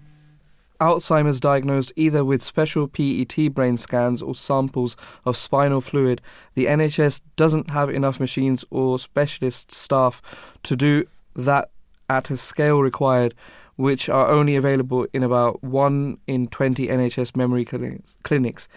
[0.81, 6.21] Alzheimer's diagnosed either with special PET brain scans or samples of spinal fluid,
[6.55, 10.21] the NHS doesn't have enough machines or specialist staff
[10.65, 11.71] to do that
[12.11, 13.35] at a scale required,
[13.77, 18.69] which are only available in about 1 in 20 NHS memory clinics.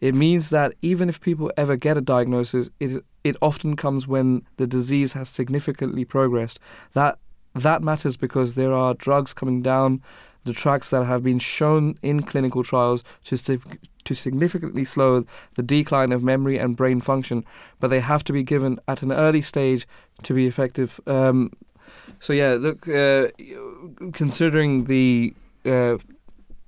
[0.00, 4.42] It means that even if people ever get a diagnosis, it it often comes when
[4.56, 6.58] the disease has significantly progressed.
[6.94, 7.18] That
[7.54, 10.02] that matters because there are drugs coming down
[10.44, 13.60] the tracks that have been shown in clinical trials to
[14.04, 15.24] to significantly slow
[15.54, 17.44] the decline of memory and brain function,
[17.78, 19.86] but they have to be given at an early stage
[20.24, 21.00] to be effective.
[21.06, 21.52] Um,
[22.20, 23.28] so yeah, look, uh,
[24.12, 25.98] considering the uh,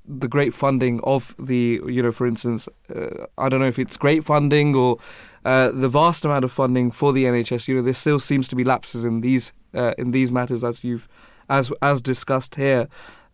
[0.06, 3.96] the great funding of the, you know, for instance, uh, I don't know if it's
[3.96, 4.98] great funding or
[5.44, 7.68] uh, the vast amount of funding for the NHS.
[7.68, 10.84] You know, there still seems to be lapses in these uh, in these matters as
[10.84, 11.08] you've
[11.48, 12.88] as as discussed here.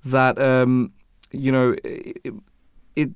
[0.05, 0.93] That um,
[1.33, 3.11] you know, it,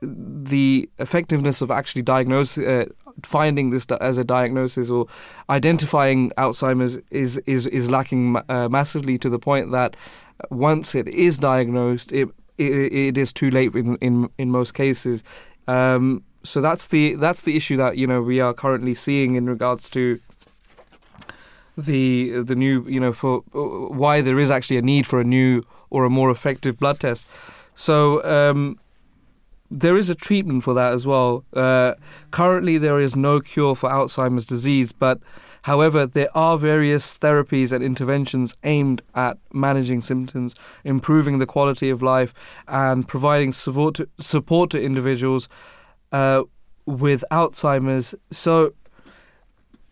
[0.00, 2.66] the effectiveness of actually diagnosing.
[2.66, 2.84] Uh,
[3.22, 5.06] finding this as a diagnosis or
[5.48, 9.96] identifying Alzheimer's is is is lacking uh, massively to the point that
[10.50, 12.28] once it is diagnosed, it
[12.58, 15.22] it, it is too late in in, in most cases.
[15.66, 19.48] Um, so that's the that's the issue that you know we are currently seeing in
[19.48, 20.20] regards to
[21.76, 25.62] the the new you know for why there is actually a need for a new
[25.90, 27.26] or a more effective blood test.
[27.74, 28.78] So um,
[29.70, 31.44] there is a treatment for that as well.
[31.52, 31.94] Uh,
[32.30, 35.20] currently, there is no cure for Alzheimer's disease, but
[35.64, 40.54] However, there are various therapies and interventions aimed at managing symptoms,
[40.84, 42.34] improving the quality of life,
[42.68, 45.48] and providing support to, support to individuals
[46.12, 46.42] uh,
[46.84, 48.14] with Alzheimer's.
[48.30, 48.74] So,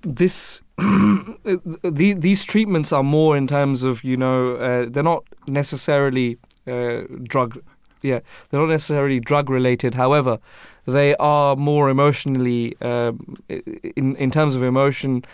[0.03, 6.37] this the, these treatments are more in terms of you know uh, they're not necessarily
[6.67, 7.63] uh, drug
[8.03, 8.21] yeah
[8.51, 10.39] they're not necessarily drug related however
[10.87, 15.25] they are more emotionally um, in in terms of emotion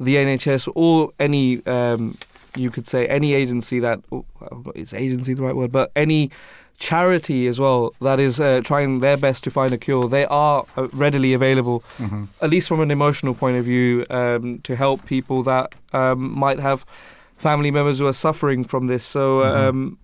[0.00, 2.16] the NHS or any um,
[2.56, 6.30] you could say any agency that oh, well, is agency the right word, but any
[6.78, 10.08] charity as well that is uh, trying their best to find a cure.
[10.08, 12.24] They are uh, readily available, mm-hmm.
[12.40, 16.60] at least from an emotional point of view, um, to help people that um, might
[16.60, 16.86] have
[17.36, 19.04] family members who are suffering from this.
[19.04, 19.40] So.
[19.40, 19.94] Mm-hmm.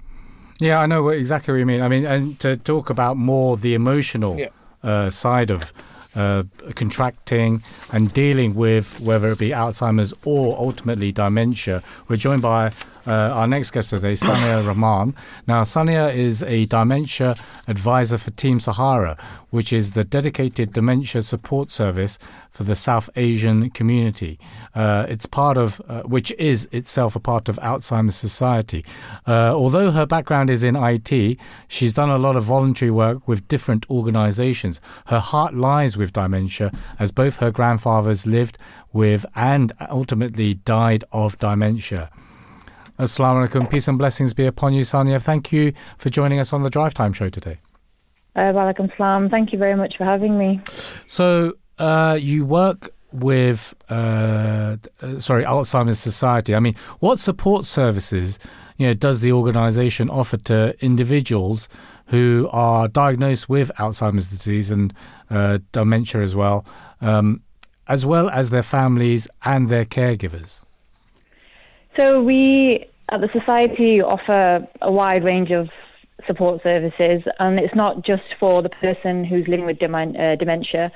[0.61, 1.83] Yeah, I know exactly what you mean.
[1.83, 4.49] I mean, and to talk about more the emotional yeah.
[4.83, 5.73] uh, side of
[6.15, 6.45] uh,
[6.75, 7.63] contracting
[7.93, 11.83] and dealing with whether it be Alzheimer's or ultimately dementia.
[12.09, 12.73] We're joined by
[13.07, 15.15] uh, our next guest today, Sania Rehman.
[15.47, 17.37] Now, Sania is a dementia
[17.69, 19.17] advisor for Team Sahara,
[19.51, 22.19] which is the dedicated dementia support service
[22.51, 24.39] for the South Asian community.
[24.75, 28.85] Uh, it's part of, uh, which is itself a part of Alzheimer's Society.
[29.27, 33.47] Uh, although her background is in IT, she's done a lot of voluntary work with
[33.49, 34.81] different organizations.
[35.07, 38.57] Her heart lies with dementia, as both her grandfathers lived
[38.93, 42.11] with and ultimately died of dementia.
[42.99, 43.69] Assalamu alaikum.
[43.69, 45.21] Peace and blessings be upon you, Sania.
[45.21, 47.59] Thank you for joining us on the Drive Time show today.
[48.37, 49.29] Uh, Walaikum salam.
[49.29, 50.61] Thank you very much for having me.
[51.07, 56.55] So, uh, you work with, uh, uh, sorry, Alzheimer's Society.
[56.55, 58.39] I mean, what support services
[58.77, 61.69] you know, does the organisation offer to individuals
[62.07, 64.93] who are diagnosed with Alzheimer's disease and
[65.31, 66.67] uh, dementia as well,
[67.01, 67.41] um,
[67.89, 70.61] as well as their families and their caregivers?
[71.97, 75.71] So we at the Society offer a wide range of
[76.27, 80.91] support services, and it's not just for the person who's living with uh, dementia,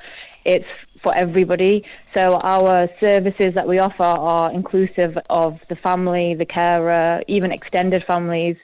[0.45, 0.67] it's
[1.01, 1.85] for everybody.
[2.13, 8.03] So our services that we offer are inclusive of the family, the carer, even extended
[8.03, 8.57] families.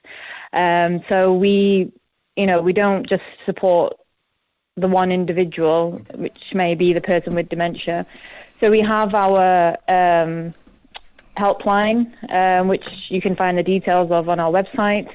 [0.52, 1.92] Um, so we,
[2.36, 3.96] you know, we don't just support
[4.76, 8.06] the one individual, which may be the person with dementia.
[8.60, 10.54] So we have our um,
[11.36, 15.08] helpline, um, which you can find the details of on our website.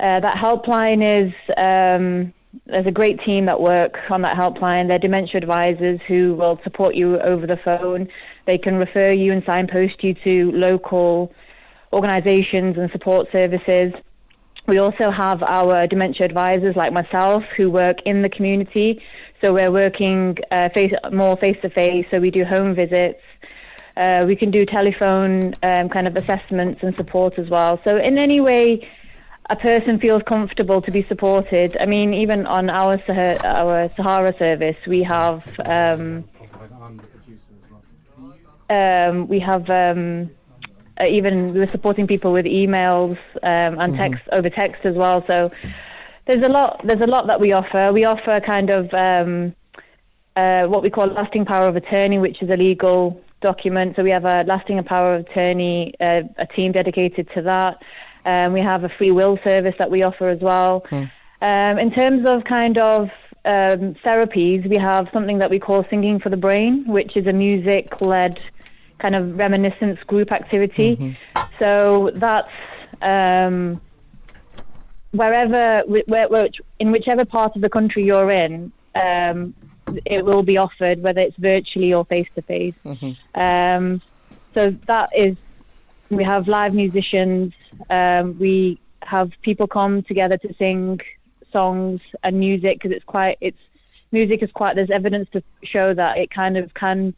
[0.00, 2.32] Uh, that helpline is um,
[2.66, 4.88] there's a great team that work on that helpline.
[4.88, 8.08] They're dementia advisors who will support you over the phone.
[8.46, 11.32] They can refer you and signpost you to local
[11.92, 13.92] organisations and support services.
[14.66, 19.02] We also have our dementia advisors like myself who work in the community.
[19.40, 22.06] So we're working uh, face, more face to face.
[22.10, 23.20] So we do home visits.
[23.98, 27.80] Uh, we can do telephone um, kind of assessments and support as well.
[27.82, 28.88] So in any way
[29.50, 31.76] a person feels comfortable to be supported.
[31.80, 36.24] I mean, even on our Sahara, our Sahara service, we have um,
[38.70, 40.30] um, we have um,
[41.00, 44.02] uh, even we were supporting people with emails um, and mm-hmm.
[44.02, 45.24] text over text as well.
[45.28, 45.50] So
[46.26, 46.82] there's a lot.
[46.84, 47.90] There's a lot that we offer.
[47.92, 49.54] We offer kind of um,
[50.36, 53.96] uh, what we call lasting power of attorney, which is a legal document.
[53.96, 57.82] So we have a lasting and power of attorney, uh, a team dedicated to that.
[58.24, 60.84] Um, we have a free will service that we offer as well.
[61.40, 63.10] Um, in terms of kind of
[63.44, 67.32] um, therapies, we have something that we call Singing for the Brain, which is a
[67.32, 68.40] music led
[68.98, 71.16] kind of reminiscence group activity.
[71.60, 72.50] So that's
[73.00, 73.80] um,
[75.12, 76.48] wherever, where, where,
[76.80, 79.54] in whichever part of the country you're in, um,
[80.04, 82.74] it will be offered, whether it's virtually or face to face.
[83.34, 84.00] Um,
[84.54, 85.36] So that is,
[86.10, 87.52] we have live musicians.
[87.90, 91.00] Um, we have people come together to sing
[91.52, 93.58] songs and music because it's quite, it's
[94.10, 94.74] music is quite.
[94.76, 97.14] There's evidence to show that it kind of can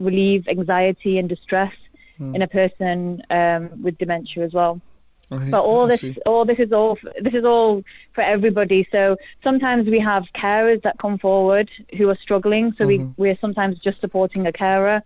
[0.00, 1.74] relieve anxiety and distress
[2.34, 4.80] in a person um, with dementia as well
[5.32, 7.82] I- but all this all this is all this is all
[8.12, 8.86] for everybody.
[8.92, 12.72] So sometimes we have carers that come forward who are struggling.
[12.78, 15.02] So we we're sometimes just supporting a carer.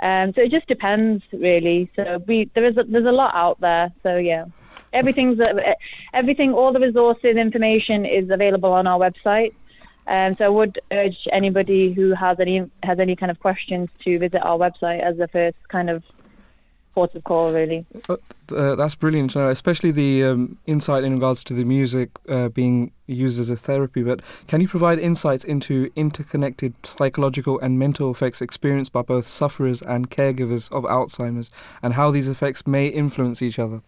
[0.00, 1.90] Um so it just depends really.
[1.96, 3.92] So we there is a, there's a lot out there.
[4.02, 4.44] So yeah.
[4.92, 5.74] Everything's uh,
[6.12, 9.52] everything all the resources information is available on our website.
[10.06, 14.18] Um, so I would urge anybody who has any has any kind of questions to
[14.18, 16.04] visit our website as the first kind of
[16.94, 21.64] port of call really Uh, that's brilliant especially the um, insight in regards to the
[21.64, 24.02] music uh, being used as a therapy.
[24.02, 29.82] But can you provide insights into interconnected psychological and mental effects experienced by both sufferers
[29.82, 31.50] and caregivers of Alzheimer's,
[31.82, 33.82] and how these effects may influence each other?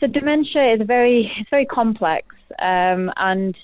[0.00, 3.56] So dementia is very it's very complex, um, and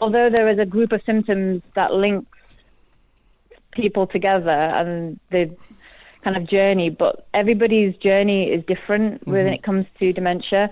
[0.00, 2.38] although there is a group of symptoms that links
[3.72, 5.50] people together and the
[6.22, 9.54] kind of journey, but everybody's journey is different when mm-hmm.
[9.54, 10.70] it comes to dementia.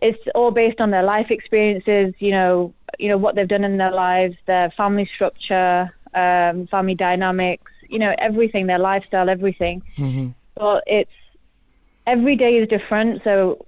[0.00, 3.76] It's all based on their life experiences, you know, you know what they've done in
[3.76, 9.82] their lives, their family structure, um, family dynamics, you know, everything, their lifestyle, everything.
[9.96, 10.28] Mm-hmm.
[10.56, 11.12] But it's
[12.06, 13.66] every day is different, so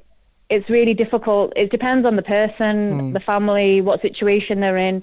[0.50, 1.52] it's really difficult.
[1.56, 3.12] It depends on the person, mm.
[3.12, 5.02] the family, what situation they're in.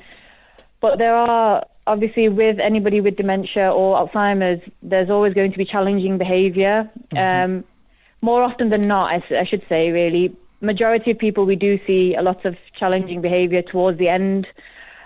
[0.81, 5.65] But there are obviously with anybody with dementia or Alzheimer's, there's always going to be
[5.65, 6.89] challenging behaviour.
[7.15, 7.63] Um,
[8.21, 11.79] more often than not, I, s- I should say, really, majority of people we do
[11.87, 14.47] see a lot of challenging behaviour towards the end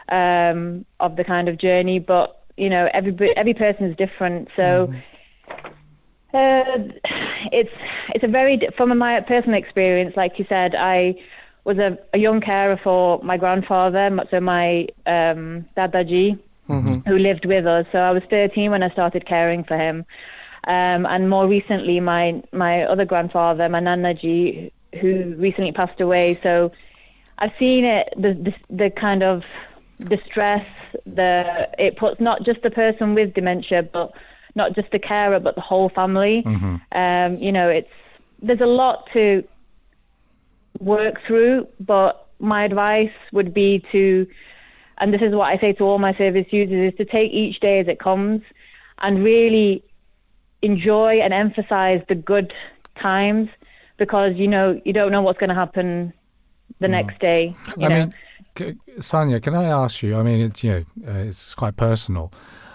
[0.10, 2.00] um, of the kind of journey.
[2.00, 4.94] But you know, every every person is different, so.
[6.34, 6.90] Uh,
[7.54, 7.72] it's
[8.14, 10.18] it's a very from my personal experience.
[10.18, 11.16] Like you said, I
[11.64, 16.38] was a, a young carer for my grandfather, so my um, dadaji,
[17.06, 17.86] who lived with us.
[17.92, 20.06] So I was 13 when I started caring for him,
[20.68, 26.40] um, and more recently, my my other grandfather, my nanaji, who recently passed away.
[26.42, 26.72] So
[27.38, 29.44] I've seen it the the, the kind of
[30.00, 30.68] distress
[31.06, 34.14] the it puts not just the person with dementia, but
[34.56, 36.44] not just the carer, but the whole family.
[36.94, 37.92] Um, you know, it's
[38.42, 39.44] there's a lot to
[40.80, 44.28] work through, but my advice would be to,
[44.98, 47.60] and this is what I say to all my service users, is to take each
[47.60, 48.42] day as it comes
[49.00, 49.84] and really
[50.62, 52.54] enjoy and emphasize the good
[52.98, 53.50] times
[53.98, 56.14] because you know you don't know what's going to happen
[56.80, 57.56] the next day.
[57.78, 58.12] You I know?
[58.60, 60.18] mean, Sania, can I ask you?
[60.18, 62.32] I mean, it's you know, uh, it's quite personal.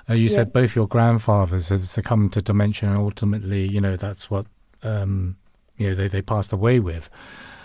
[0.08, 4.30] Uh, you said both your grandfathers have succumbed to dementia, and ultimately, you know, that's
[4.30, 4.46] what
[4.82, 5.36] um,
[5.76, 7.08] you know they, they passed away with.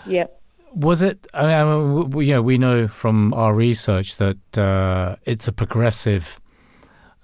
[0.06, 0.26] yeah.
[0.76, 1.26] Was it?
[1.32, 5.16] I mean, I mean, w- w- you know, we know from our research that uh,
[5.24, 6.38] it's a progressive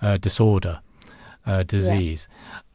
[0.00, 0.80] uh, disorder,
[1.46, 2.28] uh, disease.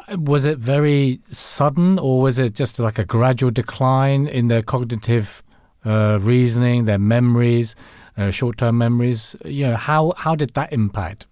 [0.07, 4.61] Uh, Was it very sudden, or was it just like a gradual decline in their
[4.61, 5.41] cognitive
[5.83, 7.75] uh, reasoning, their memories,
[8.17, 9.35] uh, short-term memories?
[9.43, 11.25] You know, how how did that impact?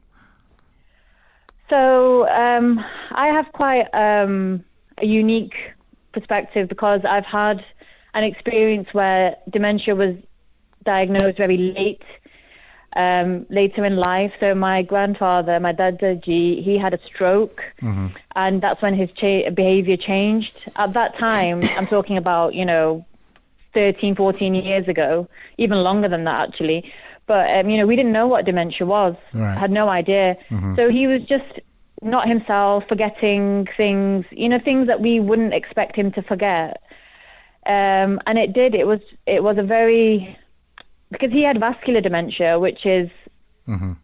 [1.70, 4.64] So um, I have quite um,
[4.98, 5.56] a unique
[6.14, 7.64] perspective because I've had
[8.16, 10.16] an experience where dementia was
[10.84, 12.04] diagnosed very late,
[12.96, 14.32] um, later in life.
[14.40, 17.62] So my grandfather, my dadaji, he had a stroke,
[18.36, 20.72] and that's when his cha- behavior changed.
[20.78, 23.06] At that time, I'm talking about you know
[23.74, 25.28] 13, 14 years ago,
[25.58, 26.92] even longer than that actually.
[27.28, 29.16] But um, you know, we didn't know what dementia was.
[29.34, 29.58] Right.
[29.58, 30.38] Had no idea.
[30.76, 31.60] So he was just
[32.02, 34.26] not himself, forgetting things.
[34.32, 36.82] You know, things that we wouldn't expect him to forget.
[37.66, 38.76] Um, and it did.
[38.76, 39.02] It was.
[39.26, 40.38] It was a very
[41.12, 43.10] because he had vascular dementia, which is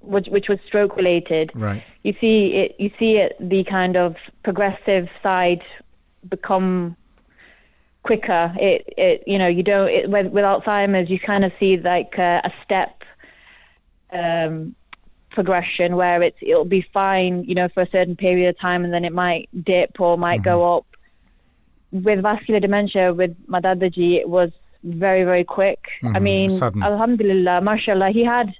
[0.01, 1.83] which, which was stroke related Right.
[2.03, 5.61] you see it you see it the kind of progressive side
[6.27, 6.95] become
[8.03, 8.53] quicker.
[8.59, 12.17] It, it, you know, you don't it, with, with Alzheimer's, you kind of see like
[12.17, 13.03] a, a step
[14.11, 14.75] um,
[15.29, 18.93] progression where it's it'll be fine, you know, for a certain period of time, and
[18.93, 20.85] then it might dip or might go up.
[21.91, 24.51] With vascular dementia, with my dadaji, it was
[24.83, 25.79] very very quick.
[26.03, 26.81] I Mhm, mean, sudden.
[26.83, 28.53] Alhamdulillah, mashallah, he had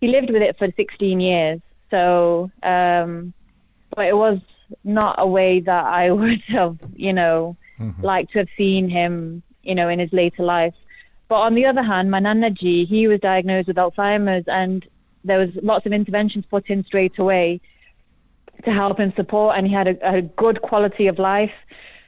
[0.00, 1.60] he lived with it for 16 years,
[1.90, 3.32] so um,
[3.94, 4.38] but it was
[4.82, 8.02] not a way that I would have, you know, Mhm.
[8.02, 10.74] liked to have seen him, you know, in his later life.
[11.28, 14.84] But on the other hand, my nanaji, he was diagnosed with Alzheimer's, and
[15.24, 17.60] there was lots of interventions put in straight away
[18.64, 21.52] to help and support, and he had a, a good quality of life.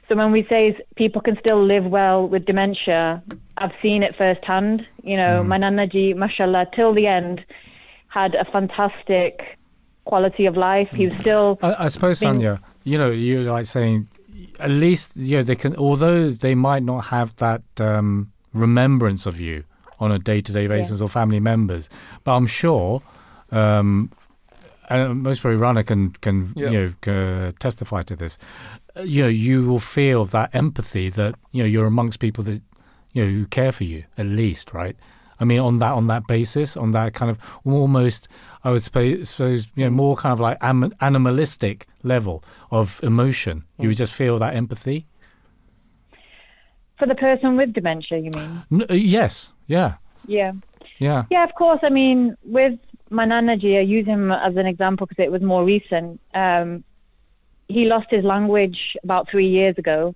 [0.07, 3.21] So when we say people can still live well with dementia,
[3.57, 4.87] I've seen it firsthand.
[5.03, 7.43] You know, my nanaji, mashallah, till the end,
[8.07, 9.57] had a fantastic
[10.05, 10.89] quality of life.
[10.91, 14.07] He was still I, I suppose, being- Sania, you know, you're like saying,
[14.59, 19.39] at least, you know, they can, although they might not have that um, remembrance of
[19.41, 19.65] you
[19.99, 21.89] on a day to day basis or family members,
[22.23, 23.01] but I'm sure,
[23.51, 24.09] um,
[24.89, 26.69] and most probably Rana can, can Yeah.
[26.69, 27.13] you know,
[27.47, 28.37] uh, testify to this,
[29.03, 32.61] you know, you will feel that empathy that, you know, you're amongst people that,
[33.13, 34.95] you know, who care for you, at least, right?
[35.39, 38.27] I mean, on that on that basis, on that kind of almost,
[38.63, 43.63] I would suppose, suppose you know, more kind of like animalistic level of emotion.
[43.79, 45.05] You would just feel that empathy.
[46.97, 48.17] for the person with dementia.
[48.17, 48.63] You mean?
[48.71, 49.95] N- uh, yes, yeah,
[50.25, 50.53] Yeah.
[50.97, 51.79] yeah, Yeah, of course.
[51.83, 52.79] I mean, with
[53.11, 56.19] my nanaji, I use him as an example because it was more recent.
[56.33, 56.83] Um,
[57.67, 60.15] he lost his language about three years ago,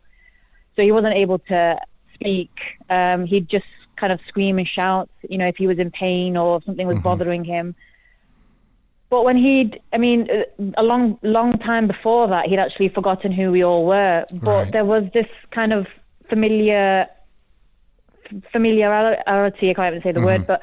[0.75, 1.79] so he wasn't able to
[2.13, 2.51] speak.
[2.89, 3.65] Um, he'd just
[3.97, 6.87] kind of scream and shout, you know, if he was in pain or if something
[6.87, 7.03] was Mhm.
[7.03, 7.75] bothering him.
[9.09, 10.43] But when he'd, I mean, uh,
[10.77, 14.25] a long, long time before that, he'd actually forgotten who we all were.
[14.31, 14.71] But Right.
[14.71, 15.87] there was this kind of
[16.29, 17.07] familiar
[18.53, 19.69] familiarity.
[19.69, 20.25] I can't even say the Mhm.
[20.25, 20.61] word, but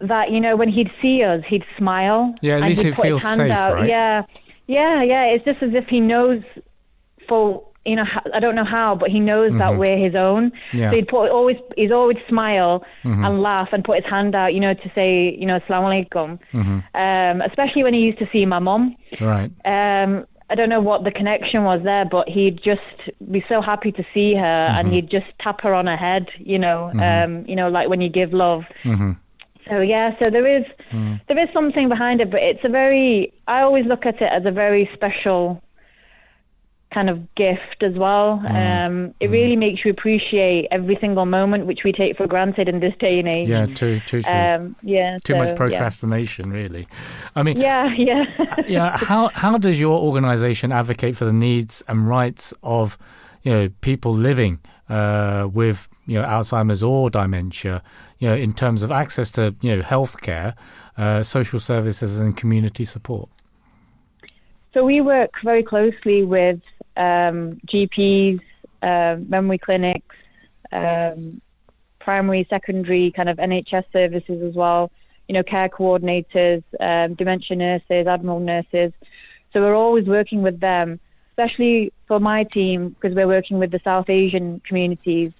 [0.00, 2.34] that you know when he'd see us, he'd smile.
[2.42, 3.74] Yeah, at and least he'd he feels safe, out.
[3.74, 3.88] right?
[3.88, 4.24] Yeah,
[4.66, 5.24] yeah, yeah.
[5.24, 6.42] It's just as if he knows
[7.28, 9.78] for you know h- I don't know how, but he knows that Mhm.
[9.78, 10.52] we're his own.
[10.72, 10.90] Yeah.
[10.90, 13.26] So he'd put always he'd always smile Mhm.
[13.26, 16.38] and laugh and put his hand out, you know, to say you know Assalamu alaikum.
[16.52, 18.96] hmm Um, especially when he used to see my mom.
[19.20, 19.50] right.
[19.64, 22.82] Um, I don't know what the connection was there, but he'd just
[23.30, 26.58] be so happy to see her, and he'd just tap her on her head, you
[26.58, 28.64] know, um, you know, like when you give love.
[28.82, 29.12] hmm
[29.68, 30.64] So yeah, so there is
[31.28, 34.44] there is something behind it, but it's a very I always look at it as
[34.44, 35.62] a very special
[36.94, 38.40] kind of gift as well.
[38.46, 42.78] Um, it really makes you appreciate every single moment which we take for granted in
[42.78, 43.48] this day and age.
[43.48, 44.32] Yeah, too, too, true.
[44.32, 45.18] Um, yeah.
[45.24, 45.56] too so, much yeah.
[45.56, 46.86] procrastination, really.
[47.34, 48.24] I mean, Yeah, yeah.
[48.68, 52.96] yeah how how does your organization advocate for the needs and rights of
[53.42, 57.82] you know people living uh, with you know Alzheimer's or dementia
[58.18, 60.54] you know in terms of access to you know healthcare
[60.96, 63.28] uh, social services and community support
[64.74, 66.60] So we work very closely with
[66.96, 68.40] um, GPs,
[68.82, 70.16] uh, memory clinics,
[70.72, 71.40] um,
[72.00, 74.90] primary, secondary, kind of NHS services as well.
[75.28, 78.92] You know, care coordinators, um, dementia nurses, admiral nurses.
[79.52, 80.98] So we're always working with them,
[81.30, 85.32] especially for my team because we're working with the South Asian communities.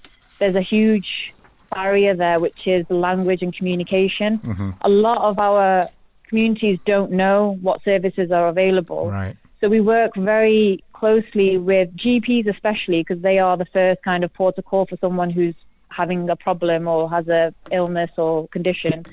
[0.45, 1.33] There's a huge
[1.75, 4.39] barrier there, which is language and communication.
[4.41, 4.71] Mm-hmm.
[4.83, 5.89] A lot of our
[6.29, 9.11] communities don't know what services are available.
[9.11, 14.23] right So we work very closely with GPs, especially because they are the first kind
[14.23, 15.55] of port of call for someone who's
[15.89, 19.07] having a problem or has a illness or condition.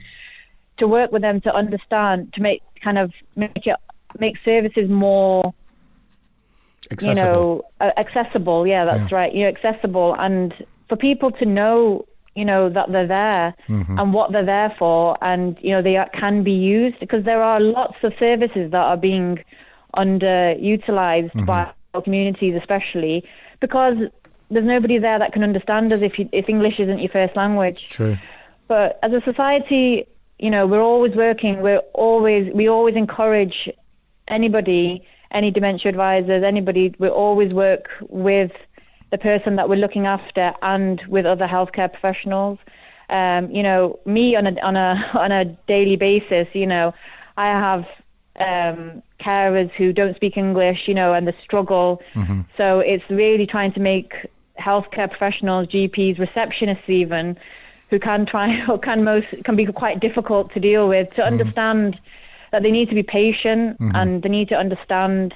[0.77, 3.77] To work with them to understand, to make kind of make it
[4.19, 5.53] make services more,
[6.91, 7.63] accessible you know,
[8.03, 8.67] accessible.
[8.67, 9.17] Yeah, that's Yeah.
[9.19, 9.33] right.
[9.33, 10.53] You know, accessible, and
[10.91, 12.05] for people to know,
[12.35, 13.97] you know, that they're there Mm-hmm.
[13.99, 17.41] and what they're there for, and you know, they are, can be used because there
[17.41, 19.39] are lots of services that are being
[19.95, 21.45] underutilized Mm-hmm.
[21.45, 23.23] by our communities, especially
[23.61, 23.97] because
[24.49, 27.87] there's nobody there that can understand us if you, if English isn't your first language.
[27.87, 28.17] true
[28.67, 30.07] But as a society,
[30.39, 31.61] you know, we're always working.
[31.61, 33.69] We're always we always encourage
[34.27, 35.05] anybody,
[35.39, 36.83] any dementia advisors, anybody.
[36.99, 37.85] We always work
[38.27, 38.51] with
[39.11, 42.57] the person that we're looking after and with other healthcare professionals.
[43.09, 46.47] Um, you know, me on a on a on a daily basis.
[46.53, 46.93] You know,
[47.37, 47.85] I have
[48.39, 50.87] um, carers who don't speak English.
[50.87, 52.01] You know, and the struggle.
[52.57, 54.13] So it's really trying to make
[54.57, 57.37] healthcare professionals, GPs, receptionists, even
[57.89, 61.99] who can try or can most can be quite difficult to deal with to understand
[62.51, 65.33] that they need to be patient and they need to understand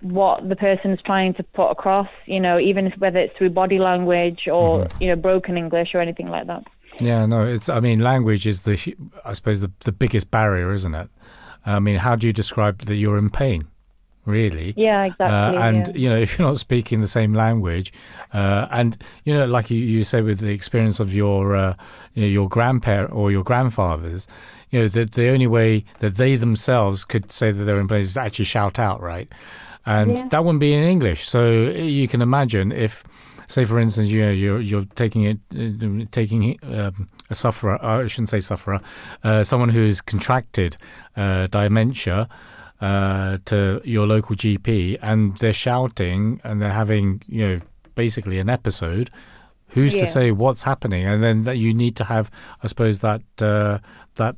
[0.00, 2.08] what the person is trying to put across.
[2.26, 5.02] You know, even if, whether it's through body language or Mm-hmm.
[5.02, 6.64] you know broken English or anything like that.
[7.00, 7.68] Yeah, no, it's.
[7.68, 11.08] I mean, language is the, I suppose, the the biggest barrier, isn't it?
[11.66, 13.68] I mean, how do you describe that you're in pain?
[14.24, 14.74] Really?
[14.76, 15.58] Yeah, exactly.
[15.58, 15.94] Uh, and yeah.
[15.94, 17.92] you know, if you're not speaking the same language,
[18.32, 21.74] uh, and you know, like you, you said with the experience of your uh,
[22.14, 24.26] you know, your grandparent or your grandfathers,
[24.70, 28.00] you know, that the only way that they themselves could say that they're in pain
[28.00, 29.32] is to actually shout out, right?
[29.86, 30.28] And Yeah.
[30.30, 31.26] that wouldn't be in English.
[31.28, 33.02] So you can imagine if,
[33.46, 37.82] say, for instance, you know, you're you're taking it, uh, taking um, a sufferer.
[37.82, 38.80] uh, I shouldn't say sufferer,
[39.24, 40.76] uh, someone who's contracted
[41.16, 42.28] uh, dementia
[42.80, 47.60] uh, to your local GP, and they're shouting and they're having, you know,
[47.94, 49.10] basically an episode.
[49.74, 50.00] Who's Yeah.
[50.02, 51.04] to say what's happening?
[51.06, 52.30] And then that you need to have,
[52.62, 53.78] I suppose, that uh,
[54.14, 54.36] that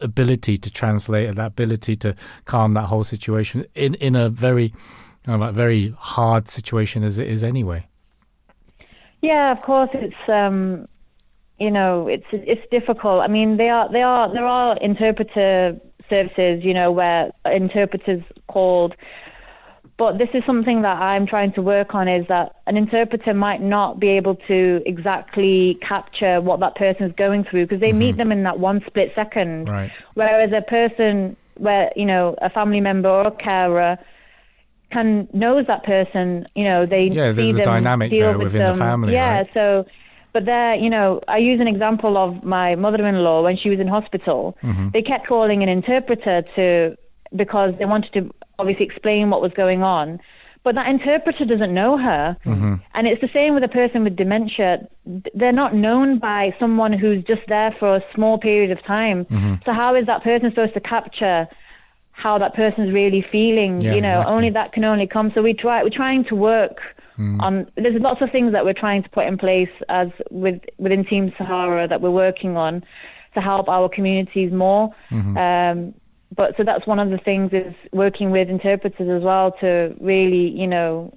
[0.00, 2.14] ability to translate, that ability to
[2.44, 4.72] calm that whole situation in in a very,
[5.26, 7.86] you know, very hard situation as it is anyway.
[9.22, 10.86] Yeah, of course it's um
[11.58, 13.22] you know, it's it's difficult.
[13.22, 18.94] I mean, they are they are there are interpreter services, you know, where interpreters called
[19.98, 23.62] but this is something that I'm trying to work on is that an interpreter might
[23.62, 28.18] not be able to exactly capture what that person is going through because they meet
[28.18, 29.68] them in that one split second.
[29.68, 29.90] Right.
[30.12, 33.98] Whereas a person where, you know, a family member or a carer
[34.90, 38.72] can knows that person, you know, they Yeah, there's a them, dynamic there with within
[38.72, 39.50] the family, Yeah, right?
[39.54, 39.86] so
[40.34, 43.88] but there, you know, I use an example of my mother-in-law when she was in
[43.88, 44.58] hospital.
[44.62, 44.90] Mm-hmm.
[44.90, 46.96] They kept calling an interpreter to
[47.34, 50.20] because they wanted to obviously explain what was going on.
[50.62, 52.36] But that interpreter doesn't know her.
[52.44, 52.74] Mm-hmm.
[52.94, 54.88] And it's the same with a person with dementia.
[55.32, 59.26] They're not known by someone who's just there for a small period of time.
[59.26, 59.54] Mm-hmm.
[59.64, 61.46] So how is that person supposed to capture
[62.10, 63.80] how that person's really feeling?
[63.80, 64.34] Yeah, you know, exactly.
[64.34, 65.30] only that can only come.
[65.36, 66.80] So we try we're trying to work
[67.18, 67.40] Mm.
[67.40, 71.02] on there's lots of things that we're trying to put in place as with within
[71.02, 72.84] Team Sahara that we're working on
[73.34, 74.94] to help our communities more.
[75.10, 75.38] Mm-hmm.
[75.38, 75.94] Um,
[76.34, 80.48] but so that's one of the things is working with interpreters as well to really,
[80.48, 81.12] you know,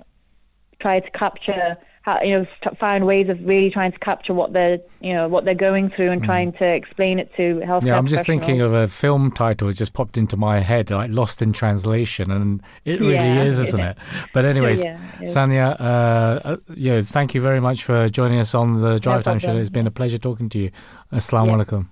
[0.80, 2.48] try to capture, how, you know,
[2.80, 6.12] find ways of really trying to capture what they're, you know, what they're going through
[6.12, 7.88] and trying to explain it to healthcare Mm.
[7.88, 11.12] Yeah, I'm just thinking of a film title that just popped into my head, like
[11.12, 13.44] Lost in Translation, and it really Yeah.
[13.44, 13.98] is, isn't it?
[14.32, 15.36] But anyways, yeah, is.
[15.36, 19.24] Sania, uh, uh, you know, thank you very much for joining us on the Drive
[19.24, 19.58] Time Show.
[19.58, 20.72] It's been a pleasure talking to you.
[21.12, 21.54] Assalamu Yeah.
[21.56, 21.88] alaikum.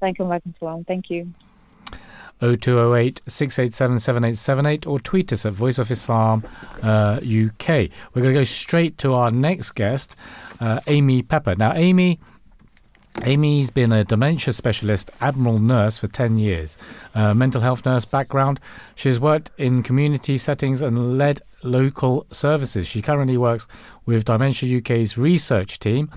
[0.00, 0.84] Thank you.
[0.86, 1.32] Thank you.
[2.40, 6.44] 0208 687 7878 or tweet us at Voice of Islam
[6.82, 7.68] uh, UK.
[8.14, 10.16] We're going to go straight to our next guest,
[10.60, 11.54] uh, Amy Pepper.
[11.56, 12.18] Now, Amy.
[13.24, 16.76] Amy's been a dementia specialist, admiral nurse for 10 years.
[17.16, 18.60] Uh, mental health nurse background.
[18.94, 22.86] She has worked in community settings and led local services.
[22.86, 23.66] She currently works
[24.06, 26.10] with Dementia UK's research team,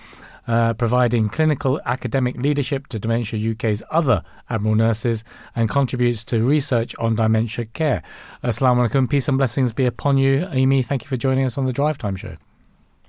[0.52, 5.23] uh, providing clinical academic leadership to Dementia UK's other admiral nurses
[5.56, 8.03] and contributes to research on dementia care.
[8.44, 9.10] Assalamu alaikum.
[9.10, 10.84] Peace and blessings be upon you, Amy.
[10.84, 12.36] Thank you for joining us on the Drive Time Show.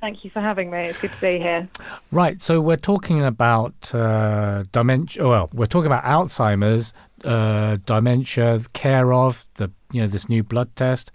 [0.00, 0.78] Thank you for having me.
[0.84, 1.68] It's good to be here.
[2.12, 5.26] Right, so we're talking about uh, dementia.
[5.26, 6.92] Well, we're talking about Alzheimer's,
[7.24, 11.10] uh, dementia, care of the you know this new blood test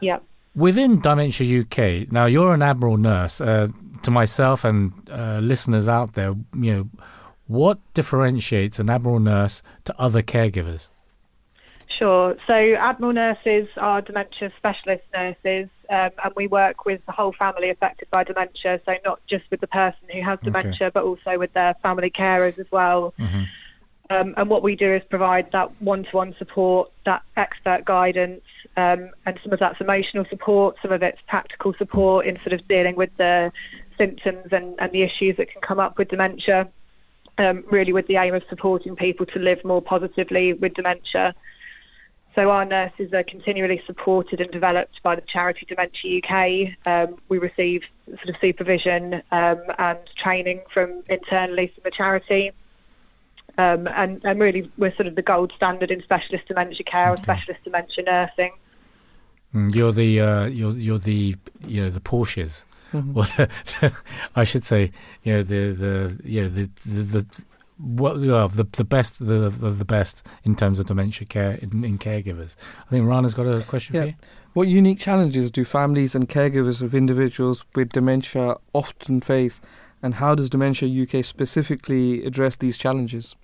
[0.00, 0.22] Yep.
[0.54, 2.10] within Dementia UK.
[2.10, 3.40] Now, you're an admiral nurse.
[3.40, 3.68] Uh,
[4.02, 6.88] to myself and uh, listeners out there, you know,
[7.46, 10.88] what differentiates an admiral nurse to other caregivers?
[11.88, 12.36] Sure.
[12.46, 17.68] So, Admiral nurses are dementia specialist nurses, um, and we work with the whole family
[17.68, 18.80] affected by dementia.
[18.86, 20.50] So, not just with the person who has Okay.
[20.52, 23.12] dementia, but also with their family carers as well.
[23.18, 23.46] Mhm.
[24.10, 28.42] Um, and what we do is provide that one-to-one support, that expert guidance,
[28.76, 32.66] um, and some of that's emotional support, some of it's practical support in sort of
[32.66, 33.52] dealing with the
[34.04, 36.68] symptoms and, and the issues that can come up with dementia.
[37.38, 41.34] Um, really, with the aim of supporting people to live more positively with dementia.
[42.34, 46.76] So our nurses are continually supported and developed by the charity Dementia UK.
[46.86, 52.52] Um, we receive sort of supervision um, and training from internally from the charity.
[53.58, 57.18] Um, and, and really, we're sort of the gold standard in specialist dementia care and
[57.20, 57.24] Okay.
[57.24, 58.52] specialist dementia nursing.
[59.54, 61.36] Mm, You're the uh, you're you're the
[61.66, 63.16] you know the Porsches, Mhm.
[63.16, 63.24] or
[63.80, 63.92] the,
[64.36, 64.90] I should say
[65.22, 67.42] you know the the you know the the, the
[67.78, 71.84] what well, the the best the, the the best in terms of dementia care in,
[71.84, 72.56] in caregivers.
[72.86, 74.00] I think Rana's got a question Yeah.
[74.02, 74.14] for you.
[74.52, 79.60] What unique challenges do families and caregivers of individuals with dementia often face,
[80.02, 83.36] and how does Dementia UK specifically address these challenges?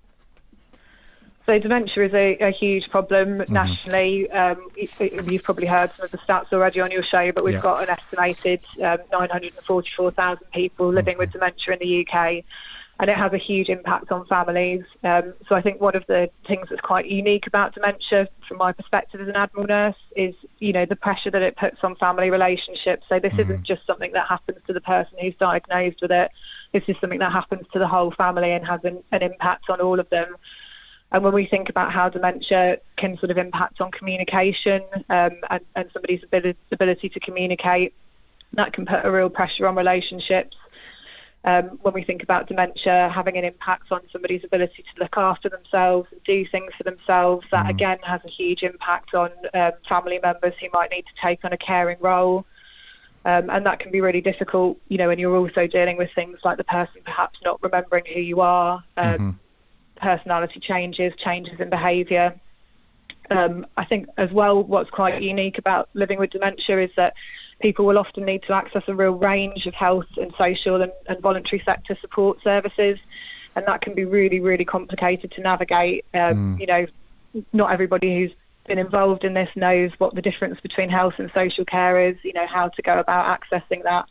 [1.47, 3.53] So dementia is a, a huge problem Mm-hmm.
[3.53, 4.31] nationally.
[4.33, 7.45] Um, y- y- you've probably heard some of the stats already on your show, but
[7.45, 7.61] we've Yeah.
[7.61, 12.45] got an estimated um, 944,000 people living with dementia in the UK,
[12.99, 14.83] and it has a huge impact on families.
[15.05, 18.73] Um, so I think one of the things that's quite unique about dementia, from my
[18.73, 22.29] perspective as an Admiral nurse, is you know the pressure that it puts on family
[22.31, 23.05] relationships.
[23.09, 26.31] So this isn't just something that happens to the person who's diagnosed with it.
[26.73, 29.81] This is something that happens to the whole family and has an, an impact on
[29.81, 30.35] all of them.
[31.13, 35.65] And when we think about how dementia can sort of impact on communication um, and,
[35.77, 37.95] and somebody's ability, ability to communicate,
[38.55, 40.57] that can put a real pressure on relationships.
[41.45, 45.49] Um, when we think about dementia having an impact on somebody's ability to look after
[45.49, 50.19] themselves and do things for themselves, that again has a huge impact on um, family
[50.21, 52.45] members who might need to take on a caring role.
[53.25, 56.39] Um, and that can be really difficult, you know, when you're also dealing with things
[56.45, 59.39] like the person perhaps not remembering who you are, um,
[59.97, 62.35] personality changes, changes in behaviour.
[63.31, 67.15] Um, I think as well, what's quite unique about living with dementia is that
[67.61, 71.19] people will often need to access a real range of health and social and, and
[71.21, 72.99] voluntary sector support services,
[73.57, 76.05] and that can be really, really complicated to navigate.
[76.15, 76.87] Um, You know,
[77.53, 78.33] not everybody who's
[78.67, 82.17] been involved in this knows what the difference between health and social care is.
[82.23, 84.09] You know, how to go about accessing that.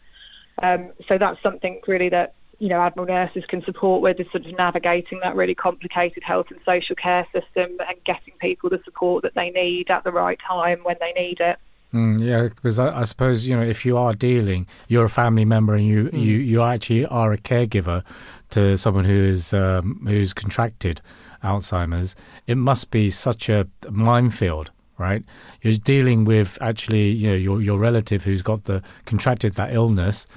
[0.61, 4.45] Um, so that's something really that you know Admiral nurses can support with is sort
[4.45, 9.23] of navigating that really complicated health and social care system and getting people the support
[9.23, 11.57] that they need at the right time when they need it.
[11.94, 15.45] Mm, yeah, because I, I suppose you know if you are dealing, you're a family
[15.45, 18.03] member, and you you you actually are a caregiver
[18.49, 20.99] to someone who is um, who's contracted
[21.44, 22.15] Alzheimer's.
[22.48, 25.23] It must be such a minefield, right?
[25.61, 30.27] You're dealing with actually you know your your relative who's got the contracted that illness,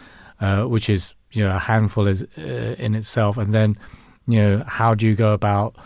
[0.40, 3.76] uh, which is you know a handful is uh, in itself, and then
[4.26, 5.76] you know how do you go about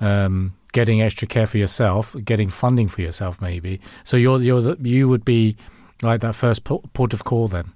[0.00, 3.80] um, getting extra care for yourself, getting funding for yourself, maybe.
[4.04, 5.56] So you're you're the, you would be
[6.02, 7.72] like that first port of call then.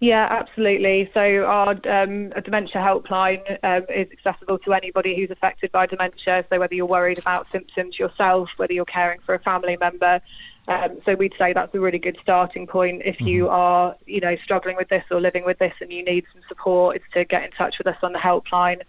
[0.00, 1.10] Yeah, absolutely.
[1.14, 6.44] So our um, dementia helpline um, is accessible to anybody who's affected by dementia.
[6.50, 10.20] So whether you're worried about symptoms yourself, whether you're caring for a family member.
[10.66, 13.02] Um, so we'd say that's a really good starting point.
[13.04, 16.24] If you are, you know, struggling with this or living with this and you need
[16.32, 18.80] some support, is to get in touch with us on the helpline.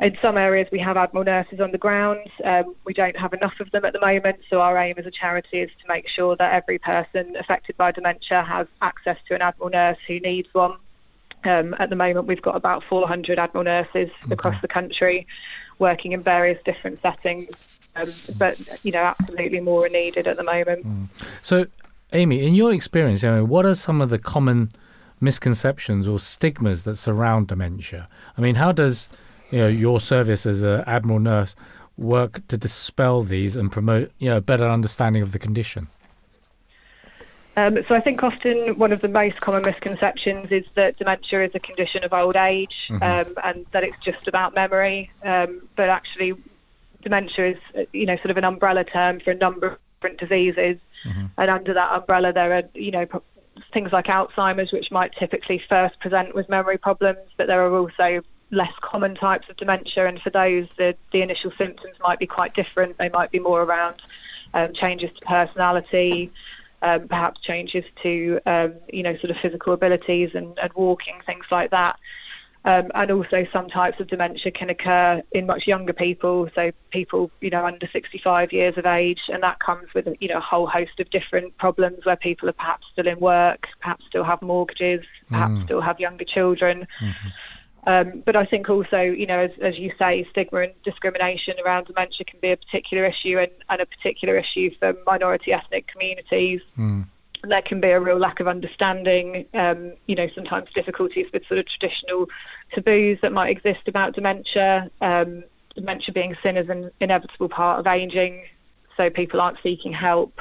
[0.00, 2.30] In some areas, we have Admiral nurses on the ground.
[2.44, 5.10] Um, we don't have enough of them at the moment, so our aim as a
[5.10, 9.42] charity is to make sure that every person affected by dementia has access to an
[9.42, 10.76] Admiral nurse who needs one.
[11.44, 15.26] Um, at the moment, we've got about 400 Admiral nurses across the country
[15.78, 17.50] working in various different settings.
[17.96, 20.86] Um, but, you know, absolutely more are needed at the moment.
[21.42, 21.66] So,
[22.12, 24.70] Amy, in your experience, you know, what are some of the common
[25.20, 28.08] misconceptions or stigmas that surround dementia?
[28.36, 29.08] I mean, how does
[29.50, 31.54] you know your service as an Admiral nurse
[31.96, 35.88] work to dispel these and promote you know a better understanding of the condition?
[37.56, 41.50] Um, so I think often one of the most common misconceptions is that dementia is
[41.54, 45.10] a condition of old age um, and that it's just about memory.
[45.24, 46.34] Um, but actually,
[47.02, 50.20] dementia is, uh, you know, sort of an umbrella term for a number of different
[50.20, 50.78] diseases.
[51.38, 53.06] And under that umbrella, there are, you know,
[53.72, 58.22] things like Alzheimer's, which might typically first present with memory problems, but there are also
[58.50, 60.06] less common types of dementia.
[60.06, 62.98] And for those, the, the initial symptoms might be quite different.
[62.98, 64.02] They might be more around
[64.54, 66.32] um, changes to personality,
[66.82, 71.44] um, perhaps changes to um, you know sort of physical abilities and, and walking things
[71.50, 71.98] like that.
[72.66, 77.30] Um, and also some types of dementia can occur in much younger people, so people
[77.40, 80.66] you know under 65 years of age, and that comes with you know a whole
[80.66, 85.02] host of different problems where people are perhaps still in work, perhaps still have mortgages,
[85.30, 86.86] perhaps still have younger children.
[87.86, 91.86] Um, but I think also, you know, as, as you say, stigma and discrimination around
[91.86, 96.60] dementia can be a particular issue and, and a particular issue for minority ethnic communities.
[97.42, 101.58] There can be a real lack of understanding, um, you know, sometimes difficulties with sort
[101.58, 102.28] of traditional
[102.72, 105.44] taboos that might exist about dementia, um,
[105.74, 108.44] dementia being seen as an inevitable part of ageing,
[108.96, 110.40] so people aren't seeking help.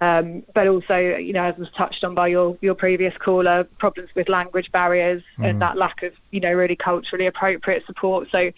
[0.00, 4.10] Um, but also, you know, as was touched on by your, your previous caller, problems
[4.14, 8.28] with language barriers and that lack of, you know, really culturally appropriate support.
[8.30, 8.52] So,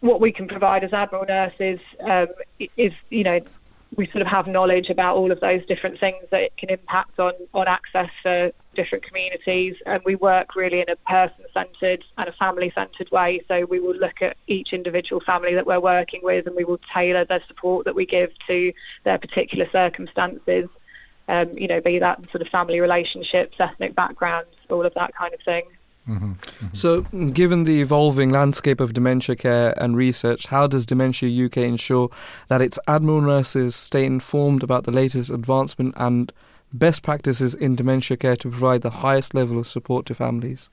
[0.00, 2.28] what we can provide as Admiral nurses um,
[2.76, 3.40] is, you know,
[3.96, 7.18] we sort of have knowledge about all of those different things that it can impact
[7.18, 9.76] on, on access for different communities.
[9.84, 13.42] And we work really in a person centred and a family centred way.
[13.48, 16.80] So we will look at each individual family that we're working with and we will
[16.92, 18.72] tailor the support that we give to
[19.04, 20.68] their particular circumstances.
[21.28, 25.34] Um, you know, be that sort of family relationships, ethnic backgrounds, all of that kind
[25.34, 25.64] of thing.
[26.08, 26.32] Mm-hmm.
[26.72, 32.10] So, given the evolving landscape of dementia care and research, how does Dementia UK ensure
[32.48, 36.32] that its Admiral nurses stay informed about the latest advancement and
[36.72, 40.68] best practices in dementia care to provide the highest level of support to families?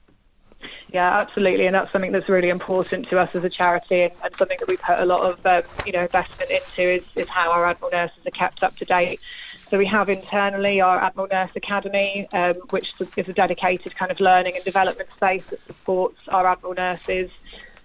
[0.92, 4.36] Yeah, absolutely, and that's something that's really important to us as a charity, and, and
[4.36, 7.50] something that we put a lot of um, you know investment into is, is how
[7.50, 9.20] our Admiral nurses are kept up to date.
[9.70, 14.18] So we have internally our Admiral Nurse Academy, um, which is a dedicated kind of
[14.18, 17.30] learning and development space that supports our Admiral nurses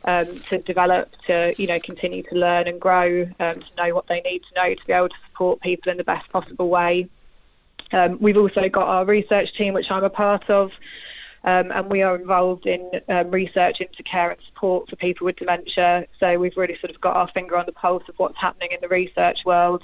[0.03, 4.07] um, to develop, to you know continue to learn and grow, um, to know what
[4.07, 7.07] they need to know to be able to support people in the best possible way.
[7.91, 10.71] Um, we've also got our research team, which I'm a part of,
[11.43, 15.35] um, and we are involved in um, research into care and support for people with
[15.35, 16.07] dementia.
[16.19, 18.81] So we've really sort of got our finger on the pulse of what's happening in
[18.81, 19.83] the research world.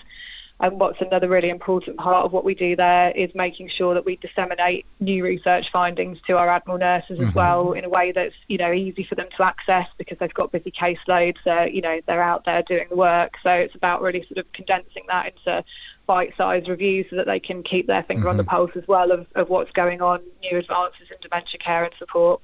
[0.62, 4.06] And what's another really important part of what we do there is making sure that
[4.06, 7.30] we disseminate new research findings to our Admiral nurses Mhm.
[7.30, 10.34] as well in a way that's you know easy for them to access because they've
[10.34, 11.38] got busy caseloads.
[11.48, 14.52] Uh, you know they're out there doing the work, so it's about really sort of
[14.54, 15.64] condensing that into
[16.06, 18.48] bite-sized reviews so that they can keep their finger on the Mhm.
[18.48, 22.40] pulse as well of, of what's going on, new advances in dementia care and support.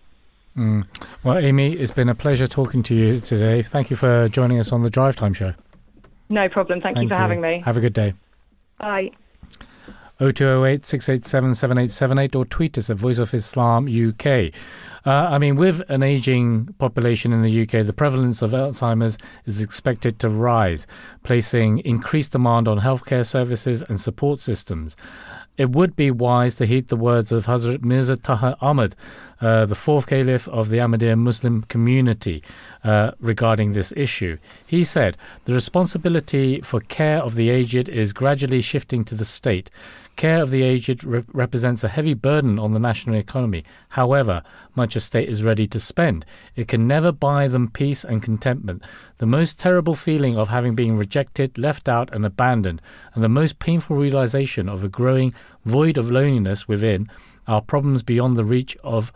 [0.57, 0.85] Mm.
[1.23, 3.61] Well, Amy, it's been a pleasure talking to you today.
[3.61, 5.53] Thank you for joining us on the Drive Time Show.
[6.29, 6.81] No problem.
[6.81, 7.61] Thank, you for having me.
[7.65, 8.13] Have a good day.
[8.79, 9.11] Bye.
[10.19, 14.51] 0208 687 7878 or tweet us at Voice of Islam UK.
[15.05, 19.61] Uh, I mean, with an aging population in the UK, the prevalence of Alzheimer's is
[19.61, 20.87] expected to rise,
[21.23, 24.97] placing increased demand on healthcare services and support systems.
[25.55, 28.95] It would be wise to heed the words of Hazrat Mirza Tahir Ahmad,
[29.41, 32.43] uh, the fourth caliph of the Ahmadiyya Muslim community,
[32.84, 34.38] uh, regarding this issue.
[34.65, 39.69] He said, The responsibility for care of the aged is gradually shifting to the state.
[40.15, 43.64] Care of the aged re- represents a heavy burden on the national economy.
[43.89, 44.41] However,
[44.73, 46.26] much a state is ready to spend.
[46.55, 48.81] It can never buy them peace and contentment.
[49.18, 52.81] The most terrible feeling of having been rejected, left out, and abandoned,
[53.14, 55.35] and the most painful realization of a growing
[55.65, 57.11] void of loneliness within,
[57.47, 59.11] are problems beyond the reach of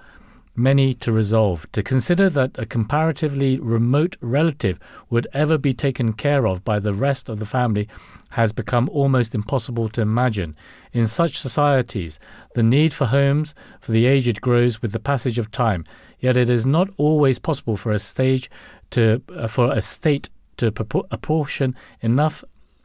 [0.56, 1.66] many to resolve.
[1.72, 4.80] To consider that a comparatively remote relative
[5.10, 7.88] would ever be taken care of by the rest of the family
[8.32, 10.56] has become almost impossible to imagine.
[10.94, 12.20] In such societies,
[12.54, 15.86] the need for homes for the aged grows with the passage of time,
[16.20, 18.50] yet it is not always possible for a stage
[18.92, 20.68] to uh, for a state to
[21.12, 22.44] apportion enough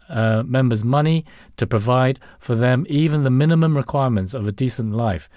[0.09, 1.25] uh, members money
[1.57, 5.29] to provide for them even the minimum requirements of a decent life.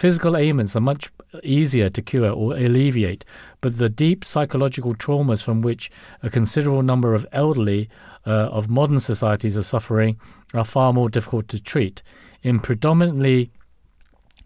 [0.00, 1.12] Physical ailments are much
[1.42, 3.22] easier to cure or alleviate,
[3.60, 5.90] but the deep psychological traumas from which
[6.22, 7.90] a considerable number of elderly
[8.26, 10.18] uh, of modern societies are suffering
[10.54, 12.02] are far more difficult to treat.
[12.42, 13.50] In predominantly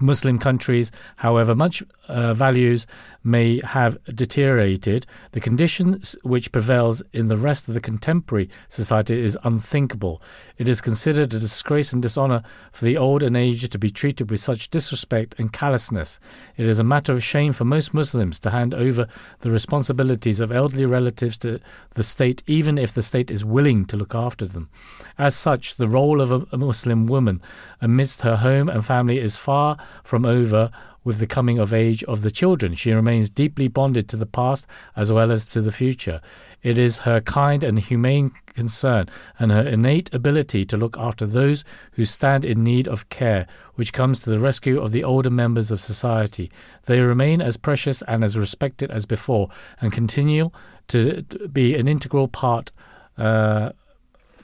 [0.00, 2.86] Muslim countries, however much uh, values
[3.24, 9.38] may have deteriorated, the conditions which prevails in the rest of the contemporary society is
[9.44, 10.20] unthinkable.
[10.58, 14.30] It is considered a disgrace and dishonor for the old and aged to be treated
[14.30, 16.20] with such disrespect and callousness.
[16.58, 19.08] It is a matter of shame for most Muslims to hand over
[19.40, 21.60] the responsibilities of elderly relatives to
[21.94, 24.68] the state, even if the state is willing to look after them.
[25.16, 27.40] As such, the role of a, a Muslim woman
[27.80, 30.70] amidst her home and family is far from over
[31.04, 32.74] with the coming of age of the children.
[32.74, 34.66] She remains deeply bonded to the past
[34.96, 36.20] as well as to the future.
[36.62, 39.08] It is her kind and humane concern
[39.38, 41.62] and her innate ability to look after those
[41.92, 45.70] who stand in need of care which comes to the rescue of the older members
[45.70, 46.50] of society.
[46.86, 49.50] They remain as precious and as respected as before
[49.80, 50.50] and continue
[50.88, 51.22] to
[51.52, 52.72] be an integral part.
[53.18, 53.72] Uh,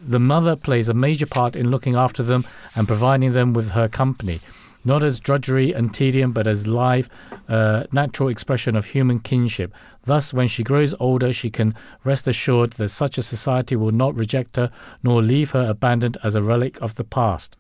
[0.03, 3.89] the mother plays a major part in looking after them and providing them with her
[3.89, 4.41] company
[4.85, 7.09] not as drudgery and tedium, but as live,
[7.49, 9.73] uh, natural expression of human kinship.
[10.05, 11.75] Thus, when she grows older, she can
[12.05, 14.71] rest assured that such a society will not reject her
[15.03, 17.57] nor leave her abandoned as a relic of the past.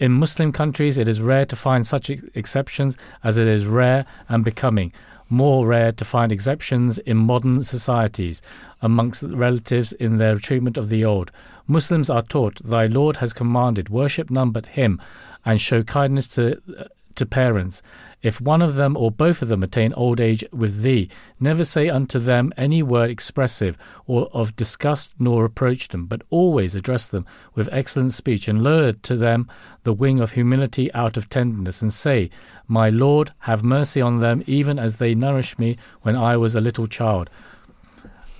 [0.00, 4.44] In Muslim countries, it is rare to find such exceptions as it is rare and
[4.44, 4.92] becoming.
[5.30, 8.42] More rare to find exceptions in modern societies
[8.82, 11.30] amongst relatives in their treatment of the old.
[11.66, 15.00] Muslims are taught, Thy Lord has commanded, worship none but Him,
[15.44, 16.84] and show kindness to, uh,
[17.14, 17.82] to parents.
[18.22, 21.90] If one of them or both of them attain old age with thee, never say
[21.90, 23.76] unto them any word expressive
[24.06, 28.92] or of disgust nor reproach them, but always address them with excellent speech, and lower
[28.92, 29.46] to them
[29.82, 32.30] the wing of humility out of tenderness, and say,
[32.66, 36.62] My Lord, have mercy on them, even as they nourished me when I was a
[36.62, 37.28] little child.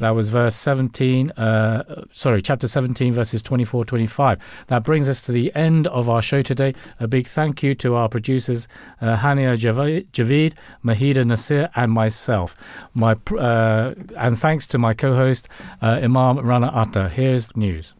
[0.05, 4.39] That was verse 17, uh, sorry, chapter 17, verses 24 25.
[4.67, 6.75] That brings us to the end of our show today.
[7.01, 8.69] A big thank you to our producers,
[9.01, 10.53] uh, Haniya Javaid,
[10.85, 12.55] Maheda Nasir, and myself.
[12.93, 15.49] My uh, And thanks to my co host,
[15.81, 17.09] uh, Imam Rana Atta.
[17.09, 17.93] Here's the news.